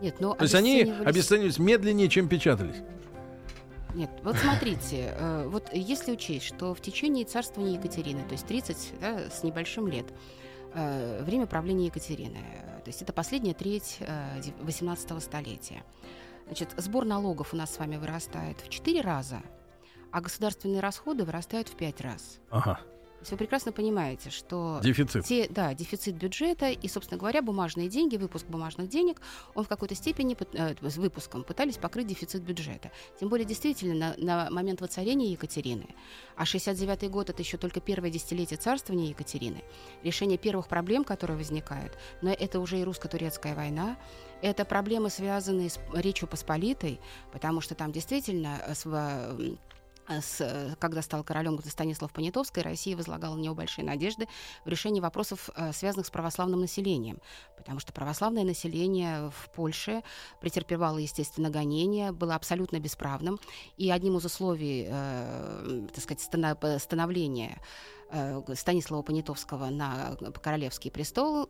Нет, 0.00 0.14
ну, 0.20 0.34
То 0.34 0.44
есть 0.44 0.54
они 0.54 0.82
обесценивались- 1.04 1.58
медленнее, 1.58 2.08
чем 2.08 2.28
печатались? 2.28 2.76
Нет, 3.94 4.10
вот 4.22 4.36
смотрите, 4.36 5.12
э, 5.18 5.48
вот 5.48 5.70
если 5.72 6.12
учесть, 6.12 6.46
что 6.46 6.72
в 6.74 6.80
течение 6.80 7.24
царствования 7.24 7.78
Екатерины, 7.78 8.20
то 8.28 8.32
есть 8.32 8.46
30 8.46 8.92
да, 9.00 9.18
с 9.30 9.42
небольшим 9.42 9.88
лет, 9.88 10.06
время 11.22 11.46
правления 11.46 11.86
Екатерины, 11.86 12.38
э, 12.38 12.80
то 12.84 12.88
есть 12.88 13.02
это 13.02 13.12
последняя 13.12 13.54
треть 13.54 13.98
э, 14.00 14.40
дев- 14.40 14.54
18 14.60 15.20
столетия, 15.20 15.82
значит, 16.46 16.74
сбор 16.76 17.04
налогов 17.04 17.52
у 17.52 17.56
нас 17.56 17.74
с 17.74 17.78
вами 17.78 17.96
вырастает 17.96 18.60
в 18.60 18.68
4 18.68 19.00
раза, 19.00 19.42
а 20.12 20.20
государственные 20.20 20.80
расходы 20.80 21.24
вырастают 21.24 21.68
в 21.68 21.76
пять 21.76 22.00
раз. 22.00 22.38
Ага. 22.50 22.80
Вы 23.30 23.36
прекрасно 23.36 23.72
понимаете, 23.72 24.30
что 24.30 24.80
Дефицит. 24.82 25.24
те, 25.24 25.48
да, 25.48 25.74
дефицит 25.74 26.14
бюджета 26.14 26.70
и, 26.70 26.88
собственно 26.88 27.18
говоря, 27.18 27.42
бумажные 27.42 27.88
деньги, 27.88 28.16
выпуск 28.16 28.46
бумажных 28.46 28.88
денег, 28.88 29.20
он 29.54 29.64
в 29.64 29.68
какой-то 29.68 29.94
степени 29.94 30.36
э, 30.52 30.74
с 30.80 30.96
выпуском 30.96 31.42
пытались 31.42 31.76
покрыть 31.76 32.06
дефицит 32.06 32.42
бюджета. 32.42 32.92
Тем 33.18 33.28
более, 33.28 33.44
действительно, 33.44 34.14
на, 34.16 34.44
на 34.44 34.50
момент 34.50 34.80
воцарения 34.80 35.30
Екатерины, 35.30 35.88
а 36.36 36.44
69 36.44 37.10
год 37.10 37.30
это 37.30 37.42
еще 37.42 37.56
только 37.56 37.80
первое 37.80 38.10
десятилетие 38.10 38.58
царствования 38.58 39.08
Екатерины, 39.08 39.62
решение 40.02 40.38
первых 40.38 40.68
проблем, 40.68 41.04
которые 41.04 41.36
возникают, 41.36 41.98
но 42.22 42.30
это 42.30 42.60
уже 42.60 42.78
и 42.78 42.84
русско-турецкая 42.84 43.54
война, 43.54 43.96
это 44.42 44.64
проблемы, 44.64 45.10
связанные 45.10 45.70
с 45.70 45.80
Речью 45.94 46.28
Посполитой, 46.28 47.00
потому 47.32 47.60
что 47.60 47.74
там 47.74 47.92
действительно 47.92 48.60
э, 48.66 48.74
э, 50.08 50.20
с, 50.20 50.40
э, 50.40 50.74
когда 50.78 51.02
стал 51.02 51.24
королем 51.24 51.58
Станислав 51.64 52.12
Понятовский, 52.12 52.62
Россия 52.62 52.96
возлагала 52.96 53.34
на 53.34 53.40
него 53.40 53.54
большие 53.54 53.84
надежды 53.84 54.28
в 54.64 54.68
решении 54.68 55.00
вопросов, 55.00 55.50
э, 55.56 55.72
связанных 55.72 56.06
с 56.06 56.10
православным 56.10 56.60
населением. 56.60 57.20
Потому 57.56 57.80
что 57.80 57.92
православное 57.92 58.44
население 58.44 59.30
в 59.30 59.50
Польше 59.50 60.02
претерпевало, 60.40 60.98
естественно, 60.98 61.50
гонения, 61.50 62.12
было 62.12 62.34
абсолютно 62.34 62.78
бесправным. 62.78 63.38
И 63.76 63.90
одним 63.90 64.16
из 64.18 64.24
условий, 64.24 64.86
э, 64.88 65.86
так 65.94 66.02
сказать, 66.02 66.80
становления 66.82 67.60
Станислава 68.54 69.02
Понятовского 69.02 69.66
на 69.66 70.16
королевский 70.40 70.92
престол 70.92 71.48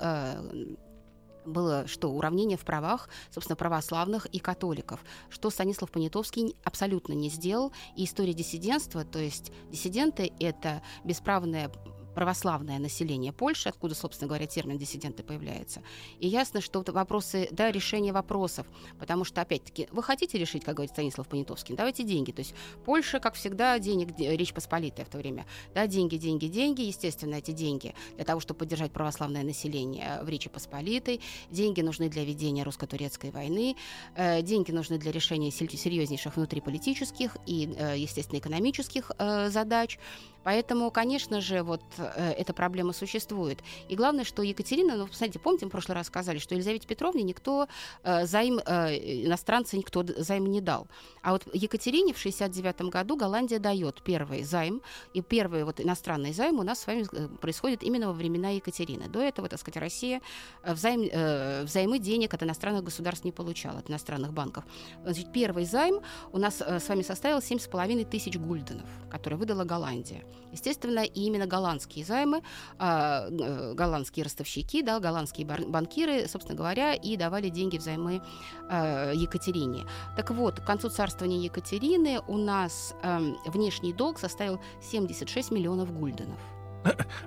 было 1.46 1.86
что 1.86 2.10
уравнение 2.10 2.58
в 2.58 2.64
правах, 2.64 3.08
собственно, 3.30 3.56
православных 3.56 4.26
и 4.26 4.38
католиков, 4.38 5.00
что 5.30 5.50
Станислав 5.50 5.90
Понятовский 5.90 6.56
абсолютно 6.64 7.12
не 7.12 7.30
сделал. 7.30 7.72
И 7.96 8.04
история 8.04 8.34
диссидентства, 8.34 9.04
то 9.04 9.18
есть 9.18 9.52
диссиденты— 9.70 10.32
это 10.40 10.82
бесправное 11.04 11.70
православное 12.16 12.78
население 12.78 13.30
Польши, 13.30 13.68
откуда, 13.68 13.94
собственно 13.94 14.26
говоря, 14.26 14.46
термин 14.46 14.78
диссиденты 14.78 15.22
появляется. 15.22 15.82
И 16.18 16.26
ясно, 16.26 16.62
что 16.62 16.82
вопросы, 16.86 17.46
да, 17.50 17.70
решение 17.70 18.14
вопросов, 18.14 18.66
потому 18.98 19.24
что, 19.24 19.42
опять-таки, 19.42 19.86
вы 19.92 20.02
хотите 20.02 20.38
решить, 20.38 20.64
как 20.64 20.76
говорит 20.76 20.92
Станислав 20.92 21.28
Понятовский, 21.28 21.76
давайте 21.76 22.04
деньги. 22.04 22.32
То 22.32 22.40
есть 22.40 22.54
Польша, 22.86 23.20
как 23.20 23.34
всегда, 23.34 23.78
денег, 23.78 24.16
де- 24.16 24.34
Речь 24.34 24.54
Посполитая 24.54 25.04
в 25.04 25.10
то 25.10 25.18
время, 25.18 25.44
да, 25.74 25.86
деньги, 25.86 26.16
деньги, 26.16 26.46
деньги, 26.46 26.80
естественно, 26.80 27.34
эти 27.34 27.50
деньги 27.50 27.94
для 28.14 28.24
того, 28.24 28.40
чтобы 28.40 28.60
поддержать 28.60 28.92
православное 28.92 29.42
население 29.42 30.20
в 30.22 30.28
Речи 30.30 30.48
Посполитой, 30.48 31.20
деньги 31.50 31.82
нужны 31.82 32.08
для 32.08 32.24
ведения 32.24 32.62
русско-турецкой 32.62 33.30
войны, 33.30 33.76
э, 34.14 34.40
деньги 34.40 34.72
нужны 34.72 34.96
для 34.96 35.12
решения 35.12 35.50
серьезнейших 35.50 36.36
внутриполитических 36.36 37.36
и, 37.44 37.74
э, 37.76 37.98
естественно, 37.98 38.38
экономических 38.38 39.12
э, 39.18 39.50
задач. 39.50 39.98
Поэтому, 40.46 40.92
конечно 40.92 41.40
же, 41.40 41.64
вот 41.64 41.82
э, 41.98 42.34
эта 42.38 42.52
проблема 42.52 42.92
существует. 42.92 43.58
И 43.88 43.96
главное, 43.96 44.22
что 44.22 44.42
Екатерина, 44.42 44.94
ну, 44.94 45.08
посмотрите, 45.08 45.40
помните, 45.40 45.64
мы 45.64 45.70
в 45.70 45.72
прошлый 45.72 45.96
раз 45.96 46.06
сказали, 46.06 46.38
что 46.38 46.54
Елизавете 46.54 46.86
Петровне 46.86 47.24
никто 47.24 47.66
э, 48.04 48.26
займ, 48.26 48.60
э, 48.64 49.24
иностранцы 49.26 49.76
никто 49.76 50.04
займ 50.06 50.46
не 50.46 50.60
дал. 50.60 50.86
А 51.22 51.32
вот 51.32 51.42
Екатерине 51.52 52.14
в 52.14 52.18
69 52.18 52.82
году 52.82 53.16
Голландия 53.16 53.58
дает 53.58 54.00
первый 54.02 54.44
займ, 54.44 54.82
и 55.14 55.20
первый 55.20 55.64
вот 55.64 55.80
иностранный 55.80 56.32
займ 56.32 56.60
у 56.60 56.62
нас 56.62 56.78
с 56.78 56.86
вами 56.86 57.06
э, 57.10 57.26
происходит 57.40 57.82
именно 57.82 58.06
во 58.06 58.12
времена 58.12 58.50
Екатерины. 58.50 59.08
До 59.08 59.18
этого, 59.18 59.48
так 59.48 59.58
сказать, 59.58 59.82
Россия 59.82 60.20
э, 60.62 60.74
взайм, 60.74 61.08
э, 61.10 61.64
взаймы 61.64 61.98
денег 61.98 62.34
от 62.34 62.44
иностранных 62.44 62.84
государств 62.84 63.24
не 63.24 63.32
получала, 63.32 63.80
от 63.80 63.90
иностранных 63.90 64.32
банков. 64.32 64.62
Значит, 65.02 65.32
первый 65.32 65.64
займ 65.64 66.02
у 66.30 66.38
нас 66.38 66.62
э, 66.64 66.78
с 66.78 66.88
вами 66.88 67.02
составил 67.02 67.38
7,5 67.38 68.04
тысяч 68.04 68.38
гульденов, 68.38 68.88
которые 69.10 69.40
выдала 69.40 69.64
Голландия. 69.64 70.22
Естественно, 70.52 71.00
и 71.00 71.20
именно 71.20 71.46
голландские 71.46 72.04
займы, 72.04 72.42
а, 72.78 73.28
э, 73.28 73.74
голландские 73.74 74.24
ростовщики, 74.24 74.82
да, 74.82 75.00
голландские 75.00 75.46
банкиры, 75.46 76.26
собственно 76.28 76.56
говоря, 76.56 76.94
и 76.94 77.16
давали 77.16 77.48
деньги 77.48 77.78
взаймы 77.78 78.22
э, 78.70 79.12
Екатерине. 79.14 79.86
Так 80.16 80.30
вот, 80.30 80.60
к 80.60 80.64
концу 80.64 80.88
царствования 80.88 81.38
Екатерины 81.40 82.20
у 82.26 82.36
нас 82.36 82.94
эм, 83.02 83.36
внешний 83.46 83.92
долг 83.92 84.18
составил 84.18 84.60
76 84.80 85.50
миллионов 85.50 85.92
гульденов. 85.92 86.38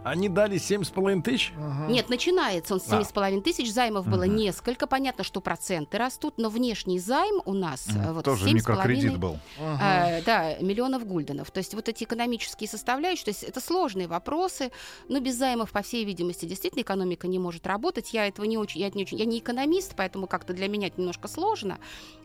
Они 0.03 0.29
дали 0.29 0.57
7,5 0.57 1.21
тысяч? 1.23 1.53
Ага. 1.57 1.87
Нет, 1.91 2.09
начинается 2.09 2.73
он 2.73 2.79
с 2.79 2.91
А. 2.91 2.99
7,5 3.01 3.41
тысяч, 3.41 3.71
займов 3.71 4.07
было 4.07 4.25
Мгм. 4.25 4.35
несколько. 4.35 4.87
Понятно, 4.87 5.23
что 5.23 5.41
проценты 5.41 5.97
растут, 5.97 6.35
но 6.37 6.49
внешний 6.49 6.99
займ 6.99 7.41
у 7.45 7.53
нас 7.53 7.87
э, 7.87 8.11
вот 8.13 8.25
Тоже 8.25 8.45
7,5 8.45 8.53
микрокредит 8.53 9.17
был. 9.17 9.37
Ага. 9.59 10.09
Э, 10.19 10.23
да, 10.23 10.55
миллионов 10.59 11.05
гульденов. 11.05 11.51
То 11.51 11.57
есть 11.59 11.73
вот 11.73 11.89
эти 11.89 12.03
экономические 12.03 12.67
составляющие, 12.69 13.25
то 13.25 13.31
есть 13.31 13.43
это 13.43 13.59
сложные 13.59 14.07
вопросы, 14.07 14.71
но 15.07 15.19
без 15.19 15.35
займов, 15.35 15.71
по 15.71 15.81
всей 15.81 16.05
видимости, 16.05 16.45
действительно 16.45 16.81
экономика 16.81 17.27
не 17.27 17.39
может 17.39 17.67
работать. 17.67 18.13
Я 18.13 18.27
этого 18.27 18.45
не 18.45 18.57
очень, 18.57 18.79
я, 18.81 18.89
не 18.89 19.03
очень, 19.03 19.17
я 19.17 19.25
не 19.25 19.39
экономист, 19.39 19.93
поэтому 19.95 20.27
как-то 20.27 20.53
для 20.53 20.67
меня 20.67 20.87
это 20.87 20.99
немножко 20.99 21.27
сложно. 21.27 21.79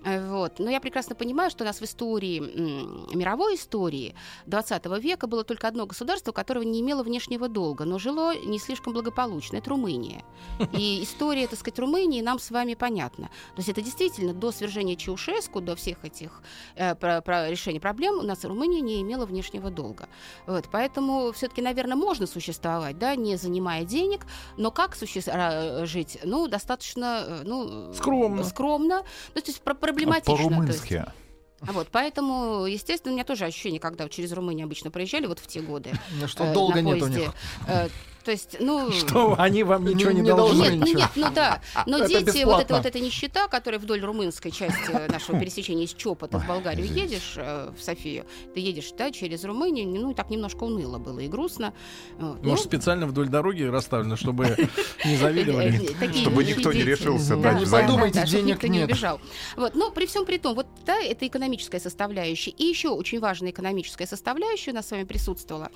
Э, 0.04 0.28
Вот. 0.30 0.58
Но 0.58 0.70
я 0.70 0.80
прекрасно 0.80 1.14
понимаю, 1.14 1.50
что 1.50 1.64
у 1.64 1.66
нас 1.66 1.80
в 1.80 1.84
истории, 1.84 2.38
м, 2.38 3.08
мировой 3.18 3.54
истории 3.56 4.14
20 4.46 4.98
века 4.98 5.26
было 5.26 5.44
только 5.44 5.66
одно 5.68 5.86
государство, 5.86 6.32
которого 6.32 6.62
не 6.62 6.80
имело 6.80 7.02
внешнего 7.02 7.23
долга, 7.48 7.84
но 7.84 7.98
жило 7.98 8.34
не 8.36 8.58
слишком 8.58 8.92
благополучно. 8.92 9.56
Это 9.58 9.70
Румыния. 9.70 10.22
И 10.72 11.02
история, 11.02 11.46
так 11.46 11.58
сказать, 11.58 11.78
Румынии 11.78 12.20
нам 12.22 12.38
с 12.38 12.50
вами 12.50 12.74
понятна. 12.74 13.26
То 13.54 13.58
есть 13.58 13.68
это 13.68 13.82
действительно 13.82 14.32
до 14.32 14.52
свержения 14.52 14.96
Чаушеску, 14.96 15.60
до 15.60 15.74
всех 15.76 16.04
этих 16.04 16.42
э, 16.76 16.94
про, 16.94 17.20
про 17.20 17.50
решение 17.50 17.80
проблем 17.80 18.18
у 18.18 18.22
нас 18.22 18.44
Румыния 18.44 18.80
не 18.80 19.02
имела 19.02 19.26
внешнего 19.26 19.70
долга. 19.70 20.08
Вот, 20.46 20.66
поэтому 20.70 21.32
все-таки, 21.32 21.62
наверное, 21.62 21.96
можно 21.96 22.26
существовать, 22.26 22.98
да, 22.98 23.16
не 23.16 23.36
занимая 23.36 23.84
денег, 23.84 24.26
но 24.56 24.70
как 24.70 24.96
суще- 24.96 25.22
а, 25.30 25.86
жить? 25.86 26.18
Ну, 26.24 26.48
достаточно, 26.48 27.24
э, 27.26 27.42
ну, 27.44 27.92
Скромно. 27.94 28.44
скромно, 28.44 29.02
ну, 29.34 29.40
то 29.40 29.48
есть 29.48 29.60
про- 29.62 29.74
проблематично. 29.74 30.34
то 30.36 30.42
есть. 30.42 30.48
По-румынски. 30.48 31.04
А 31.66 31.72
Вот, 31.72 31.88
поэтому, 31.90 32.66
естественно, 32.66 33.12
у 33.12 33.14
меня 33.14 33.24
тоже 33.24 33.44
ощущение, 33.44 33.80
когда 33.80 34.08
через 34.08 34.32
Румынию 34.32 34.66
обычно 34.66 34.90
проезжали, 34.90 35.26
вот 35.26 35.38
в 35.38 35.46
те 35.46 35.60
годы. 35.60 35.92
Ну, 36.20 36.28
Что 36.28 36.44
э, 36.44 36.52
долго 36.54 36.80
нет 36.80 37.02
у 37.02 37.06
них. 37.06 37.32
Э, 38.24 38.26
то 38.26 38.30
есть, 38.30 38.56
ну... 38.60 38.90
Что 38.92 39.34
они 39.38 39.62
вам 39.62 39.84
ничего 39.84 40.10
Не- 40.10 40.16
не, 40.20 40.22
не 40.22 40.34
должны? 40.34 40.62
Нет, 40.62 40.74
ну 40.74 40.86
ничего. 40.86 40.98
нет, 41.00 41.10
ну 41.16 41.30
да. 41.34 41.60
Но 41.86 41.98
Это 42.04 42.08
дети, 42.08 42.44
вот 42.44 42.62
эта, 42.62 42.74
вот 42.76 42.86
эта 42.86 43.00
нищета, 43.00 43.48
которая 43.48 43.78
вдоль 43.80 44.00
румынской 44.00 44.50
части 44.50 44.90
нашего 45.10 45.38
пересечения 45.38 45.84
из 45.84 45.92
Чопа, 45.94 46.26
ты 46.28 46.38
в 46.38 46.46
Болгарию 46.46 46.86
едешь, 46.86 47.34
э, 47.36 47.72
в 47.76 47.82
Софию, 47.82 48.24
ты 48.54 48.60
едешь, 48.60 48.90
да, 48.96 49.10
через 49.10 49.44
Румынию, 49.44 49.88
ну, 49.88 50.10
и 50.10 50.14
так 50.14 50.30
немножко 50.30 50.64
уныло 50.64 50.98
было 50.98 51.20
и 51.20 51.28
грустно. 51.28 51.72
Ну, 52.18 52.36
Может, 52.42 52.64
специально 52.66 53.06
вдоль 53.06 53.28
дороги 53.28 53.62
расставлено, 53.62 54.16
чтобы 54.16 54.56
не 55.04 55.14
э, 55.14 55.18
завидовали? 55.18 55.90
э, 55.90 55.94
такие 55.98 56.22
Чтобы 56.22 56.44
никто 56.44 56.72
не 56.72 56.82
решился 56.82 57.36
Да, 57.36 57.52
дать 57.52 57.60
не 57.60 57.66
займ. 57.66 57.86
подумайте, 57.86 58.24
денег 58.26 58.54
никто 58.54 58.66
не 58.68 58.78
нет. 58.78 58.88
убежал. 58.88 59.20
Вот, 59.56 59.74
но 59.74 59.90
при 59.90 60.06
всем 60.06 60.24
при 60.24 60.38
том, 60.38 60.54
вот 60.54 60.66
да, 60.86 61.00
это 61.00 61.26
экономическая 61.26 61.80
составляющая. 61.80 62.50
И 62.50 62.64
еще 62.64 62.88
очень 62.88 63.20
важная 63.20 63.50
экономическая 63.50 64.06
составляющая 64.06 64.70
у 64.72 64.74
нас 64.74 64.88
с 64.88 64.90
вами 64.90 65.04
присутствовала. 65.04 65.70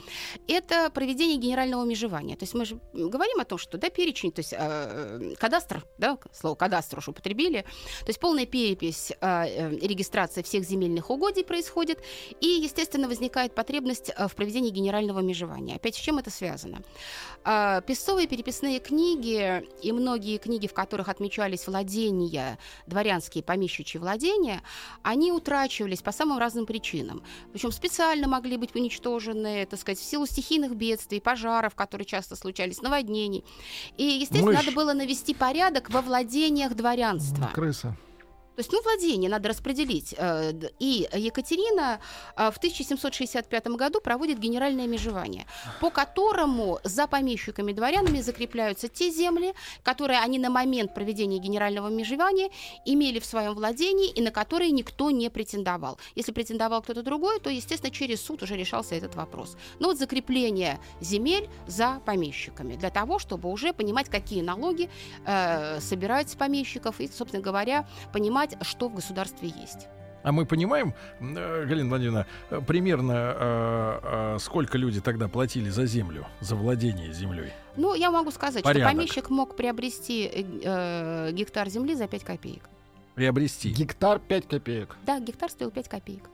Это 0.46 0.90
проведение 0.90 1.36
генерального 1.38 1.84
межевания. 1.84 2.36
То 2.38 2.44
есть 2.44 2.54
мы 2.54 2.64
же 2.64 2.78
говорим 2.92 3.40
о 3.40 3.44
том, 3.44 3.58
что 3.58 3.78
да, 3.78 3.90
перечень, 3.90 4.32
то 4.32 4.40
есть 4.40 4.54
э, 4.56 5.34
кадастр, 5.38 5.84
да, 5.98 6.18
слово 6.32 6.54
кадастр 6.54 6.98
уж 6.98 7.08
употребили, 7.08 7.62
то 8.00 8.08
есть 8.08 8.20
полная 8.20 8.46
перепись, 8.46 9.12
э, 9.12 9.16
э, 9.20 9.70
регистрация 9.78 10.42
всех 10.42 10.64
земельных 10.64 11.10
угодий 11.10 11.44
происходит, 11.44 12.00
и, 12.40 12.46
естественно, 12.46 13.08
возникает 13.08 13.54
потребность 13.54 14.10
э, 14.16 14.28
в 14.28 14.34
проведении 14.34 14.70
генерального 14.70 15.20
межевания. 15.20 15.76
Опять 15.76 15.96
с 15.96 15.98
чем 15.98 16.18
это 16.18 16.30
связано? 16.30 16.82
А, 17.44 17.80
Песцовые 17.80 18.28
переписные 18.28 18.78
книги 18.78 19.64
и 19.82 19.92
многие 19.92 20.38
книги, 20.38 20.66
в 20.66 20.74
которых 20.74 21.08
отмечались 21.08 21.66
владения, 21.66 22.58
дворянские 22.86 23.42
помещичьи 23.42 23.98
владения, 23.98 24.62
они 25.02 25.32
утрачивались 25.32 26.02
по 26.02 26.12
самым 26.12 26.38
разным 26.38 26.66
причинам. 26.66 27.22
Причем 27.52 27.72
специально 27.72 28.28
могли 28.28 28.56
быть 28.56 28.74
уничтожены, 28.74 29.66
так 29.66 29.80
сказать, 29.80 29.98
в 29.98 30.04
силу 30.04 30.26
стихийных 30.26 30.76
бедствий, 30.76 31.20
пожаров, 31.20 31.74
которые 31.74 32.06
часто 32.06 32.27
случались, 32.36 32.82
наводнений. 32.82 33.44
И, 33.96 34.04
естественно, 34.04 34.52
Мышь. 34.52 34.56
надо 34.56 34.72
было 34.72 34.92
навести 34.92 35.34
порядок 35.34 35.90
во 35.90 36.00
владениях 36.00 36.74
дворянства. 36.74 37.50
Крыса. 37.54 37.96
То 38.58 38.62
есть, 38.62 38.72
ну, 38.72 38.82
владение 38.82 39.30
надо 39.30 39.48
распределить. 39.48 40.16
Э, 40.18 40.52
И 40.80 41.08
Екатерина 41.14 42.00
э, 42.36 42.50
в 42.50 42.56
1765 42.56 43.66
году 43.68 44.00
проводит 44.00 44.40
генеральное 44.40 44.88
межевание, 44.88 45.46
по 45.80 45.90
которому 45.90 46.80
за 46.82 47.06
помещиками 47.06 47.72
дворянами 47.72 48.20
закрепляются 48.20 48.88
те 48.88 49.10
земли, 49.10 49.54
которые 49.84 50.18
они 50.18 50.40
на 50.40 50.50
момент 50.50 50.92
проведения 50.92 51.38
генерального 51.38 51.88
межевания 51.88 52.50
имели 52.84 53.20
в 53.20 53.24
своем 53.24 53.54
владении 53.54 54.10
и 54.10 54.20
на 54.20 54.32
которые 54.32 54.72
никто 54.72 55.12
не 55.12 55.30
претендовал. 55.30 55.96
Если 56.16 56.32
претендовал 56.32 56.82
кто-то 56.82 57.02
другой, 57.04 57.38
то, 57.38 57.50
естественно, 57.50 57.92
через 57.92 58.20
суд 58.20 58.42
уже 58.42 58.56
решался 58.56 58.96
этот 58.96 59.14
вопрос. 59.14 59.56
Но 59.78 59.86
вот 59.86 59.98
закрепление 59.98 60.80
земель 61.00 61.48
за 61.68 62.00
помещиками 62.04 62.74
для 62.74 62.90
того, 62.90 63.20
чтобы 63.20 63.52
уже 63.52 63.72
понимать, 63.72 64.08
какие 64.08 64.42
налоги 64.42 64.90
э, 65.26 65.80
собирать 65.80 66.30
с 66.30 66.34
помещиков 66.34 67.00
и, 67.00 67.06
собственно 67.06 67.42
говоря, 67.44 67.86
понимать, 68.12 68.47
что 68.62 68.88
в 68.88 68.94
государстве 68.94 69.48
есть. 69.48 69.88
А 70.22 70.32
мы 70.32 70.46
понимаем, 70.46 70.94
э, 71.20 71.64
Галина 71.64 71.88
Владимировна, 71.88 72.26
э, 72.50 72.60
примерно 72.66 73.34
э, 73.38 74.36
сколько 74.40 74.76
люди 74.76 75.00
тогда 75.00 75.28
платили 75.28 75.70
за 75.70 75.86
землю, 75.86 76.26
за 76.40 76.56
владение 76.56 77.12
землей? 77.12 77.52
Ну, 77.76 77.94
я 77.94 78.10
могу 78.10 78.30
сказать, 78.30 78.64
Порядок. 78.64 78.88
что 78.90 78.96
помещик 78.96 79.30
мог 79.30 79.56
приобрести 79.56 80.28
э, 80.64 81.30
гектар 81.32 81.68
земли 81.68 81.94
за 81.94 82.08
5 82.08 82.24
копеек. 82.24 82.62
Приобрести. 83.14 83.70
Гектар 83.70 84.18
5 84.18 84.48
копеек. 84.48 84.96
Да, 85.06 85.20
гектар 85.20 85.50
стоил 85.50 85.70
5 85.70 85.88
копеек. 85.88 86.24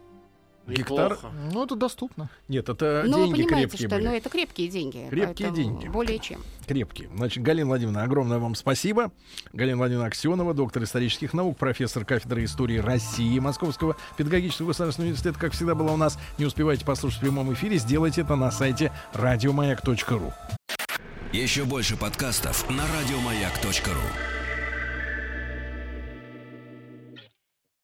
Гектар? 0.67 1.13
Неплохо. 1.13 1.31
Ну, 1.53 1.65
это 1.65 1.77
доступно. 1.77 2.31
Нет, 2.49 2.69
это 2.69 3.03
вы 3.05 3.13
деньги 3.13 3.43
понимаете, 3.43 3.69
крепкие 3.69 3.89
что 3.89 3.97
были. 3.97 4.07
ну, 4.07 4.15
это 4.15 4.29
крепкие 4.31 4.69
деньги. 4.69 5.07
Крепкие 5.11 5.51
деньги. 5.51 5.89
Более 5.89 6.19
чем. 6.19 6.43
Крепкие. 6.67 7.11
Значит, 7.15 7.43
Галина 7.43 7.69
Владимировна, 7.69 8.03
огромное 8.03 8.39
вам 8.39 8.55
спасибо. 8.55 9.13
Галина 9.53 9.77
Владимировна 9.77 10.09
Аксенова, 10.09 10.55
доктор 10.55 10.83
исторических 10.85 11.35
наук, 11.35 11.59
профессор 11.59 12.05
кафедры 12.05 12.45
истории 12.45 12.79
России 12.79 13.39
Московского 13.39 13.97
педагогического 14.17 14.69
государственного 14.69 15.09
университета, 15.09 15.39
как 15.39 15.53
всегда 15.53 15.75
была 15.75 15.93
у 15.93 15.97
нас. 15.99 16.19
Не 16.39 16.47
успеваете 16.47 16.87
послушать 16.87 17.19
в 17.19 17.23
прямом 17.23 17.53
эфире, 17.53 17.77
сделайте 17.77 18.23
это 18.23 18.37
на 18.37 18.51
сайте 18.51 18.93
радиомаяк.ру. 19.13 20.33
Еще 21.33 21.65
больше 21.65 21.97
подкастов 21.97 22.71
на 22.71 22.85
радиомаяк.ру. 22.87 24.34